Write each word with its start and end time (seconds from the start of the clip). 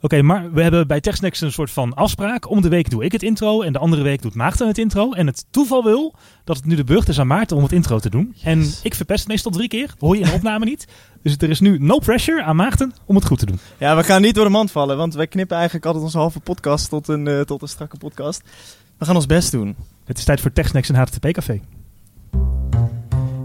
Oké, 0.00 0.22
maar 0.22 0.52
we 0.52 0.62
hebben 0.62 0.86
bij 0.86 1.00
TechSnacks 1.00 1.40
een 1.40 1.52
soort 1.52 1.70
van 1.70 1.94
afspraak. 1.94 2.50
Om 2.50 2.60
de 2.60 2.68
week 2.68 2.90
doe 2.90 3.04
ik 3.04 3.12
het 3.12 3.22
intro 3.22 3.62
en 3.62 3.72
de 3.72 3.78
andere 3.78 4.02
week 4.02 4.22
doet 4.22 4.34
Maarten 4.34 4.66
het 4.66 4.78
intro. 4.78 5.12
En 5.12 5.26
het 5.26 5.44
toeval 5.50 5.84
wil 5.84 6.14
dat 6.44 6.56
het 6.56 6.64
nu 6.64 6.74
de 6.74 6.84
beurt 6.84 7.08
is 7.08 7.20
aan 7.20 7.26
Maarten 7.26 7.56
om 7.56 7.62
het 7.62 7.72
intro 7.72 7.98
te 7.98 8.10
doen. 8.10 8.34
En 8.42 8.70
ik 8.82 8.94
verpest 8.94 9.20
het 9.20 9.28
meestal 9.28 9.52
drie 9.52 9.68
keer. 9.68 9.94
Hoor 9.98 10.14
je 10.16 10.22
in 10.22 10.28
de 10.28 10.34
opname 10.34 10.64
niet. 10.64 10.86
Dus 11.22 11.36
er 11.38 11.50
is 11.50 11.60
nu 11.60 11.78
no 11.78 11.98
pressure 11.98 12.42
aan 12.42 12.56
Maarten 12.56 12.92
om 13.04 13.14
het 13.14 13.26
goed 13.26 13.38
te 13.38 13.46
doen. 13.46 13.58
Ja, 13.78 13.96
we 13.96 14.04
gaan 14.04 14.22
niet 14.22 14.34
door 14.34 14.44
de 14.44 14.50
mand 14.50 14.70
vallen, 14.70 14.96
want 14.96 15.14
wij 15.14 15.26
knippen 15.26 15.56
eigenlijk 15.56 15.86
altijd 15.86 16.04
onze 16.04 16.18
halve 16.18 16.40
podcast 16.40 16.88
tot 16.88 17.08
een, 17.08 17.26
eh, 17.26 17.40
tot 17.40 17.62
een 17.62 17.68
strakke 17.68 17.96
podcast. 17.96 18.42
We 18.98 19.04
gaan 19.04 19.14
ons 19.16 19.26
best 19.26 19.50
doen. 19.50 19.76
Het 20.04 20.18
is 20.18 20.24
tijd 20.24 20.40
voor 20.40 20.52
TechSnacks 20.52 20.88
en 20.88 20.94
HTTP 20.94 21.32
Café. 21.32 21.60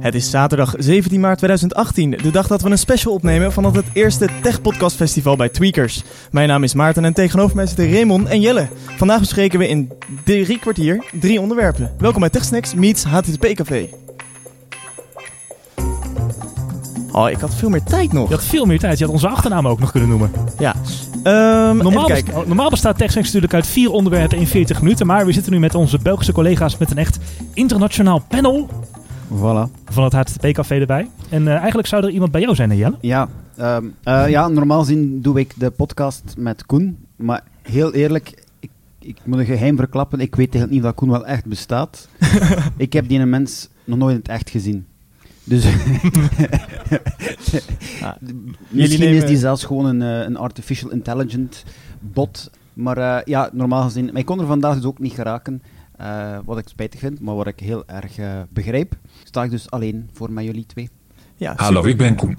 Het 0.04 0.16
is 0.16 0.30
zaterdag 0.30 0.74
17 0.78 1.20
maart 1.20 1.38
2018, 1.38 2.12
de 2.12 2.32
dag 2.32 2.48
dat 2.48 2.62
we 2.62 2.70
een 2.70 2.78
special 2.78 3.14
opnemen 3.14 3.52
van 3.52 3.76
het 3.76 3.86
eerste 3.94 4.30
Tech 4.42 4.62
Podcast 4.62 4.96
Festival 4.96 5.36
bij 5.36 5.50
Tweakers. 5.50 6.04
Mijn 6.32 6.48
naam 6.48 6.64
is 6.64 6.74
Maarten 6.74 7.06
en 7.06 7.14
tegenover 7.14 7.56
mij 7.56 7.66
zitten 7.66 7.92
Raymond 7.92 8.28
en 8.28 8.42
Jelle. 8.42 8.68
Vandaag 8.98 9.20
bespreken 9.20 9.60
we 9.60 9.68
in 9.68 9.92
drie 10.24 10.60
kwartier 10.60 11.06
drie 11.20 11.42
onderwerpen. 11.42 11.92
Welkom 11.98 12.20
bij 12.20 12.30
TechSnacks 12.30 12.74
meets 12.74 13.04
HTTP 13.04 13.46
Café. 13.54 13.90
Oh, 17.12 17.30
ik 17.30 17.40
had 17.40 17.56
veel 17.56 17.70
meer 17.70 17.84
tijd 17.84 18.14
nog. 18.14 18.30
Je 18.30 18.36
had 18.36 18.46
veel 18.46 18.66
meer 18.66 18.80
tijd. 18.80 18.98
Je 18.98 19.04
had 19.04 19.14
onze 19.14 19.28
achternaam 19.28 19.68
ook 19.68 19.80
nog 19.80 19.92
kunnen 19.92 20.10
noemen. 20.10 20.32
Ja. 20.60 20.76
Ehm 21.24 21.78
Normaal, 21.78 22.10
normaal 22.46 22.70
bestaat 22.70 22.98
TechSnacks 22.98 23.28
natuurlijk 23.28 23.54
uit 23.54 23.68
vier 23.68 23.92
onderwerpen 23.92 24.38
in 24.38 24.48
40 24.48 24.82
minuten. 24.82 25.08
Maar 25.08 25.26
we 25.26 25.32
zitten 25.32 25.52
nu 25.52 25.60
met 25.60 25.76
onze 25.76 25.98
Belgische 25.98 26.32
collega's 26.32 26.78
met 26.78 26.92
een 26.92 26.98
echt 26.98 27.18
internationaal 27.54 28.22
panel 28.28 28.70
Voilà. 29.36 29.70
van 29.86 30.04
het 30.04 30.14
HTTP 30.14 30.52
Café 30.54 30.76
erbij. 30.80 31.10
En 31.30 31.48
eh, 31.48 31.56
eigenlijk 31.56 31.88
zou 31.88 32.04
er 32.04 32.10
iemand 32.10 32.32
bij 32.32 32.42
jou 32.42 32.56
zijn, 32.56 32.70
hè, 32.70 32.76
Jelle? 32.76 32.98
Ja, 33.02 33.28
ehm, 33.58 33.86
eh, 34.04 34.30
ja, 34.30 34.48
normaal 34.48 34.80
gezien 34.80 35.22
doe 35.22 35.40
ik 35.40 35.54
de 35.58 35.70
podcast 35.70 36.24
met 36.38 36.66
Koen. 36.66 36.98
Maar 37.16 37.44
heel 37.62 37.94
eerlijk, 37.94 38.44
ik, 38.60 38.70
ik 39.00 39.18
moet 39.24 39.40
een 39.40 39.46
geheim 39.46 39.78
verklappen. 39.78 40.20
Ik 40.20 40.36
weet 40.36 40.56
eigenlijk 40.56 40.70
niet 40.72 40.80
of 40.82 40.86
dat 40.86 40.96
Koen 40.96 41.10
wel 41.10 41.26
echt 41.26 41.46
bestaat. 41.46 42.08
ik 42.78 42.94
heb 42.94 43.08
die 43.08 43.20
een 43.20 43.30
mens 43.30 43.70
nog 43.84 43.98
nooit 43.98 44.14
in 44.14 44.20
het 44.20 44.28
echt 44.30 44.50
gezien. 44.50 44.86
Dus 45.44 45.66
Ah, 48.02 48.12
misschien 48.70 49.00
nemen- 49.04 49.22
is 49.24 49.26
die 49.30 49.38
zelfs 49.38 49.64
gewoon 49.64 49.86
een, 49.86 50.02
eh, 50.02 50.26
een 50.28 50.38
artificial 50.38 50.92
intelligent 50.92 51.64
bot. 52.00 52.50
Maar 52.74 52.98
eh, 52.98 53.18
ja, 53.26 53.50
normaal 53.54 53.84
gezien... 53.84 54.06
Maar 54.06 54.16
ik 54.16 54.26
kon 54.26 54.40
er 54.40 54.46
vandaag 54.46 54.76
dus 54.76 54.84
ook 54.86 55.00
niet 55.00 55.14
geraken. 55.14 55.62
Eh, 56.04 56.38
wat 56.46 56.58
ik 56.58 56.68
spijtig 56.68 57.00
vind, 57.00 57.20
maar 57.20 57.36
wat 57.36 57.48
ik 57.48 57.60
heel 57.60 57.88
erg 57.88 58.18
eh, 58.18 58.42
begrijp. 58.50 58.98
Sta 59.24 59.44
ik 59.44 59.50
dus 59.50 59.72
alleen 59.72 60.10
voor 60.14 60.32
met 60.32 60.44
jullie 60.44 60.66
twee. 60.66 60.90
Ja, 61.36 61.54
Hallo, 61.56 61.86
ik 61.86 61.98
ben 61.98 62.16
Koen. 62.16 62.38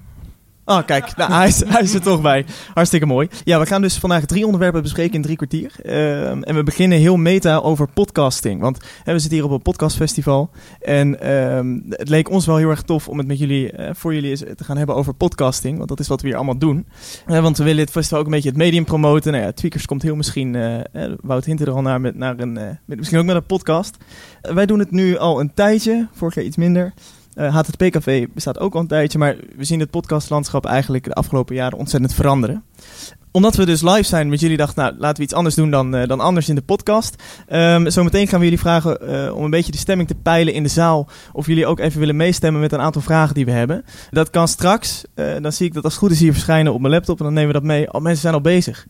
Oh, 0.64 0.84
kijk, 0.84 1.16
nou, 1.16 1.32
hij, 1.32 1.82
is, 1.82 1.94
er 1.94 2.02
toch 2.02 2.22
bij. 2.22 2.44
Hartstikke 2.74 3.06
mooi. 3.06 3.28
Ja, 3.44 3.58
we 3.58 3.66
gaan 3.66 3.82
dus 3.82 3.98
vandaag 3.98 4.24
drie 4.24 4.44
onderwerpen 4.44 4.82
bespreken 4.82 5.14
in 5.14 5.22
drie 5.22 5.36
kwartier. 5.36 5.72
Ehm, 5.82 6.42
en 6.42 6.54
we 6.54 6.62
beginnen 6.62 6.98
heel 6.98 7.16
meta 7.16 7.56
over 7.56 7.88
podcasting. 7.88 8.60
Want 8.60 8.78
hè, 9.02 9.12
we 9.12 9.18
zitten 9.18 9.38
hier 9.38 9.46
op 9.46 9.52
een 9.52 9.62
podcastfestival. 9.62 10.50
En 10.80 11.20
ehm, 11.20 11.80
het 11.88 12.08
leek 12.08 12.30
ons 12.30 12.46
wel 12.46 12.56
heel 12.56 12.70
erg 12.70 12.82
tof 12.82 13.08
om 13.08 13.18
het 13.18 13.26
met 13.26 13.38
jullie, 13.38 13.72
eh, 13.72 13.90
voor 13.94 14.14
jullie 14.14 14.54
te 14.54 14.64
gaan 14.64 14.76
hebben 14.76 14.96
over 14.96 15.14
podcasting. 15.14 15.76
Want 15.76 15.88
dat 15.88 16.00
is 16.00 16.08
wat 16.08 16.20
we 16.20 16.26
hier 16.26 16.36
allemaal 16.36 16.58
doen. 16.58 16.86
Want 17.26 17.58
we 17.58 17.64
willen 17.64 17.80
het 17.80 17.90
festival 17.90 18.18
ook 18.18 18.24
een 18.24 18.32
beetje 18.32 18.48
het 18.48 18.58
medium 18.58 18.84
promoten. 18.84 19.32
Nou 19.32 19.44
ja, 19.44 19.52
Tweakers 19.52 19.86
komt 19.86 20.02
heel 20.02 20.16
misschien, 20.16 20.54
eh 20.54 21.12
Wout 21.20 21.44
Hinten 21.44 21.66
er 21.66 21.72
al 21.72 21.82
naar, 21.82 22.00
met, 22.00 22.16
naar 22.16 22.38
een, 22.38 22.56
eh, 22.56 22.68
met, 22.84 22.98
misschien 22.98 23.18
ook 23.18 23.24
met 23.24 23.36
een 23.36 23.46
podcast. 23.46 23.96
Wij 24.40 24.66
doen 24.66 24.78
het 24.78 24.90
nu 24.90 25.16
al 25.16 25.40
een 25.40 25.54
tijdje, 25.54 26.08
vorig 26.12 26.34
jaar 26.34 26.44
iets 26.44 26.56
minder. 26.56 26.92
Eh, 27.34 27.54
HTTP 27.54 27.90
Café 27.90 28.26
bestaat 28.34 28.58
ook 28.58 28.74
al 28.74 28.80
een 28.80 28.86
tijdje, 28.86 29.18
maar 29.18 29.36
we 29.56 29.64
zien 29.64 29.80
het 29.80 29.90
podcastlandschap 29.90 30.66
eigenlijk 30.66 31.04
de 31.04 31.14
afgelopen 31.14 31.54
jaren 31.54 31.78
ontzettend 31.78 32.14
veranderen. 32.14 32.64
Omdat 33.36 33.54
we 33.54 33.64
dus 33.64 33.82
live 33.82 34.02
zijn 34.02 34.28
met 34.28 34.40
jullie 34.40 34.56
dachten, 34.56 34.82
nou 34.82 34.94
laten 34.98 35.16
we 35.16 35.22
iets 35.22 35.32
anders 35.32 35.54
doen 35.54 35.70
dan, 35.70 35.94
eh, 35.94 36.08
dan 36.08 36.20
anders 36.20 36.48
in 36.48 36.54
de 36.54 36.62
podcast. 36.62 37.22
Ehm 37.46 37.90
zometeen 37.90 38.28
gaan 38.28 38.38
we 38.38 38.44
jullie 38.44 38.60
vragen 38.60 39.00
eh, 39.00 39.36
om 39.36 39.44
een 39.44 39.50
beetje 39.50 39.72
de 39.72 39.78
stemming 39.78 40.08
te 40.08 40.14
peilen 40.14 40.54
in 40.54 40.62
de 40.62 40.68
zaal. 40.68 41.08
Of 41.32 41.46
jullie 41.46 41.66
ook 41.66 41.78
even 41.78 42.00
willen 42.00 42.16
meestemmen 42.16 42.60
met 42.60 42.72
een 42.72 42.80
aantal 42.80 43.02
vragen 43.02 43.34
die 43.34 43.44
we 43.44 43.50
hebben. 43.50 43.84
Dat 44.10 44.30
kan 44.30 44.48
straks. 44.48 45.04
Eh, 45.14 45.34
dan 45.40 45.52
zie 45.52 45.66
ik 45.66 45.74
dat 45.74 45.84
als 45.84 45.92
het 45.92 46.02
goed 46.02 46.10
is 46.10 46.20
hier 46.20 46.32
verschijnen 46.32 46.72
op 46.72 46.80
mijn 46.80 46.92
laptop 46.92 47.18
en 47.18 47.24
dan 47.24 47.34
nemen 47.34 47.48
we 47.48 47.58
dat 47.58 47.68
mee. 47.68 47.92
Oh, 47.92 48.00
mensen 48.00 48.22
zijn 48.22 48.34
al 48.34 48.40
bezig. 48.40 48.86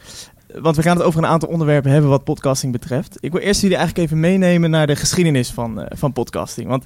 Want 0.61 0.77
we 0.77 0.83
gaan 0.83 0.97
het 0.97 1.07
over 1.07 1.23
een 1.23 1.29
aantal 1.29 1.49
onderwerpen 1.49 1.91
hebben 1.91 2.11
wat 2.11 2.25
podcasting 2.25 2.73
betreft. 2.73 3.17
Ik 3.21 3.33
wil 3.33 3.41
eerst 3.41 3.61
jullie 3.61 3.77
eigenlijk 3.77 4.07
even 4.07 4.21
meenemen 4.21 4.71
naar 4.71 4.87
de 4.87 4.97
geschiedenis 4.97 5.51
van, 5.51 5.81
eh, 5.81 5.99
van 5.99 6.13
podcasting. 6.13 6.69
Want 6.69 6.85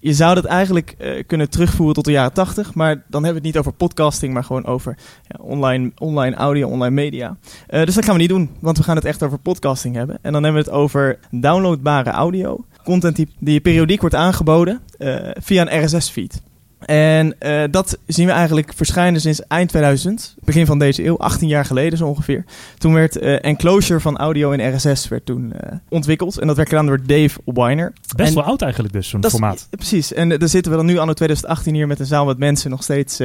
je 0.00 0.12
zou 0.12 0.34
dat 0.34 0.44
eigenlijk 0.44 0.94
eh, 0.98 1.24
kunnen 1.26 1.50
terugvoeren 1.50 1.94
tot 1.94 2.04
de 2.04 2.10
jaren 2.10 2.32
80, 2.32 2.74
maar 2.74 2.94
dan 2.94 3.24
hebben 3.24 3.30
we 3.30 3.34
het 3.34 3.42
niet 3.42 3.58
over 3.58 3.72
podcasting, 3.72 4.32
maar 4.32 4.44
gewoon 4.44 4.66
over 4.66 4.96
ja, 5.22 5.44
online, 5.44 5.92
online 5.98 6.36
audio, 6.36 6.68
online 6.68 6.94
media. 6.94 7.36
Eh, 7.66 7.84
dus 7.84 7.94
dat 7.94 8.04
gaan 8.04 8.14
we 8.14 8.20
niet 8.20 8.28
doen, 8.28 8.50
want 8.60 8.76
we 8.76 8.82
gaan 8.82 8.96
het 8.96 9.04
echt 9.04 9.22
over 9.22 9.38
podcasting 9.38 9.94
hebben. 9.94 10.18
En 10.22 10.32
dan 10.32 10.42
hebben 10.42 10.64
we 10.64 10.70
het 10.70 10.78
over 10.78 11.18
downloadbare 11.30 12.10
audio, 12.10 12.64
content 12.84 13.16
die, 13.16 13.28
die 13.38 13.60
periodiek 13.60 14.00
wordt 14.00 14.16
aangeboden 14.16 14.80
eh, 14.98 15.16
via 15.32 15.66
een 15.66 15.84
RSS-feed. 15.84 16.42
En 16.78 17.40
eh, 17.40 17.62
dat 17.70 17.98
zien 18.06 18.26
we 18.26 18.32
eigenlijk 18.32 18.72
verschijnen 18.74 19.20
sinds 19.20 19.46
eind 19.46 19.68
2000, 19.68 20.34
begin 20.44 20.66
van 20.66 20.78
deze 20.78 21.04
eeuw, 21.04 21.16
18 21.18 21.48
jaar 21.48 21.64
geleden 21.64 21.98
zo 21.98 22.06
ongeveer. 22.06 22.44
Toen 22.78 22.92
werd 22.94 23.18
eh, 23.18 23.44
enclosure 23.44 24.00
van 24.00 24.16
audio 24.16 24.50
in 24.50 24.74
RSS 24.76 25.08
werd 25.08 25.26
toen 25.26 25.52
eh, 25.52 25.72
ontwikkeld 25.88 26.38
en 26.38 26.46
dat 26.46 26.56
werd 26.56 26.68
gedaan 26.68 26.86
door 26.86 27.00
Dave 27.06 27.38
Weiner. 27.44 27.92
Best 28.16 28.28
En- 28.28 28.34
wel 28.34 28.44
oud 28.44 28.62
eigenlijk 28.62 28.92
dus, 28.92 29.08
zo'n 29.08 29.20
is- 29.20 29.30
formaat. 29.30 29.66
precies. 29.70 30.12
En 30.12 30.28
daar 30.28 30.48
zitten 30.48 30.72
we 30.72 30.78
dan 30.78 30.86
nu 30.86 30.98
anno 30.98 31.12
2018 31.12 31.74
hier 31.74 31.86
met 31.86 32.00
een 32.00 32.06
zaal 32.06 32.24
met 32.26 32.38
mensen 32.38 32.70
nog 32.70 32.82
steeds 32.82 33.20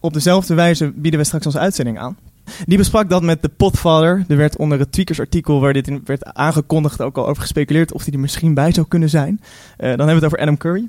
op 0.00 0.12
dezelfde 0.12 0.54
wijze 0.54 0.92
bieden 0.94 1.20
we 1.20 1.26
straks 1.26 1.46
onze 1.46 1.58
uitzending 1.58 1.98
aan. 1.98 2.16
Die 2.66 2.78
besprak 2.78 3.10
dat 3.10 3.22
met 3.22 3.42
de 3.42 3.48
Podfather. 3.48 4.24
Er 4.28 4.36
werd 4.36 4.56
onder 4.56 4.78
het 4.78 4.92
Tweakers 4.92 5.20
artikel 5.20 5.60
waar 5.60 5.72
dit 5.72 5.88
in 5.88 6.00
werd 6.04 6.24
aangekondigd 6.24 7.00
ook 7.02 7.16
al 7.16 7.26
over 7.28 7.42
gespeculeerd 7.42 7.92
of 7.92 8.04
hij 8.04 8.12
er 8.12 8.18
misschien 8.20 8.54
bij 8.54 8.72
zou 8.72 8.86
kunnen 8.88 9.10
zijn. 9.10 9.40
Dan 9.76 9.88
hebben 9.88 10.06
we 10.06 10.14
het 10.14 10.24
over 10.24 10.38
Adam 10.38 10.56
Curry. 10.56 10.88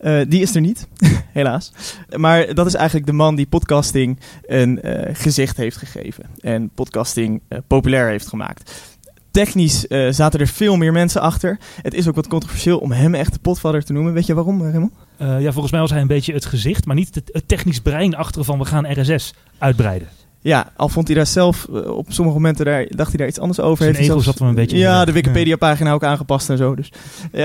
Eh, 0.00 0.20
die 0.28 0.42
is 0.42 0.54
er 0.54 0.60
niet, 0.60 0.88
helaas. 1.32 1.72
Maar 2.16 2.54
dat 2.54 2.66
is 2.66 2.74
eigenlijk 2.74 3.06
de 3.06 3.12
man 3.12 3.34
die 3.34 3.46
podcasting 3.46 4.18
een 4.46 4.82
eh, 4.82 5.14
gezicht 5.14 5.56
heeft 5.56 5.76
gegeven. 5.76 6.24
En 6.40 6.70
podcasting 6.74 7.40
eh, 7.48 7.58
populair 7.66 8.08
heeft 8.08 8.26
gemaakt. 8.26 8.88
Technisch 9.30 9.80
zaten 10.10 10.40
er 10.40 10.46
veel 10.46 10.76
meer 10.76 10.92
mensen 10.92 11.20
achter. 11.20 11.58
Het 11.82 11.94
is 11.94 12.08
ook 12.08 12.14
wat 12.14 12.26
controversieel 12.26 12.78
om 12.78 12.92
hem 12.92 13.14
echt 13.14 13.32
de 13.32 13.38
potvader 13.38 13.84
te 13.84 13.92
noemen. 13.92 14.12
Weet 14.12 14.26
je 14.26 14.34
waarom, 14.34 14.62
Raymond? 14.62 14.92
Ja, 15.18 15.52
volgens 15.52 15.70
mij 15.70 15.80
was 15.80 15.90
hij 15.90 16.00
een 16.00 16.06
beetje 16.06 16.32
het 16.32 16.44
gezicht, 16.44 16.86
maar 16.86 16.96
niet 16.96 17.14
het 17.14 17.42
technisch 17.46 17.80
brein 17.80 18.16
achter 18.16 18.44
van 18.44 18.58
we 18.58 18.64
gaan 18.64 19.00
RSS 19.00 19.34
uitbreiden. 19.58 20.08
Ja, 20.42 20.72
al 20.76 20.88
vond 20.88 21.06
hij 21.06 21.16
daar 21.16 21.26
zelf 21.26 21.68
eh, 21.74 21.96
op 21.96 22.06
sommige 22.08 22.36
momenten 22.36 22.64
daar, 22.64 22.86
dacht 22.88 23.08
hij 23.08 23.18
daar 23.18 23.28
iets 23.28 23.38
anders 23.38 23.60
over. 23.60 23.84
Zijn 23.84 23.94
Heeft 23.94 24.06
zelfs- 24.06 24.24
zat 24.24 24.38
er 24.38 24.46
een 24.46 24.54
beetje 24.54 24.76
Ja, 24.78 25.04
de 25.04 25.12
Wikipedia-pagina 25.12 25.92
ook 25.92 26.04
aangepast 26.04 26.50
en 26.50 26.56
zo. 26.56 26.74
Dus 26.74 26.92
ja, 27.32 27.44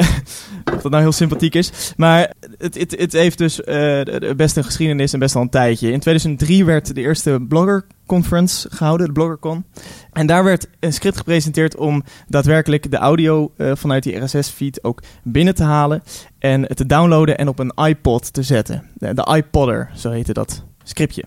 of 0.75 0.81
dat 0.81 0.91
nou 0.91 1.01
heel 1.03 1.11
sympathiek 1.11 1.55
is. 1.55 1.93
Maar 1.97 2.33
het, 2.57 2.79
het, 2.79 2.95
het 2.99 3.11
heeft 3.11 3.37
dus 3.37 3.63
eh, 3.63 4.01
best 4.35 4.57
een 4.57 4.63
geschiedenis 4.63 5.13
en 5.13 5.19
best 5.19 5.35
al 5.35 5.41
een 5.41 5.49
tijdje. 5.49 5.91
In 5.91 5.99
2003 5.99 6.65
werd 6.65 6.95
de 6.95 7.01
eerste 7.01 7.45
Blogger 7.47 7.85
Conference 8.05 8.67
gehouden, 8.71 9.07
de 9.07 9.13
BloggerCon. 9.13 9.65
En 10.11 10.27
daar 10.27 10.43
werd 10.43 10.67
een 10.79 10.93
script 10.93 11.17
gepresenteerd 11.17 11.75
om 11.77 12.03
daadwerkelijk 12.27 12.91
de 12.91 12.97
audio 12.97 13.51
eh, 13.57 13.71
vanuit 13.75 14.03
die 14.03 14.17
RSS-feed 14.23 14.83
ook 14.83 15.01
binnen 15.23 15.55
te 15.55 15.63
halen. 15.63 16.03
En 16.39 16.67
te 16.75 16.85
downloaden 16.85 17.37
en 17.37 17.47
op 17.47 17.59
een 17.59 17.71
iPod 17.85 18.33
te 18.33 18.43
zetten. 18.43 18.83
De, 18.93 19.13
de 19.13 19.33
iPodder, 19.35 19.89
zo 19.95 20.11
heette 20.11 20.33
dat 20.33 20.63
scriptje. 20.89 21.23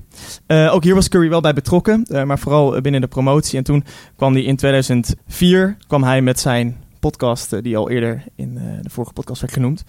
Eh, 0.46 0.74
ook 0.74 0.84
hier 0.84 0.94
was 0.94 1.08
Curry 1.08 1.28
wel 1.28 1.40
bij 1.40 1.52
betrokken, 1.52 2.04
eh, 2.04 2.24
maar 2.24 2.38
vooral 2.38 2.76
eh, 2.76 2.82
binnen 2.82 3.00
de 3.00 3.06
promotie. 3.06 3.58
En 3.58 3.64
toen 3.64 3.84
kwam 4.16 4.32
hij 4.32 4.42
in 4.42 4.56
2004 4.56 5.76
kwam 5.86 6.02
hij 6.04 6.22
met 6.22 6.40
zijn 6.40 6.76
podcast, 7.00 7.62
die 7.62 7.76
al 7.76 7.90
eerder 7.90 8.24
in 8.36 8.54
de 8.82 8.90
vorige 8.90 9.12
podcast 9.12 9.40
werd 9.40 9.52
genoemd. 9.52 9.84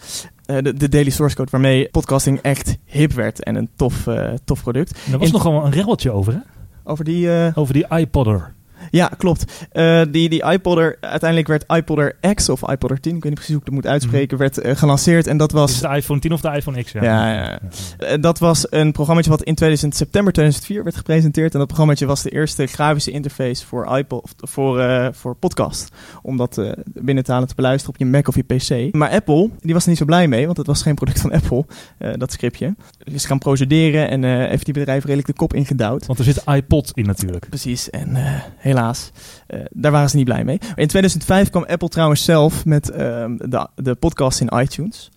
de, 0.46 0.74
de 0.74 0.90
Daily 0.90 1.10
Source 1.10 1.36
Code, 1.36 1.52
waarmee 1.52 1.90
podcasting 1.90 2.40
echt 2.42 2.78
hip 2.86 3.12
werd 3.12 3.44
en 3.44 3.56
een 3.56 3.70
tof, 3.76 4.08
tof 4.46 4.62
product. 4.64 4.92
En 5.06 5.14
er 5.14 5.20
was 5.20 5.28
In- 5.28 5.34
nogal 5.34 5.66
een 5.66 5.72
relletje 5.72 6.12
over, 6.12 6.34
hè? 6.34 6.40
Over 6.84 7.06
die... 7.06 7.30
Over 7.56 7.74
die 7.74 7.88
iPodder. 7.88 8.54
Ja, 8.92 9.12
klopt. 9.18 9.68
Eh, 9.72 10.02
die, 10.12 10.30
die 10.30 10.44
iPodder, 10.44 10.98
uiteindelijk 11.02 11.48
werd 11.48 11.64
iPodder 11.68 12.16
X 12.34 12.50
of 12.50 12.70
iPodder 12.70 13.00
10, 13.00 13.16
ik 13.16 13.24
weet 13.24 13.24
niet 13.24 13.34
precies 13.34 13.54
hoe 13.54 13.60
ik 13.60 13.66
dat 13.66 13.74
moet 13.74 13.88
uitspreken, 13.88 14.38
werd 14.38 14.58
eh, 14.58 14.76
gelanceerd. 14.76 15.28
En 15.28 15.38
dat 15.38 15.52
was... 15.52 15.72
Is 15.72 15.80
de 15.80 15.96
iPhone 15.96 16.20
10 16.20 16.34
of 16.34 16.42
de 16.42 16.52
iPhone 16.56 16.84
X? 16.84 16.92
Ja, 16.92 17.04
Ja, 17.04 17.34
ja, 17.34 17.44
ja. 17.44 17.60
Eh, 17.98 18.22
dat 18.22 18.40
was 18.40 18.66
een 18.70 18.92
programmaatje 18.92 19.30
wat 19.30 19.44
in 19.44 19.56
2000, 19.56 19.96
september 19.96 20.34
2004 20.34 20.84
werd 20.84 20.96
gepresenteerd. 20.96 21.52
En 21.54 21.58
dat 21.58 21.68
programmaatje 21.68 22.06
was 22.06 22.22
de 22.22 22.30
eerste 22.30 22.66
grafische 22.66 23.12
interface 23.12 23.66
voor, 23.66 23.98
iPod, 23.98 24.34
voor, 24.38 25.10
voor 25.14 25.36
podcast. 25.36 25.90
Om 26.22 26.38
dat 26.38 26.62
binnen 26.86 27.24
te 27.24 27.32
halen 27.32 27.48
te 27.48 27.56
beluisteren 27.56 27.94
op 27.94 28.00
je 28.00 28.06
Mac 28.06 28.28
of 28.28 28.36
je 28.36 28.44
PC. 28.44 28.96
Maar 28.96 29.10
Apple, 29.10 29.50
die 29.60 29.74
was 29.74 29.84
er 29.84 29.90
niet 29.90 29.98
zo 29.98 30.06
blij 30.06 30.28
mee, 30.28 30.46
want 30.46 30.58
het 30.58 30.68
was 30.68 30.82
geen 30.82 30.96
product 30.96 31.22
van 31.22 31.32
Apple, 31.32 31.66
dat 32.18 32.32
scriptje. 32.32 32.76
Dus 33.04 33.26
gaan 33.26 33.40
procederen 33.40 34.10
en 34.10 34.24
heeft 34.50 34.66
die 34.66 34.74
bedrijf 34.74 35.04
redelijk 35.04 35.28
de 35.28 35.34
kop 35.34 35.54
ingedouwd. 35.54 36.06
Want 36.06 36.20
er 36.20 36.26
zit 36.26 36.44
iPod 36.46 36.92
in 36.94 37.06
natuurlijk. 37.06 37.50
Precies, 37.50 37.90
en 37.90 38.18
helaas, 38.70 39.12
eh, 39.48 39.60
daar 39.70 39.92
waren 39.92 40.10
ze 40.10 40.16
niet 40.16 40.26
blij 40.26 40.44
mee. 40.44 40.58
Maar 40.62 40.80
in 40.80 40.88
2005 40.88 41.50
kwam 41.50 41.66
Apple 41.68 41.90
trouwens 41.90 42.24
zelf 42.24 42.66
met 42.66 42.90
ehm, 42.90 43.38
de, 43.38 43.68
de 43.76 43.96
podcast 43.96 44.40
in 44.40 44.60
iTunes. 44.60 45.12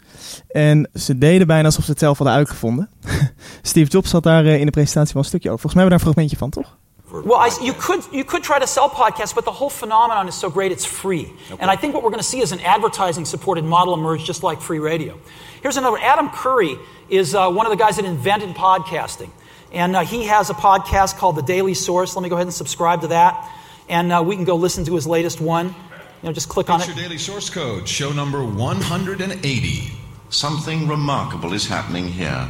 En 0.48 0.90
ze 0.94 1.18
deden 1.18 1.46
bijna 1.46 1.64
alsof 1.64 1.84
ze 1.84 1.90
het 1.90 2.00
zelf 2.00 2.18
hadden 2.18 2.36
uitgevonden. 2.36 2.90
Steve 3.62 3.90
Jobs 3.90 4.12
had 4.12 4.22
daar 4.22 4.44
eh, 4.44 4.58
in 4.58 4.66
de 4.66 4.70
presentatie 4.70 5.12
wel 5.12 5.22
een 5.22 5.28
stukje 5.28 5.50
over. 5.50 5.60
Volgens 5.60 5.82
mij 5.82 5.90
hebben 5.90 6.08
we 6.08 6.14
daar 6.14 6.24
een 6.24 6.30
fragmentje 6.30 6.36
van, 6.36 6.50
toch? 6.50 6.80
Well, 7.24 7.46
I, 7.46 7.50
you 7.60 7.74
could 7.74 8.08
you 8.10 8.24
could 8.24 8.42
try 8.42 8.58
to 8.58 8.66
sell 8.66 8.88
podcasts, 8.88 9.34
but 9.34 9.44
the 9.44 9.50
whole 9.50 9.70
phenomenon 9.70 10.26
is 10.26 10.38
so 10.38 10.50
great 10.50 10.70
it's 10.70 10.86
free. 10.86 11.30
And 11.60 11.70
I 11.70 11.76
think 11.76 11.92
what 11.92 12.02
we're 12.02 12.10
going 12.10 12.22
to 12.22 12.28
see 12.28 12.40
is 12.40 12.52
an 12.52 12.60
advertising-supported 12.60 13.64
model 13.64 13.92
emerge, 13.92 14.24
just 14.24 14.42
like 14.42 14.62
free 14.62 14.78
radio. 14.78 15.18
Here's 15.60 15.76
another. 15.76 15.98
Adam 15.98 16.30
Curry 16.30 16.78
is 17.08 17.34
uh, 17.34 17.50
one 17.50 17.66
of 17.66 17.78
the 17.78 17.84
guys 17.84 17.96
that 17.96 18.06
invented 18.06 18.54
podcasting, 18.56 19.28
and 19.72 19.96
uh, 19.96 20.04
he 20.04 20.24
has 20.24 20.50
a 20.50 20.54
podcast 20.54 21.16
called 21.16 21.36
The 21.36 21.42
Daily 21.42 21.74
Source. 21.74 22.14
Let 22.14 22.22
me 22.22 22.28
go 22.28 22.36
ahead 22.36 22.46
and 22.46 22.54
subscribe 22.54 23.00
to 23.02 23.08
that, 23.08 23.50
and 23.88 24.12
uh, 24.12 24.22
we 24.24 24.36
can 24.36 24.44
go 24.44 24.56
listen 24.56 24.84
to 24.84 24.94
his 24.94 25.06
latest 25.06 25.40
one. 25.40 25.68
You 25.68 26.28
know, 26.28 26.32
just 26.32 26.48
click 26.48 26.70
on 26.70 26.80
it. 26.80 26.86
your 26.86 26.96
daily 26.96 27.18
source 27.18 27.50
code, 27.50 27.88
show 27.88 28.12
number 28.12 28.44
180. 28.44 29.92
Something 30.30 30.86
remarkable 30.86 31.52
is 31.52 31.66
happening 31.66 32.06
here. 32.06 32.48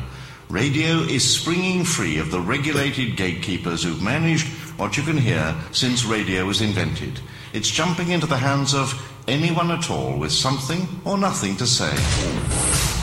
Radio 0.50 0.98
is 0.98 1.38
springing 1.38 1.82
free 1.82 2.18
of 2.18 2.30
the 2.30 2.40
regulated 2.40 3.16
gatekeepers 3.16 3.82
who've 3.82 4.02
managed 4.02 4.46
what 4.78 4.96
you 4.96 5.02
can 5.02 5.16
hear 5.16 5.54
since 5.70 6.04
radio 6.04 6.44
was 6.44 6.60
invented. 6.60 7.20
It's 7.54 7.70
jumping 7.70 8.10
into 8.10 8.26
the 8.26 8.36
hands 8.36 8.74
of 8.74 8.92
anyone 9.26 9.70
at 9.70 9.90
all 9.90 10.18
with 10.18 10.32
something 10.32 10.86
or 11.04 11.16
nothing 11.16 11.56
to 11.56 11.66
say. 11.66 13.01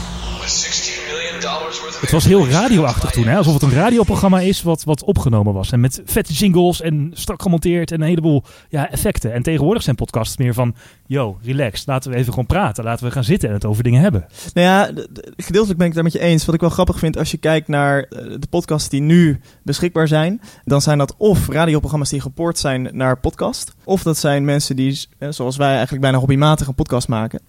Het 2.02 2.12
was 2.12 2.26
heel 2.26 2.48
radioachtig 2.48 3.12
toen, 3.12 3.28
hè? 3.28 3.38
alsof 3.38 3.54
het 3.54 3.62
een 3.62 3.74
radioprogramma 3.74 4.40
is 4.40 4.64
wat, 4.64 4.84
wat 4.84 5.04
opgenomen 5.04 5.54
was. 5.54 5.72
En 5.72 5.80
met 5.80 6.02
vette 6.06 6.34
jingles 6.34 6.82
en 6.82 7.12
strak 7.14 7.42
gemonteerd 7.42 7.92
en 7.92 8.02
een 8.02 8.08
heleboel 8.08 8.44
ja, 8.70 8.92
effecten. 8.92 9.34
En 9.34 9.44
tegenwoordig 9.44 9.84
zijn 9.84 9.96
podcasts 9.96 10.38
meer 10.38 10.54
van, 10.54 10.76
yo, 11.06 11.38
relax, 11.42 11.86
laten 11.86 12.12
we 12.12 12.18
even 12.18 12.30
gewoon 12.30 12.46
praten. 12.46 12.84
Laten 12.84 13.06
we 13.06 13.12
gaan 13.12 13.24
zitten 13.24 13.50
en 13.50 13.56
het 13.56 13.66
over 13.66 13.84
dingen 13.84 14.02
hebben. 14.02 14.26
Nou 14.54 14.68
ja, 14.68 15.04
gedeeltelijk 15.38 15.80
ben 15.80 15.88
ik 15.88 15.94
daar 15.94 16.04
met 16.04 16.14
je 16.14 16.20
eens. 16.20 16.46
Wat 16.46 16.56
ik 16.56 16.62
wel 16.62 16.70
grappig 16.70 17.00
vind 17.00 17.18
als 17.18 17.32
je 17.32 17.38
kijkt 17.38 17.68
naar 17.68 18.04
eh, 18.04 18.26
de 18.40 18.48
podcasts 18.50 18.90
die 18.90 19.02
nu 19.02 19.40
beschikbaar 19.64 20.08
zijn, 20.08 20.42
dan 20.64 20.82
zijn 20.82 20.98
dat 20.98 21.16
of 21.18 21.48
radioprogramma's 21.48 22.10
die 22.10 22.22
gepoord 22.22 22.58
zijn 22.58 22.90
naar 22.92 23.20
podcast, 23.20 23.76
of 23.84 24.04
dat 24.04 24.18
zijn 24.18 24.46
mensen 24.46 24.76
die, 24.76 25.08
eh, 25.18 25.30
zoals 25.30 25.58
wij 25.58 25.72
eigenlijk 25.72 26.02
bijna 26.02 26.18
hobbymatig 26.18 26.68
een 26.68 26.76
podcast 26.76 27.08
maken. 27.08 27.42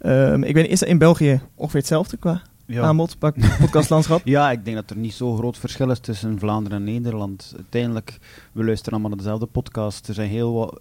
Ehm, 0.00 0.42
ik 0.42 0.54
weet 0.54 0.68
is 0.68 0.78
dat 0.78 0.88
in 0.88 0.98
België 0.98 1.40
ongeveer 1.54 1.80
hetzelfde 1.80 2.16
qua 2.16 2.42
Ja. 2.66 2.82
aanbod, 2.82 3.18
podcastlandschap? 3.58 4.20
Ja, 4.36 4.50
ik 4.50 4.64
denk 4.64 4.76
dat 4.76 4.90
er 4.90 4.96
niet 4.96 5.12
zo 5.14 5.36
groot 5.36 5.58
verschil 5.58 5.90
is 5.90 5.98
tussen 5.98 6.38
Vlaanderen 6.38 6.78
en 6.78 6.84
Nederland. 6.84 7.52
Uiteindelijk, 7.56 8.18
we 8.52 8.64
luisteren 8.64 8.92
allemaal 8.92 9.10
naar 9.10 9.18
dezelfde 9.24 9.46
podcast. 9.46 10.08
Er 10.08 10.14
zijn 10.14 10.28
heel 10.28 10.52
wat 10.54 10.80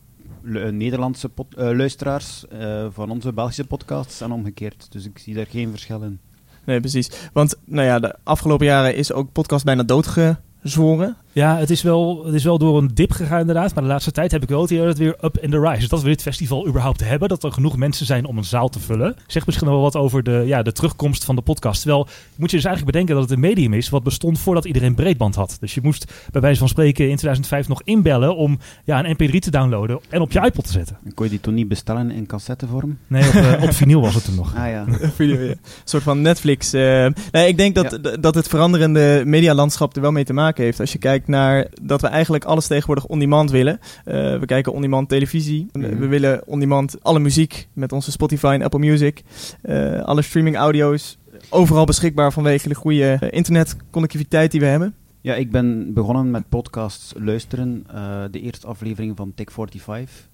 eh, 0.53 0.69
Nederlandse 0.69 1.29
pod- 1.29 1.55
eh, 1.55 1.69
luisteraars 1.77 2.47
eh, 2.47 2.85
van 2.91 3.09
onze 3.09 3.33
Belgische 3.33 3.65
podcasts 3.65 4.21
en 4.21 4.31
omgekeerd. 4.31 4.87
Dus 4.91 5.05
ik 5.05 5.17
zie 5.19 5.33
daar 5.35 5.45
geen 5.49 5.69
verschil 5.69 6.01
in. 6.01 6.19
Nee, 6.65 6.79
precies. 6.79 7.09
Want 7.33 7.55
nou 7.65 7.85
ja, 7.87 7.99
de 7.99 8.15
afgelopen 8.23 8.65
jaren 8.65 8.95
is 8.95 9.11
ook 9.11 9.31
podcast 9.31 9.65
bijna 9.65 9.83
doodgezworen. 9.83 11.17
Ja, 11.35 11.57
het 11.57 11.69
is, 11.69 11.81
wel, 11.81 12.25
het 12.25 12.33
is 12.33 12.43
wel 12.43 12.57
door 12.57 12.77
een 12.77 12.91
dip 12.93 13.11
gegaan 13.11 13.39
inderdaad. 13.39 13.73
Maar 13.73 13.83
de 13.83 13.89
laatste 13.89 14.11
tijd 14.11 14.31
heb 14.31 14.43
ik 14.43 14.49
wel 14.49 14.61
het 14.61 14.69
idee 14.69 14.81
dat 14.85 14.97
het 14.97 15.01
weer 15.03 15.15
up 15.23 15.37
in 15.37 15.49
the 15.51 15.59
rise. 15.59 15.79
Dus 15.79 15.87
dat 15.89 16.01
we 16.01 16.07
dit 16.07 16.21
festival 16.21 16.67
überhaupt 16.67 17.03
hebben. 17.03 17.29
Dat 17.29 17.43
er 17.43 17.51
genoeg 17.51 17.77
mensen 17.77 18.05
zijn 18.05 18.25
om 18.25 18.37
een 18.37 18.43
zaal 18.43 18.69
te 18.69 18.79
vullen. 18.79 19.15
Zegt 19.27 19.45
misschien 19.45 19.67
wel 19.67 19.81
wat 19.81 19.95
over 19.95 20.23
de, 20.23 20.43
ja, 20.45 20.61
de 20.63 20.71
terugkomst 20.71 21.23
van 21.25 21.35
de 21.35 21.41
podcast. 21.41 21.81
Terwijl 21.81 22.07
moet 22.35 22.49
je 22.51 22.55
dus 22.55 22.65
eigenlijk 22.65 22.85
bedenken 22.95 23.13
dat 23.15 23.23
het 23.23 23.33
een 23.33 23.39
medium 23.49 23.73
is 23.73 23.89
wat 23.89 24.03
bestond 24.03 24.39
voordat 24.39 24.65
iedereen 24.65 24.95
breedband 24.95 25.35
had. 25.35 25.57
Dus 25.59 25.73
je 25.73 25.79
moest 25.83 26.11
bij 26.31 26.41
wijze 26.41 26.59
van 26.59 26.67
spreken 26.69 27.03
in 27.09 27.15
2005 27.15 27.67
nog 27.67 27.81
inbellen 27.83 28.35
om 28.35 28.59
ja, 28.85 29.05
een 29.05 29.15
mp3 29.15 29.37
te 29.39 29.51
downloaden 29.51 29.99
en 30.09 30.21
op 30.21 30.31
je 30.31 30.39
iPod 30.45 30.65
te 30.65 30.71
zetten. 30.71 30.97
En 31.05 31.13
kon 31.13 31.25
je 31.25 31.31
die 31.31 31.39
toen 31.41 31.53
niet 31.53 31.67
bestellen 31.67 32.11
in 32.11 32.25
cassettevorm? 32.25 32.97
Nee, 33.07 33.27
op, 33.27 33.33
eh, 33.33 33.63
op 33.63 33.71
vinyl 33.81 34.01
was 34.01 34.15
het 34.15 34.25
toen 34.25 34.35
nog. 34.35 34.55
Ah 34.55 34.69
ja. 34.69 34.85
Video, 35.15 35.39
ja. 35.41 35.49
Een 35.49 35.57
soort 35.83 36.03
van 36.03 36.21
Netflix. 36.21 36.73
eh. 36.73 37.07
nee, 37.31 37.47
ik 37.47 37.57
denk 37.57 37.75
dat, 37.75 37.99
Ja. 38.03 38.17
dat 38.17 38.35
het 38.35 38.47
veranderende 38.47 39.21
medialandschap 39.25 39.95
er 39.95 40.01
wel 40.01 40.11
mee 40.11 40.23
te 40.25 40.33
maken 40.33 40.63
heeft. 40.63 40.79
Als 40.79 40.91
je 40.91 40.97
kijkt 40.97 41.24
naar 41.27 41.67
dat 41.81 42.01
we 42.01 42.07
eigenlijk 42.07 42.43
alles 42.45 42.67
tegenwoordig 42.67 43.05
on-demand 43.05 43.51
willen. 43.51 43.79
Eh, 44.05 44.13
we 44.39 44.45
kijken 44.45 44.73
on-demand 44.73 45.09
televisie. 45.09 45.67
We- 45.71 45.79
Mhm. 45.79 45.97
We 45.99 46.07
willen 46.07 46.47
on-demand 46.47 47.03
alle 47.03 47.19
muziek 47.19 47.67
met 47.73 47.91
onze 47.91 48.11
Spotify 48.11 48.51
en 48.59 48.61
Apple 48.63 48.79
Music. 48.79 49.21
Eh, 49.61 49.99
alle 50.01 50.21
streaming 50.21 50.55
audio's. 50.55 51.17
Overal 51.49 51.85
beschikbaar 51.85 52.31
vanwege 52.33 52.67
de 52.69 52.75
goede 52.75 53.17
eh, 53.19 53.27
internetconnectiviteit 53.31 54.51
die 54.51 54.59
we 54.59 54.65
hebben. 54.65 54.93
Ja, 55.21 55.35
ik 55.35 55.51
ben 55.51 55.93
begonnen 55.93 56.31
met 56.31 56.49
podcasts 56.49 57.13
luisteren. 57.17 57.85
de 58.31 58.41
eerste 58.41 58.67
aflevering 58.67 59.17
van 59.17 59.31
Tech 59.35 59.51
45. 59.51 60.29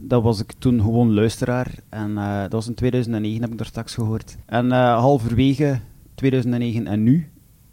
Dat 0.00 0.22
was 0.22 0.40
ik 0.40 0.52
toen 0.58 0.80
gewoon 0.80 1.14
luisteraar. 1.14 1.70
En 1.88 2.14
dat 2.42 2.52
was 2.52 2.68
in 2.68 2.74
2009, 2.74 3.40
heb 3.42 3.50
ik 3.50 3.58
daar 3.58 3.66
straks 3.66 3.94
gehoord. 3.94 4.36
En 4.46 4.70
halverwege 4.72 5.80
2009 6.14 6.86
en 6.86 7.02
nu 7.02 7.28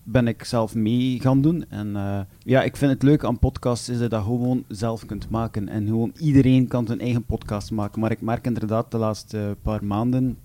ben 0.07 0.27
ik 0.27 0.43
zelf 0.43 0.75
mee 0.75 1.19
gaan 1.21 1.41
doen. 1.41 1.65
En 1.69 1.95
eh, 1.95 2.19
ja, 2.39 2.63
ik 2.63 2.75
vind 2.75 2.91
het 2.91 3.03
leuk 3.03 3.23
aan 3.23 3.39
podcasts 3.39 3.89
is 3.89 3.95
dat 3.95 4.03
je 4.03 4.09
dat 4.09 4.23
gewoon 4.23 4.63
zelf 4.67 5.05
kunt 5.05 5.29
maken. 5.29 5.69
En 5.69 5.85
gewoon 5.85 6.13
iedereen 6.19 6.67
kan 6.67 6.85
zijn 6.85 6.99
eigen 6.99 7.25
podcast 7.25 7.71
maken. 7.71 7.99
Maar 7.99 8.11
ik 8.11 8.21
merk 8.21 8.45
inderdaad 8.45 8.91
de 8.91 8.97
laatste 8.97 9.57
paar 9.61 9.85
maanden 9.85 10.37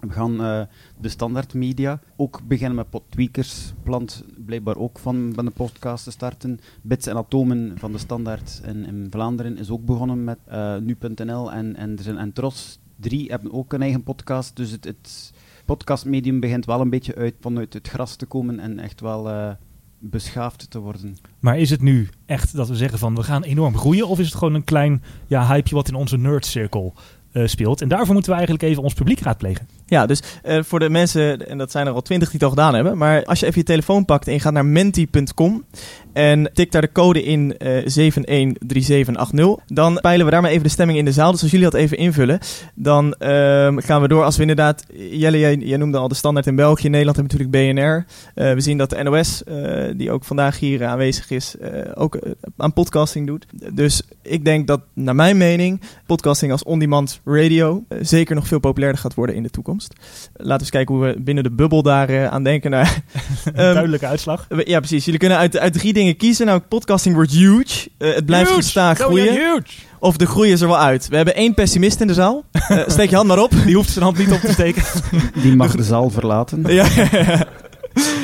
we 0.00 0.12
gaan 0.12 0.40
eh, 0.40 0.62
de 1.00 1.08
standaard 1.08 1.54
media 1.54 2.00
ook 2.16 2.40
beginnen 2.48 2.76
met 2.76 2.90
podtweakers. 2.90 3.72
Plant 3.82 4.24
blijkbaar 4.44 4.76
ook 4.76 4.98
van, 4.98 5.32
van 5.34 5.44
de 5.44 5.50
podcast 5.50 6.04
te 6.04 6.10
starten. 6.10 6.60
Bits 6.82 7.06
en 7.06 7.16
atomen 7.16 7.78
van 7.78 7.92
de 7.92 7.98
standaard 7.98 8.60
in, 8.64 8.86
in 8.86 9.06
Vlaanderen 9.10 9.58
is 9.58 9.70
ook 9.70 9.84
begonnen 9.84 10.24
met 10.24 10.38
eh, 10.44 10.76
nu.nl. 10.76 11.52
En, 11.52 11.76
en, 11.76 11.96
er 11.96 12.02
zijn, 12.02 12.18
en 12.18 12.32
Tros 12.32 12.78
3 12.96 13.30
hebben 13.30 13.52
ook 13.52 13.72
een 13.72 13.82
eigen 13.82 14.02
podcast. 14.02 14.56
Dus 14.56 14.70
het, 14.70 14.84
het 14.84 15.32
podcastmedium 15.76 16.40
begint 16.40 16.66
wel 16.66 16.80
een 16.80 16.90
beetje 16.90 17.14
uit 17.14 17.34
vanuit 17.40 17.72
het 17.72 17.88
gras 17.88 18.16
te 18.16 18.26
komen 18.26 18.60
en 18.60 18.78
echt 18.78 19.00
wel 19.00 19.30
eh, 19.30 19.50
beschaafd 19.98 20.70
te 20.70 20.78
worden. 20.78 21.16
Maar 21.38 21.58
is 21.58 21.70
het 21.70 21.82
nu 21.82 22.08
echt 22.26 22.56
dat 22.56 22.68
we 22.68 22.76
zeggen 22.76 22.98
van 22.98 23.14
we 23.14 23.22
gaan 23.22 23.42
enorm 23.42 23.76
groeien? 23.76 24.08
Of 24.08 24.18
is 24.18 24.26
het 24.26 24.34
gewoon 24.34 24.54
een 24.54 24.64
klein 24.64 25.02
ja, 25.26 25.46
hypeje 25.46 25.74
wat 25.74 25.88
in 25.88 25.94
onze 25.94 26.16
nerdcirkel 26.16 26.94
eh, 27.32 27.46
speelt? 27.46 27.80
En 27.80 27.88
daarvoor 27.88 28.12
moeten 28.12 28.30
we 28.30 28.38
eigenlijk 28.38 28.68
even 28.68 28.82
ons 28.82 28.94
publiek 28.94 29.20
raadplegen. 29.20 29.68
Ja, 29.90 30.06
dus 30.06 30.22
eh, 30.42 30.62
voor 30.62 30.78
de 30.78 30.90
mensen, 30.90 31.48
en 31.48 31.58
dat 31.58 31.70
zijn 31.70 31.86
er 31.86 31.92
al 31.92 32.02
twintig 32.02 32.30
die 32.30 32.38
het 32.38 32.48
al 32.48 32.54
gedaan 32.54 32.74
hebben, 32.74 32.98
maar 32.98 33.24
als 33.24 33.40
je 33.40 33.46
even 33.46 33.58
je 33.58 33.66
telefoon 33.66 34.04
pakt 34.04 34.26
en 34.26 34.32
je 34.32 34.40
gaat 34.40 34.52
naar 34.52 34.66
menti.com 34.66 35.64
en 36.12 36.50
tikt 36.54 36.72
daar 36.72 36.82
de 36.82 36.92
code 36.92 37.22
in 37.22 37.58
eh 37.58 37.86
713780, 37.86 39.64
dan 39.66 39.98
peilen 40.00 40.24
we 40.24 40.32
daar 40.32 40.42
maar 40.42 40.50
even 40.50 40.62
de 40.62 40.68
stemming 40.68 40.98
in 40.98 41.04
de 41.04 41.12
zaal. 41.12 41.32
Dus 41.32 41.42
als 41.42 41.50
jullie 41.50 41.70
dat 41.70 41.80
even 41.80 41.96
invullen, 41.96 42.38
dan 42.74 43.14
ehm, 43.14 43.78
gaan 43.78 44.00
we 44.00 44.08
door. 44.08 44.24
Als 44.24 44.36
we 44.36 44.40
inderdaad, 44.40 44.84
Jelle, 45.10 45.38
jij, 45.38 45.56
jij 45.56 45.76
noemde 45.76 45.98
al 45.98 46.08
de 46.08 46.14
standaard 46.14 46.46
in 46.46 46.56
België, 46.56 46.88
Nederland 46.88 47.16
hebben 47.16 47.38
natuurlijk 47.38 47.74
BNR. 47.74 48.06
Eh, 48.34 48.54
we 48.54 48.60
zien 48.60 48.78
dat 48.78 48.90
de 48.90 49.02
NOS, 49.02 49.44
eh, 49.44 49.54
die 49.96 50.10
ook 50.10 50.24
vandaag 50.24 50.58
hier 50.58 50.84
aanwezig 50.84 51.30
is, 51.30 51.56
eh, 51.56 51.92
ook 51.94 52.14
eh, 52.14 52.32
aan 52.56 52.72
podcasting 52.72 53.26
doet. 53.26 53.46
Dus 53.72 54.02
ik 54.22 54.44
denk 54.44 54.66
dat, 54.66 54.80
naar 54.94 55.14
mijn 55.14 55.36
mening, 55.36 55.80
podcasting 56.06 56.52
als 56.52 56.62
on-demand 56.62 57.20
radio 57.24 57.84
eh, 57.88 57.98
zeker 58.02 58.34
nog 58.34 58.46
veel 58.46 58.58
populairder 58.58 59.00
gaat 59.00 59.14
worden 59.14 59.34
in 59.34 59.42
de 59.42 59.50
toekomst. 59.50 59.79
Laten 60.32 60.54
we 60.54 60.60
eens 60.60 60.70
kijken 60.70 60.94
hoe 60.94 61.04
we 61.04 61.20
binnen 61.20 61.44
de 61.44 61.50
bubbel 61.50 61.82
daar 61.82 62.08
eh, 62.08 62.26
aan 62.26 62.42
denken. 62.42 62.70
Nou, 62.70 62.86
ehm, 63.44 63.54
Duidelijke 63.54 64.06
uitslag. 64.06 64.46
ja, 64.64 64.78
precies. 64.78 65.04
Jullie 65.04 65.20
kunnen 65.20 65.38
uit, 65.38 65.58
uit 65.58 65.72
drie 65.72 65.92
dingen 65.92 66.16
kiezen. 66.16 66.46
Nou, 66.46 66.60
podcasting 66.60 67.14
wordt 67.14 67.32
huge. 67.32 67.88
Eh, 67.98 68.14
het 68.14 68.26
blijft 68.26 68.50
gestaag 68.50 68.98
groeien. 68.98 69.64
Of 69.98 70.16
de 70.16 70.26
groei 70.26 70.52
is 70.52 70.60
er 70.60 70.68
wel 70.68 70.78
uit. 70.78 71.08
We 71.08 71.16
hebben 71.16 71.34
één 71.34 71.54
pessimist 71.54 72.00
in 72.00 72.06
de 72.06 72.14
zaal. 72.14 72.44
Eh, 72.52 72.78
steek 72.86 73.10
je 73.10 73.16
hand 73.16 73.28
maar 73.28 73.42
op. 73.42 73.52
Die 73.64 73.74
hoeft 73.74 73.90
zijn 73.90 74.04
hand 74.04 74.18
niet 74.18 74.32
op 74.32 74.40
te 74.40 74.52
steken. 74.52 74.82
Die 75.42 75.56
mag 75.56 75.76
de 75.76 75.82
zaal 75.82 76.10
verlaten. 76.10 76.62
Ja, 76.66 76.86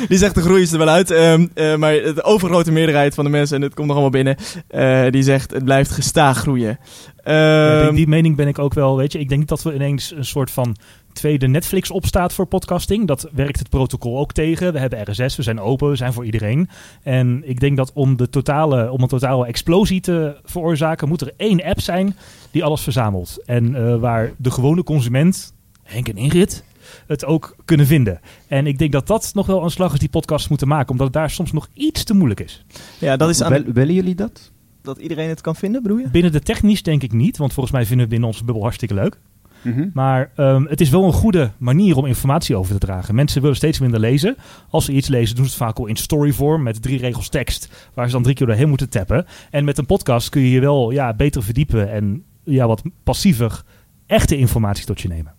die 0.07 0.17
zegt 0.17 0.35
de 0.35 0.41
groei 0.41 0.61
is 0.61 0.71
er 0.71 0.77
wel 0.77 0.89
uit. 0.89 1.11
Ehm, 1.11 1.47
eh, 1.53 1.75
maar 1.75 1.93
de 1.93 2.23
overgrote 2.23 2.71
meerderheid 2.71 3.13
van 3.13 3.23
de 3.23 3.29
mensen, 3.29 3.55
en 3.55 3.61
het 3.61 3.73
komt 3.73 3.87
nog 3.87 3.95
allemaal 3.95 4.21
binnen, 4.21 4.35
eh, 4.67 5.05
die 5.09 5.23
zegt 5.23 5.51
het 5.51 5.63
blijft 5.63 5.91
gestaag 5.91 6.37
groeien. 6.37 6.79
Ja, 7.23 7.77
Ehm, 7.77 7.85
die, 7.85 7.95
die 7.95 8.07
mening 8.07 8.35
ben 8.35 8.47
ik 8.47 8.59
ook 8.59 8.73
wel, 8.73 8.97
weet 8.97 9.11
je. 9.11 9.19
Ik 9.19 9.27
denk 9.27 9.39
niet 9.39 9.49
dat 9.49 9.63
we 9.63 9.73
ineens 9.73 10.11
een 10.15 10.25
soort 10.25 10.51
van 10.51 10.75
tweede 11.17 11.47
Netflix 11.47 11.91
opstaat 11.91 12.33
voor 12.33 12.45
podcasting. 12.45 13.07
Dat 13.07 13.29
werkt 13.33 13.59
het 13.59 13.69
protocol 13.69 14.17
ook 14.17 14.33
tegen. 14.33 14.73
We 14.73 14.79
hebben 14.79 15.11
RSS, 15.11 15.35
we 15.35 15.43
zijn 15.43 15.59
open, 15.59 15.89
we 15.89 15.95
zijn 15.95 16.13
voor 16.13 16.25
iedereen. 16.25 16.69
En 17.03 17.41
ik 17.45 17.59
denk 17.59 17.77
dat 17.77 17.91
om, 17.93 18.17
de 18.17 18.29
totale, 18.29 18.91
om 18.91 19.01
een 19.01 19.07
totale 19.07 19.45
explosie 19.45 20.01
te 20.01 20.37
veroorzaken, 20.43 21.07
moet 21.07 21.21
er 21.21 21.33
één 21.37 21.63
app 21.63 21.81
zijn 21.81 22.15
die 22.51 22.63
alles 22.63 22.81
verzamelt. 22.81 23.43
En 23.45 23.75
eh, 23.75 23.99
waar 23.99 24.31
de 24.37 24.51
gewone 24.51 24.83
consument, 24.83 25.53
Henk 25.83 26.07
en 26.07 26.17
Ingrid, 26.17 26.63
het 27.07 27.25
ook 27.25 27.55
kunnen 27.65 27.85
vinden. 27.85 28.19
En 28.47 28.67
ik 28.67 28.77
denk 28.77 28.91
dat 28.91 29.07
dat 29.07 29.31
nog 29.33 29.45
wel 29.45 29.63
een 29.63 29.71
slag 29.71 29.93
is 29.93 29.99
die 29.99 30.09
podcasts 30.09 30.47
moeten 30.47 30.67
maken, 30.67 30.89
omdat 30.89 31.05
het 31.05 31.15
daar 31.15 31.29
soms 31.29 31.51
nog 31.51 31.67
iets 31.73 32.03
te 32.03 32.13
moeilijk 32.13 32.39
is. 32.39 32.65
ja, 32.99 33.17
dat 33.17 33.29
is 33.29 33.43
aan, 33.43 33.63
jullie 33.73 34.15
dat? 34.15 34.51
dat 34.87 34.97
iedereen 34.97 35.29
het 35.29 35.41
kan 35.41 35.55
vinden, 35.55 35.81
bedoel 35.81 35.97
je? 35.97 36.09
Binnen 36.09 36.31
de 36.31 36.39
technisch 36.39 36.83
denk 36.83 37.03
ik 37.03 37.11
niet, 37.11 37.37
want 37.37 37.53
volgens 37.53 37.75
mij 37.75 37.85
vinden 37.85 38.05
we 38.05 38.11
binnen 38.11 38.29
onze 38.29 38.43
bubbel 38.43 38.63
hartstikke 38.63 38.93
leuk. 38.93 39.19
Mhm. 39.67 39.89
Maar 39.93 40.31
ehm, 40.35 40.65
het 40.65 40.81
is 40.81 40.89
wel 40.89 41.03
een 41.03 41.13
goede 41.13 41.51
manier 41.57 41.97
om 41.97 42.05
informatie 42.05 42.55
over 42.55 42.73
te 42.73 42.85
dragen. 42.85 43.15
Mensen 43.15 43.41
willen 43.41 43.55
steeds 43.55 43.79
minder 43.79 43.99
lezen. 43.99 44.35
Als 44.69 44.85
ze 44.85 44.91
iets 44.93 45.07
lezen, 45.07 45.35
doen 45.35 45.45
ze 45.45 45.49
het 45.51 45.59
vaak 45.59 45.77
al 45.77 45.85
in 45.85 45.95
storyvorm 45.95 46.63
met 46.63 46.81
drie 46.81 46.99
regels 46.99 47.29
tekst, 47.29 47.69
waar 47.93 48.05
ze 48.05 48.11
dan 48.11 48.23
drie 48.23 48.35
keer 48.35 48.47
doorheen 48.47 48.69
moeten 48.69 48.89
tappen. 48.89 49.25
En 49.51 49.65
met 49.65 49.77
een 49.77 49.85
podcast 49.85 50.29
kun 50.29 50.41
je 50.41 50.49
je 50.49 50.59
wel 50.59 50.91
ja, 50.91 51.13
beter 51.13 51.43
verdiepen 51.43 51.91
en 51.91 52.23
ja, 52.43 52.67
wat 52.67 52.81
passiever 53.03 53.63
echte 54.05 54.37
informatie 54.37 54.85
tot 54.85 55.01
je 55.01 55.07
nemen. 55.07 55.35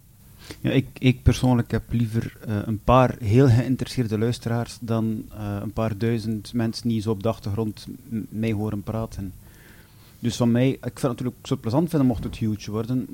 Ja, 0.60 0.70
ik, 0.70 0.86
ik 0.98 1.22
persoonlijk 1.22 1.70
heb 1.70 1.82
liever 1.90 2.32
eh, 2.46 2.56
een 2.64 2.80
paar 2.84 3.14
heel 3.22 3.48
geïnteresseerde 3.48 4.18
luisteraars 4.18 4.78
dan 4.80 5.22
eh, 5.38 5.56
een 5.62 5.72
paar 5.72 5.98
duizend 5.98 6.52
mensen 6.52 6.88
die 6.88 7.00
zo 7.00 7.10
op 7.10 7.22
de 7.22 7.28
achtergrond 7.28 7.86
m- 8.08 8.16
mij 8.28 8.52
horen 8.52 8.82
praten. 8.82 9.32
Dus 10.18 10.36
van 10.36 10.50
mij, 10.50 10.68
ik 10.68 10.78
vind 10.80 10.94
het 11.02 11.02
natuurlijk 11.10 11.36
het 11.48 11.60
plezant 11.60 11.88
vinden 11.88 12.08
mocht 12.08 12.24
het 12.24 12.36
huge 12.36 12.70
worden, 12.70 13.06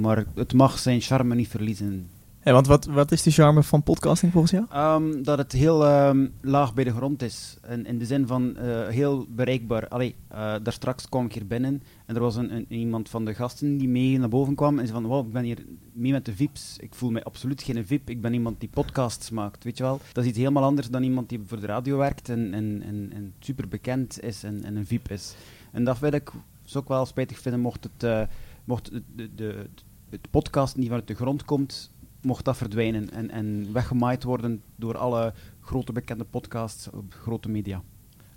maar 0.00 0.24
het 0.34 0.52
mag 0.52 0.78
zijn 0.78 1.00
charme 1.00 1.34
niet 1.34 1.48
verliezen. 1.48 2.08
Ja, 2.44 2.52
want 2.52 2.66
wat, 2.66 2.84
wat 2.84 3.12
is 3.12 3.22
de 3.22 3.30
charme 3.30 3.62
van 3.62 3.82
podcasting 3.82 4.32
volgens 4.32 4.52
jou? 4.52 4.66
Ehm, 4.70 5.22
dat 5.22 5.38
het 5.38 5.52
heel 5.52 5.84
ehm, 5.86 6.26
laag 6.40 6.74
bij 6.74 6.84
de 6.84 6.92
grond 6.92 7.22
is. 7.22 7.56
In, 7.68 7.86
in 7.86 7.98
de 7.98 8.06
zin 8.06 8.26
van 8.26 8.56
eh, 8.56 8.86
heel 8.88 9.26
bereikbaar. 9.28 9.88
Allee, 9.88 10.14
eh, 10.28 10.38
daar 10.62 10.72
straks 10.72 11.08
kwam 11.08 11.24
ik 11.24 11.32
hier 11.32 11.46
binnen 11.46 11.82
en 12.06 12.14
er 12.14 12.20
was 12.20 12.36
een, 12.36 12.54
een- 12.54 12.66
iemand 12.68 13.08
van 13.08 13.24
de 13.24 13.34
gasten 13.34 13.78
die 13.78 13.88
mee 13.88 14.18
naar 14.18 14.28
boven 14.28 14.54
kwam 14.54 14.78
en 14.78 14.86
zei 14.86 15.00
van, 15.00 15.08
wow, 15.10 15.26
ik 15.26 15.32
ben 15.32 15.42
hier 15.44 15.64
mee 15.92 16.12
met 16.12 16.24
de 16.24 16.34
VIP's. 16.36 16.76
Ik 16.80 16.94
voel 16.94 17.10
mij 17.10 17.22
absoluut 17.24 17.62
geen 17.62 17.86
VIP. 17.86 18.10
Ik 18.10 18.20
ben 18.20 18.32
iemand 18.32 18.60
die 18.60 18.68
podcasts 18.72 19.30
maakt, 19.30 19.64
weet 19.64 19.76
je 19.76 19.82
wel. 19.82 20.00
Dat 20.12 20.24
is 20.24 20.30
iets 20.30 20.38
helemaal 20.38 20.64
anders 20.64 20.88
dan 20.90 21.02
iemand 21.02 21.28
die 21.28 21.40
voor 21.46 21.60
de 21.60 21.66
radio 21.66 21.96
werkt 21.96 22.28
en, 22.28 22.54
en, 22.54 22.82
en, 22.86 23.10
en 23.14 23.32
super 23.38 23.68
bekend 23.68 24.22
is 24.22 24.42
en, 24.42 24.64
en 24.64 24.76
een 24.76 24.86
VIP 24.86 25.10
is. 25.10 25.34
En 25.72 25.84
dat 25.84 25.98
wil 25.98 26.12
ik 26.12 26.30
zou 26.64 26.82
ik 26.84 26.90
wel 26.90 27.06
spijtig 27.06 27.38
vinden 27.38 27.60
mocht 27.60 27.84
het, 27.92 28.02
eh, 28.02 28.22
mocht 28.68 28.90
de, 28.92 29.02
de, 29.16 29.34
de, 29.34 29.66
het 30.10 30.30
podcast 30.30 30.76
niet 30.76 30.86
vanuit 30.86 31.06
de 31.06 31.14
grond 31.14 31.44
komt, 31.44 31.90
mocht 32.22 32.44
dat 32.44 32.56
verdwijnen 32.56 33.10
en, 33.10 33.30
en 33.30 33.68
weggemaaid 33.72 34.24
worden 34.24 34.62
door 34.76 34.96
alle 34.98 35.32
grote 35.60 35.92
bekende 35.92 36.24
podcasts 36.24 36.90
op 36.90 37.14
grote 37.22 37.48
media. 37.48 37.82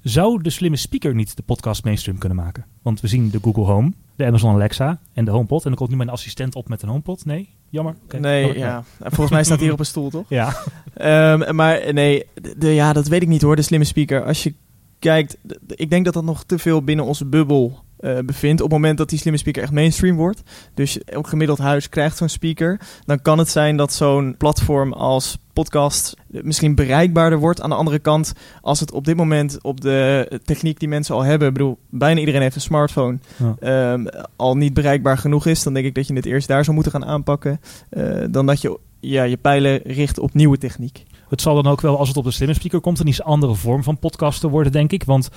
Zou 0.01 0.41
de 0.41 0.49
slimme 0.49 0.77
speaker 0.77 1.15
niet 1.15 1.35
de 1.35 1.43
podcast 1.43 1.83
mainstream 1.83 2.17
kunnen 2.17 2.37
maken? 2.37 2.65
Want 2.81 3.01
we 3.01 3.07
zien 3.07 3.29
de 3.29 3.39
Google 3.41 3.63
Home, 3.63 3.91
de 4.15 4.25
Amazon 4.25 4.53
Alexa 4.53 4.99
en 5.13 5.25
de 5.25 5.31
HomePod. 5.31 5.65
En 5.65 5.71
er 5.71 5.77
komt 5.77 5.89
nu 5.89 5.95
mijn 5.95 6.09
assistent 6.09 6.55
op 6.55 6.69
met 6.69 6.81
een 6.81 6.89
HomePod. 6.89 7.25
Nee? 7.25 7.49
Jammer. 7.69 7.95
Nee, 8.19 8.57
ja. 8.57 8.83
Volgens 8.99 9.29
mij 9.29 9.43
staat 9.43 9.55
hij 9.55 9.63
hier 9.65 9.73
op 9.73 9.79
een 9.79 9.85
stoel, 9.95 10.09
toch? 10.09 10.25
Ja. 10.29 10.53
Ehm, 10.93 11.55
maar 11.55 11.93
nee, 11.93 12.25
de, 12.33 12.55
de- 12.57 12.73
ja, 12.73 12.93
dat 12.93 13.07
weet 13.07 13.21
ik 13.21 13.27
niet 13.27 13.41
hoor, 13.41 13.55
de 13.55 13.61
slimme 13.61 13.85
speaker. 13.85 14.25
Als 14.25 14.43
je 14.43 14.53
kijkt, 14.99 15.37
ik 15.67 15.89
denk 15.89 16.05
dat 16.05 16.13
dat 16.13 16.23
nog 16.23 16.43
te 16.43 16.59
veel 16.59 16.83
binnen 16.83 17.05
onze 17.05 17.25
bubbel 17.25 17.83
eh, 18.01 18.17
bevindt. 18.25 18.61
Op 18.61 18.69
het 18.71 18.79
moment 18.79 18.97
dat 18.97 19.09
die 19.09 19.19
slimme 19.19 19.39
speaker 19.39 19.61
echt 19.63 19.71
mainstream 19.71 20.15
wordt, 20.15 20.41
dus 20.73 21.03
elk 21.03 21.27
gemiddeld 21.27 21.57
huis 21.57 21.89
krijgt 21.89 22.17
zo'n 22.17 22.29
speaker, 22.29 22.79
dan 23.05 23.21
kan 23.21 23.37
het 23.37 23.49
zijn 23.49 23.77
dat 23.77 23.93
zo'n 23.93 24.35
platform 24.37 24.93
als 24.93 25.37
podcast 25.53 26.15
misschien 26.27 26.75
bereikbaarder 26.75 27.39
wordt. 27.39 27.61
Aan 27.61 27.69
de 27.69 27.75
andere 27.75 27.99
kant, 27.99 28.33
als 28.61 28.79
het 28.79 28.91
op 28.91 29.05
dit 29.05 29.15
moment 29.17 29.57
op 29.61 29.81
de 29.81 30.39
techniek 30.45 30.79
die 30.79 30.87
mensen 30.87 31.15
al 31.15 31.23
hebben, 31.23 31.47
ik 31.47 31.53
bedoel, 31.53 31.77
bijna 31.89 32.19
iedereen 32.19 32.41
heeft 32.41 32.55
een 32.55 32.61
smartphone, 32.61 33.17
Ja. 33.37 33.55
ehm, 33.59 34.05
al 34.35 34.55
niet 34.57 34.73
bereikbaar 34.73 35.17
genoeg 35.17 35.45
is, 35.45 35.63
dan 35.63 35.73
denk 35.73 35.85
ik 35.85 35.95
dat 35.95 36.07
je 36.07 36.13
het 36.13 36.25
eerst 36.25 36.47
daar 36.47 36.63
zou 36.63 36.75
moeten 36.75 36.91
gaan 36.93 37.05
aanpakken, 37.05 37.61
eh, 37.89 38.03
dan 38.29 38.45
dat 38.45 38.61
je 38.61 38.79
ja, 38.99 39.23
je 39.23 39.37
pijlen 39.37 39.81
richt 39.83 40.19
op 40.19 40.33
nieuwe 40.33 40.57
techniek. 40.57 41.03
Het 41.29 41.41
zal 41.41 41.55
dan 41.55 41.67
ook 41.71 41.81
wel, 41.81 41.97
als 41.97 42.07
het 42.07 42.17
op 42.17 42.23
de 42.23 42.31
slimme 42.31 42.53
speaker 42.53 42.79
komt, 42.79 42.99
een 42.99 43.07
iets 43.07 43.23
andere 43.23 43.55
vorm 43.55 43.83
van 43.83 43.99
podcasten 43.99 44.49
worden, 44.49 44.71
denk 44.71 44.91
ik. 44.91 45.03
Want 45.03 45.29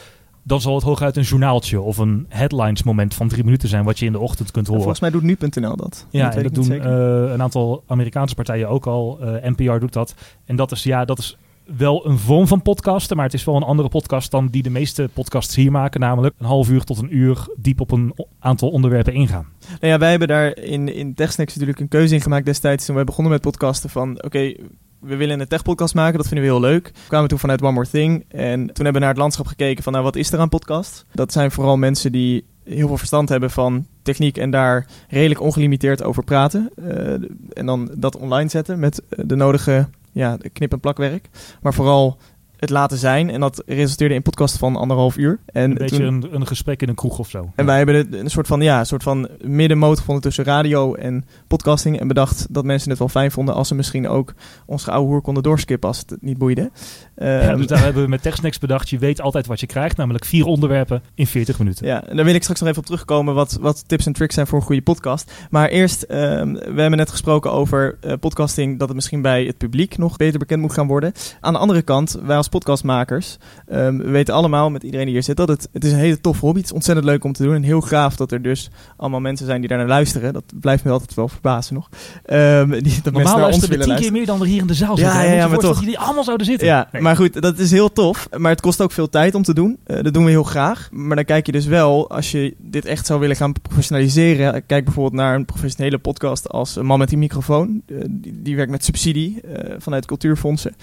dan 0.46 0.60
zal 0.60 0.74
het 0.74 0.84
hooguit 0.84 1.16
een 1.16 1.22
journaaltje 1.22 1.80
of 1.80 1.98
een 1.98 2.26
headlines 2.28 2.82
moment 2.82 3.14
van 3.14 3.28
drie 3.28 3.44
minuten 3.44 3.68
zijn, 3.68 3.84
wat 3.84 3.98
je 3.98 4.06
in 4.06 4.12
de 4.12 4.18
ochtend 4.18 4.50
kunt 4.50 4.66
En 4.66 4.72
horen. 4.72 4.92
volgens 4.92 5.00
mij 5.00 5.10
doet 5.10 5.40
nu.nl 5.52 5.76
dat. 5.76 6.06
Ja, 6.10 6.34
en 6.34 6.42
dat 6.42 6.54
doen 6.54 6.70
eh, 6.70 7.32
een 7.32 7.42
aantal 7.42 7.84
Amerikaanse 7.86 8.34
partijen 8.34 8.68
ook 8.68 8.86
al. 8.86 9.18
Eh, 9.20 9.50
NPR 9.50 9.78
doet 9.78 9.92
dat. 9.92 10.14
En 10.44 10.56
dat 10.56 10.72
is, 10.72 10.82
ja, 10.82 11.04
dat 11.04 11.18
is 11.18 11.36
wel 11.76 12.06
een 12.06 12.18
vorm 12.18 12.46
van 12.46 12.62
podcasten, 12.62 13.16
maar 13.16 13.24
het 13.24 13.34
is 13.34 13.44
wel 13.44 13.56
een 13.56 13.62
andere 13.62 13.88
podcast 13.88 14.30
dan 14.30 14.48
die 14.48 14.62
de 14.62 14.70
meeste 14.70 15.08
podcasts 15.12 15.54
hier 15.54 15.70
maken. 15.70 16.00
Namelijk 16.00 16.34
een 16.38 16.46
half 16.46 16.70
uur 16.70 16.84
tot 16.84 16.98
een 16.98 17.16
uur 17.16 17.46
diep 17.56 17.80
op 17.80 17.90
een 17.90 18.14
aantal 18.38 18.70
onderwerpen 18.70 19.12
ingaan. 19.12 19.46
Nou 19.80 19.92
ja, 19.92 19.98
wij 19.98 20.10
hebben 20.10 20.28
daar 20.28 20.56
in, 20.56 20.94
in 20.94 21.14
TechSnacks 21.14 21.52
natuurlijk 21.52 21.80
een 21.80 21.88
keuze 21.88 22.14
in 22.14 22.20
gemaakt 22.20 22.44
destijds 22.44 22.86
toen 22.86 22.94
wij 22.94 23.04
begonnen 23.04 23.32
met 23.32 23.40
podcasten 23.40 23.90
van 23.90 24.22
oké, 24.22 24.54
we 25.04 25.16
willen 25.16 25.40
een 25.40 25.48
techpodcast 25.48 25.94
maken, 25.94 26.16
dat 26.18 26.28
vinden 26.28 26.46
we 26.46 26.52
heel 26.52 26.60
leuk. 26.60 26.86
We 26.86 27.08
kwamen 27.08 27.28
toen 27.28 27.38
vanuit 27.38 27.62
One 27.62 27.72
More 27.72 27.88
Thing 27.88 28.24
en 28.28 28.58
toen 28.58 28.84
hebben 28.84 28.92
we 28.92 28.98
naar 28.98 29.08
het 29.08 29.18
landschap 29.18 29.46
gekeken 29.46 29.82
van 29.82 29.92
nou 29.92 30.04
wat 30.04 30.16
is 30.16 30.32
er 30.32 30.38
aan 30.38 30.48
podcast? 30.48 31.04
Dat 31.12 31.32
zijn 31.32 31.50
vooral 31.50 31.76
mensen 31.76 32.12
die 32.12 32.44
heel 32.64 32.86
veel 32.86 32.96
verstand 32.96 33.28
hebben 33.28 33.50
van 33.50 33.86
techniek 34.02 34.36
en 34.36 34.50
daar 34.50 34.86
redelijk 35.08 35.40
ongelimiteerd 35.40 36.02
over 36.02 36.24
praten. 36.24 36.70
Eh, 36.76 37.12
en 37.52 37.66
dan 37.66 37.90
dat 37.96 38.16
online 38.16 38.48
zetten 38.48 38.78
met 38.78 39.02
de 39.08 39.34
nodige 39.34 39.88
ja, 40.12 40.36
knip- 40.52 40.72
en 40.72 40.80
plakwerk. 40.80 41.28
Maar 41.62 41.74
vooral 41.74 42.18
het 42.56 42.70
laten 42.70 42.98
zijn 42.98 43.30
en 43.30 43.40
dat 43.40 43.62
resulteerde 43.66 44.14
in 44.14 44.20
een 44.24 44.30
podcast 44.30 44.58
van 44.58 44.76
anderhalf 44.76 45.16
uur. 45.16 45.38
En 45.46 45.70
Een 45.70 45.74
beetje 45.76 45.96
toen- 45.96 46.06
een, 46.06 46.34
een 46.34 46.46
gesprek 46.46 46.82
in 46.82 46.88
een 46.88 46.94
kroeg 46.94 47.18
of 47.18 47.30
zo. 47.30 47.52
en 47.54 47.66
wij 47.66 47.76
hebben 47.76 48.20
een 48.20 48.30
soort 48.30 48.46
van, 48.46 48.60
ja, 48.60 48.78
een 48.78 48.86
soort 48.86 49.02
van 49.02 49.28
middenmoot 49.40 49.98
gevonden 49.98 50.22
tussen 50.22 50.44
radio 50.44 50.94
en 50.94 51.24
podcasting. 51.46 52.00
En 52.00 52.08
bedacht 52.08 52.46
dat 52.50 52.64
mensen 52.64 52.90
het 52.90 52.98
wel 52.98 53.08
fijn 53.08 53.30
vonden 53.30 53.54
als 53.54 53.68
ze 53.68 53.74
misschien 53.74 54.08
ook 54.08 54.34
onze 54.66 54.90
oude 54.90 55.08
hoer 55.08 55.20
konden 55.20 55.42
doorskippen 55.42 55.88
als 55.88 55.98
het 55.98 56.16
niet 56.20 56.38
boeide. 56.38 56.70
Ja, 57.16 57.38
Ehm, 57.40 57.56
dus 57.56 57.66
daar 57.66 57.82
hebben 57.82 58.02
we 58.02 58.08
met 58.08 58.22
TechSnacks 58.22 58.58
bedacht, 58.58 58.88
je 58.90 58.98
weet 58.98 59.20
altijd 59.20 59.46
wat 59.46 59.60
je 59.60 59.66
krijgt. 59.66 59.96
Namelijk 59.96 60.24
vier 60.24 60.44
onderwerpen 60.46 61.02
in 61.14 61.26
40 61.26 61.58
minuten. 61.58 61.86
Ja, 61.86 62.04
en 62.06 62.16
daar 62.16 62.24
wil 62.24 62.34
ik 62.34 62.42
straks 62.42 62.60
nog 62.60 62.68
even 62.68 62.80
op 62.80 62.86
terugkomen 62.86 63.34
wat, 63.34 63.58
wat 63.60 63.88
tips 63.88 64.06
en 64.06 64.12
tricks 64.12 64.34
zijn 64.34 64.46
voor 64.46 64.58
een 64.58 64.64
goede 64.64 64.82
podcast. 64.82 65.32
Maar 65.50 65.68
eerst, 65.68 66.02
ehm, 66.02 66.52
we 66.52 66.80
hebben 66.80 66.96
net 66.98 67.10
gesproken 67.10 67.52
over 67.52 67.96
eh, 68.00 68.12
podcasting, 68.20 68.78
dat 68.78 68.86
het 68.88 68.96
misschien 68.96 69.22
bij 69.22 69.44
het 69.44 69.58
publiek 69.58 69.98
nog 69.98 70.16
beter 70.16 70.38
bekend 70.38 70.60
moet 70.60 70.72
gaan 70.72 70.86
worden. 70.86 71.12
Aan 71.40 71.52
de 71.52 71.58
andere 71.58 71.82
kant, 71.82 72.18
wij 72.24 72.36
als 72.44 72.52
podcastmakers 72.52 73.36
ehm, 73.68 73.96
we 73.96 74.10
weten 74.10 74.34
allemaal 74.34 74.70
met 74.70 74.82
iedereen 74.82 75.04
die 75.06 75.14
hier 75.14 75.22
zit 75.24 75.36
dat 75.36 75.48
het, 75.48 75.68
het 75.72 75.84
is 75.84 75.92
een 75.92 75.98
hele 75.98 76.20
toffe 76.20 76.44
hobby. 76.44 76.58
Het 76.60 76.68
is 76.68 76.74
ontzettend 76.74 77.06
leuk 77.06 77.24
om 77.24 77.32
te 77.32 77.42
doen 77.42 77.54
en 77.54 77.62
heel 77.62 77.80
gaaf 77.80 78.16
dat 78.16 78.32
er 78.32 78.42
dus 78.42 78.70
allemaal 78.96 79.20
mensen 79.20 79.46
zijn 79.46 79.60
die 79.60 79.68
daar 79.68 79.78
naar 79.78 79.86
luisteren. 79.86 80.32
Dat 80.32 80.44
blijft 80.60 80.84
me 80.84 80.90
altijd 80.90 81.14
wel 81.14 81.28
verbazen 81.28 81.74
nog. 81.74 81.88
Ehm, 82.24 82.70
die, 82.70 82.82
dat 82.82 82.82
mensen 82.82 83.12
Normaal 83.12 83.36
naar 83.36 83.46
ons 83.46 83.56
willen 83.56 83.60
tien 83.60 83.68
luisteren. 83.68 84.00
keer 84.00 84.12
meer 84.12 84.26
dan 84.26 84.40
er 84.40 84.46
hier 84.46 84.60
in 84.60 84.66
de 84.66 84.74
zaal 84.74 84.98
Ja, 84.98 85.04
zitten. 85.04 85.22
ja, 85.22 85.30
je 85.30 85.36
ja, 85.36 85.48
maar 85.48 85.58
toch. 85.58 85.74
dat 85.76 85.84
die 85.84 85.98
allemaal 85.98 86.24
zouden 86.24 86.46
zitten. 86.46 86.66
Ja, 86.66 86.88
Nee. 86.92 87.02
maar 87.02 87.16
goed, 87.16 87.42
dat 87.42 87.58
is 87.58 87.70
heel 87.70 87.92
tof. 87.92 88.28
Maar 88.36 88.50
het 88.50 88.60
kost 88.60 88.80
ook 88.80 88.92
veel 88.92 89.08
tijd 89.08 89.34
om 89.34 89.42
te 89.42 89.54
doen. 89.54 89.78
Eh, 89.84 90.02
dat 90.02 90.14
doen 90.14 90.24
we 90.24 90.30
heel 90.30 90.42
graag. 90.42 90.88
Maar 90.92 91.16
dan 91.16 91.24
kijk 91.24 91.46
je 91.46 91.52
dus 91.52 91.66
wel, 91.66 92.10
als 92.10 92.30
je 92.30 92.54
dit 92.58 92.84
echt 92.84 93.06
zou 93.06 93.20
willen 93.20 93.36
gaan 93.36 93.52
professionaliseren. 93.62 94.66
Kijk 94.66 94.84
bijvoorbeeld 94.84 95.14
naar 95.22 95.34
een 95.34 95.44
professionele 95.44 95.98
podcast 95.98 96.48
als 96.48 96.76
Een 96.76 96.86
Man 96.86 96.98
met 96.98 97.08
die 97.08 97.18
microfoon. 97.18 97.82
Eh, 97.86 97.96
die, 98.08 98.42
die 98.42 98.56
werkt 98.56 98.70
met 98.70 98.84
subsidie 98.84 99.40
eh, 99.40 99.74
vanuit 99.78 100.06
cultuurfondsen. 100.06 100.74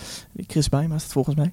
Chris 0.48 0.70
Bijma 0.70 0.96
is 0.96 1.04
het 1.04 1.12
volgens 1.12 1.36
mij. 1.36 1.51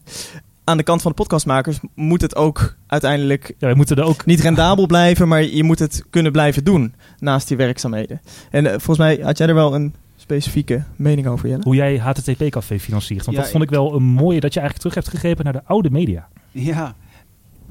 Aan 0.64 0.76
de 0.76 0.82
kant 0.82 1.02
van 1.02 1.10
de 1.10 1.16
podcastmakers 1.16 1.78
moet 1.94 2.20
het 2.20 2.36
ook 2.36 2.76
uiteindelijk 2.86 3.54
Ja, 3.58 3.68
we 3.68 3.74
moeten 3.74 3.96
er 3.96 4.04
ook 4.04 4.26
niet 4.26 4.40
rendabel 4.40 4.86
blijven, 4.86 5.28
maar 5.28 5.42
je 5.42 5.64
moet 5.64 5.78
het 5.78 6.04
kunnen 6.10 6.32
blijven 6.32 6.64
doen 6.64 6.94
naast 7.18 7.48
je 7.48 7.56
werkzaamheden. 7.56 8.20
En 8.50 8.66
eh, 8.66 8.70
volgens 8.70 8.98
mij 8.98 9.18
had 9.22 9.38
jij 9.38 9.48
er 9.48 9.54
wel 9.54 9.74
een 9.74 9.94
specifieke 10.16 10.84
mening 10.96 11.26
over, 11.26 11.48
Jelle? 11.48 11.62
hoe 11.64 11.74
jij 11.74 11.98
HTTP-café 11.98 12.78
financiert. 12.78 13.24
Want 13.24 13.36
Ja, 13.36 13.42
dat 13.42 13.52
vond 13.52 13.62
ik 13.62 13.70
wel 13.70 13.94
een 13.94 14.02
mooie 14.02 14.40
dat 14.40 14.54
je 14.54 14.60
eigenlijk 14.60 14.78
terug 14.78 14.94
hebt 14.94 15.08
gegrepen 15.08 15.44
naar 15.44 15.52
de 15.52 15.64
oude 15.64 15.90
media. 15.90 16.28
Ja, 16.50 16.94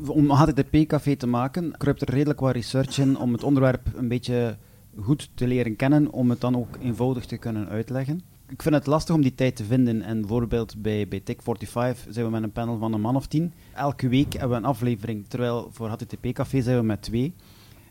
om 0.08 0.30
HTTP-café 0.30 1.16
te 1.16 1.28
maken, 1.28 1.74
kruipt 1.78 2.02
er 2.02 2.10
redelijk 2.10 2.40
wat 2.40 2.54
research 2.54 2.98
in 2.98 3.18
om 3.18 3.34
het 3.34 3.44
onderwerp 3.44 3.82
een 3.96 4.08
beetje 4.08 4.56
goed 5.02 5.30
te 5.34 5.48
leren 5.48 5.76
kennen, 5.76 6.12
om 6.12 6.30
het 6.30 6.42
dan 6.42 6.58
ook 6.58 6.78
eenvoudig 6.84 7.26
te 7.26 7.38
kunnen 7.38 7.70
uitleggen. 7.70 8.22
Ik 8.50 8.62
vind 8.62 8.76
het 8.76 8.86
lastig 8.86 9.16
om 9.16 9.22
die 9.22 9.36
tijd 9.36 9.56
te 9.56 9.64
vinden. 9.64 10.02
En 10.02 10.20
bijvoorbeeld 10.20 10.82
bij, 10.82 11.08
bij 11.08 11.22
Tech45 11.22 12.10
zijn 12.10 12.26
we 12.26 12.32
met 12.32 12.44
een 12.44 12.52
panel 12.52 12.78
van 12.78 12.94
een 12.94 13.02
man 13.02 13.16
of 13.16 13.28
tien. 13.28 13.54
Elke 13.74 14.08
week 14.08 14.34
hebben 14.34 14.50
we 14.50 14.56
een 14.56 14.70
aflevering, 14.70 15.28
terwijl 15.28 15.70
voor 15.72 15.88
HTTP-café 15.88 16.62
zijn 16.62 16.78
we 16.78 16.84
met 16.84 17.02
twee. 17.02 17.34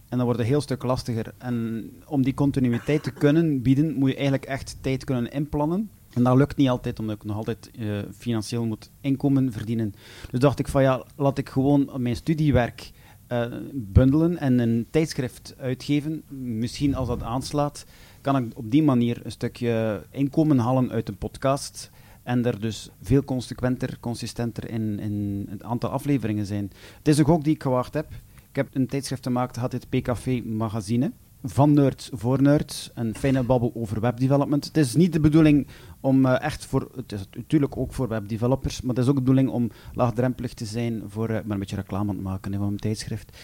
En 0.09 0.17
dan 0.17 0.25
wordt 0.27 0.41
een 0.41 0.47
heel 0.47 0.61
stuk 0.61 0.83
lastiger. 0.83 1.35
En 1.39 1.91
om 2.07 2.23
die 2.23 2.35
continuïteit 2.35 3.03
te 3.03 3.11
kunnen 3.11 3.63
bieden, 3.63 3.95
moet 3.95 4.09
je 4.09 4.15
eigenlijk 4.15 4.45
echt 4.45 4.77
tijd 4.81 5.05
kunnen 5.05 5.33
inplannen. 5.33 5.91
En 6.13 6.23
dat 6.23 6.37
lukt 6.37 6.57
niet 6.57 6.69
altijd, 6.69 6.99
omdat 6.99 7.17
ik 7.17 7.25
nog 7.25 7.37
altijd 7.37 7.71
eh, 7.79 7.99
financieel 8.17 8.65
moet 8.67 8.91
inkomen 9.01 9.53
verdienen. 9.53 9.95
Dus 10.31 10.41
dacht 10.41 10.59
ik 10.59 10.69
van 10.69 10.83
ja, 10.83 11.05
laat 11.17 11.39
ik 11.39 11.49
gewoon 11.49 11.91
mijn 11.97 12.17
studiewerk 12.17 12.93
eh, 13.27 13.47
bundelen 13.73 14.39
en 14.39 14.59
een 14.59 14.87
tijdschrift 14.91 15.55
uitgeven. 15.59 16.23
Misschien 16.29 16.95
als 16.95 17.09
dat 17.09 17.23
aanslaat, 17.23 17.87
kan 18.27 18.37
ik 18.37 18.59
op 18.59 18.71
die 18.71 18.83
manier 18.83 19.21
een 19.25 19.31
stukje 19.31 20.03
inkomen 20.11 20.59
halen 20.59 20.91
uit 20.91 21.09
een 21.09 21.17
podcast. 21.17 21.91
En 22.23 22.47
er 22.47 22.61
dus 22.61 22.91
veel 23.03 23.25
consequenter, 23.25 23.97
consistenter 24.01 24.71
in, 24.71 24.99
in 24.99 25.47
het 25.51 25.63
aantal 25.63 25.91
afleveringen 25.91 26.47
zijn. 26.47 26.71
Het 26.99 27.09
is 27.09 27.19
een 27.19 27.25
gok 27.25 27.45
die 27.45 27.55
ik 27.55 27.63
gewaagd 27.63 27.95
heb. 27.95 28.07
Ik 28.49 28.57
heb 28.57 28.69
een 28.73 28.87
tijdschrift 28.87 29.23
gemaakt, 29.23 29.57
had 29.57 29.73
het 29.73 29.89
PKV 29.89 30.43
Magazine. 30.45 31.13
Van 31.45 31.73
nerds 31.73 32.11
voor 32.13 32.43
nerds. 32.43 32.91
Een 32.95 33.15
fijne 33.15 33.43
babbel 33.43 33.73
over 33.75 34.01
webdevelopment. 34.01 34.65
Het 34.65 34.77
is 34.77 34.95
niet 34.95 35.13
de 35.13 35.21
bedoeling 35.21 35.67
om 36.07 36.27
eh, 36.27 36.43
echt 36.43 36.67
voor... 36.67 36.89
Het 36.97 37.13
is 37.13 37.21
natuurlijk 37.37 37.77
ook 37.77 37.93
voor 37.93 38.09
webdevelopers, 38.09 38.81
maar 38.81 38.95
het 38.95 39.05
is 39.05 39.11
ook 39.11 39.17
de 39.17 39.21
bedoeling 39.21 39.49
om 39.49 39.71
laagdrempelig 39.93 40.55
te 40.55 40.65
zijn 40.65 41.03
voor... 41.07 41.29
eh, 41.29 41.37
ik 41.37 41.43
ben 41.43 41.53
een 41.53 41.59
beetje 41.59 41.77
reclame 41.77 42.09
aan 42.09 42.15
het 42.15 42.25
maken 42.25 42.53
hè, 42.53 42.59
van 42.59 42.67
mijn 42.67 42.81
tijdschrift. 42.81 43.37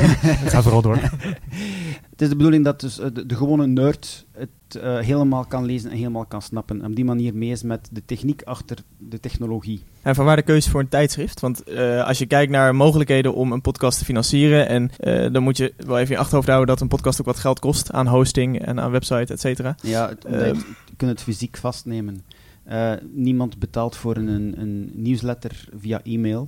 Ga 0.52 0.62
vooral 0.62 0.82
door. 0.82 0.96
Het 2.10 2.20
is 2.20 2.28
de 2.28 2.36
bedoeling 2.36 2.64
dat 2.64 2.80
dus, 2.80 2.98
eh, 2.98 3.08
de, 3.12 3.26
de 3.26 3.36
gewone 3.36 3.66
nerd 3.66 4.26
het 4.72 4.82
eh, 4.82 4.98
helemaal 4.98 5.44
kan 5.44 5.64
lezen 5.64 5.90
en 5.90 5.96
helemaal 5.96 6.26
kan 6.26 6.42
snappen. 6.42 6.82
En 6.82 6.86
op 6.86 6.96
die 6.96 7.04
manier 7.04 7.34
mee 7.34 7.50
is 7.50 7.62
met 7.62 7.88
de 7.92 8.02
techniek 8.04 8.42
achter 8.42 8.78
de 8.98 9.20
technologie. 9.20 9.82
En 10.02 10.14
vanwaar 10.14 10.36
de 10.36 10.42
keuze 10.42 10.70
voor 10.70 10.80
een 10.80 10.88
tijdschrift? 10.88 11.40
Want 11.40 11.62
eh, 11.62 12.06
als 12.06 12.18
je 12.18 12.26
kijkt 12.26 12.52
naar 12.52 12.74
mogelijkheden 12.74 13.34
om 13.34 13.52
een 13.52 13.60
podcast 13.60 13.98
te 13.98 14.04
financieren, 14.04 14.68
en 14.68 14.90
eh, 14.96 15.32
dan 15.32 15.42
moet 15.42 15.56
je 15.56 15.72
wel 15.76 15.96
even 15.96 16.08
in 16.08 16.14
je 16.14 16.18
achterhoofd 16.18 16.48
houden 16.48 16.68
dat 16.68 16.80
een 16.80 16.88
podcast 16.88 17.20
ook 17.20 17.26
wat 17.26 17.38
geld 17.38 17.58
kost 17.58 17.92
aan 17.92 18.06
hosting 18.06 18.60
en 18.60 18.80
aan 18.80 18.90
website, 18.90 19.32
et 19.32 19.40
cetera. 19.40 19.74
Ja, 19.82 20.08
het, 20.08 20.64
het- 21.08 21.08
kunt 21.08 21.26
het 21.26 21.36
fysiek 21.36 21.56
vastnemen. 21.56 22.20
Eh, 22.64 22.92
niemand 23.12 23.58
betaalt 23.58 23.96
voor 23.96 24.16
een, 24.16 24.60
een 24.60 24.90
nieuwsletter 24.94 25.68
via 25.76 26.02
e-mail. 26.02 26.46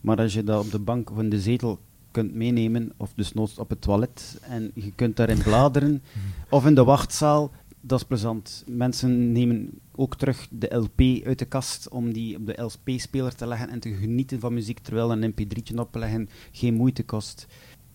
Maar 0.00 0.18
als 0.18 0.32
je 0.32 0.44
dat 0.44 0.64
op 0.64 0.70
de 0.70 0.78
bank 0.78 1.10
of 1.10 1.18
in 1.18 1.30
de 1.30 1.40
zetel 1.40 1.78
kunt 2.10 2.34
meenemen, 2.34 2.92
of 2.96 3.12
dus 3.14 3.32
noods 3.32 3.58
op 3.58 3.68
het 3.70 3.80
toilet. 3.80 4.38
En 4.42 4.70
je 4.74 4.92
kunt 4.94 5.16
daarin 5.16 5.42
bladeren, 5.42 6.02
of 6.50 6.66
in 6.66 6.74
de 6.74 6.84
wachtzaal. 6.84 7.50
Dat 7.82 8.00
is 8.00 8.06
plezant. 8.06 8.64
Mensen 8.66 9.32
nemen 9.32 9.70
ook 9.94 10.16
terug 10.16 10.48
de 10.50 10.74
LP 10.76 11.26
uit 11.26 11.38
de 11.38 11.44
kast 11.44 11.88
om 11.88 12.12
die 12.12 12.36
op 12.36 12.46
de 12.46 12.62
LP-speler 12.62 13.34
te 13.34 13.46
leggen 13.46 13.68
en 13.68 13.80
te 13.80 13.94
genieten 13.94 14.40
van 14.40 14.54
muziek 14.54 14.78
terwijl 14.78 15.12
een 15.12 15.32
mp3'tje 15.34 15.74
opleggen 15.74 16.28
geen 16.52 16.74
moeite 16.74 17.02
kost. 17.02 17.46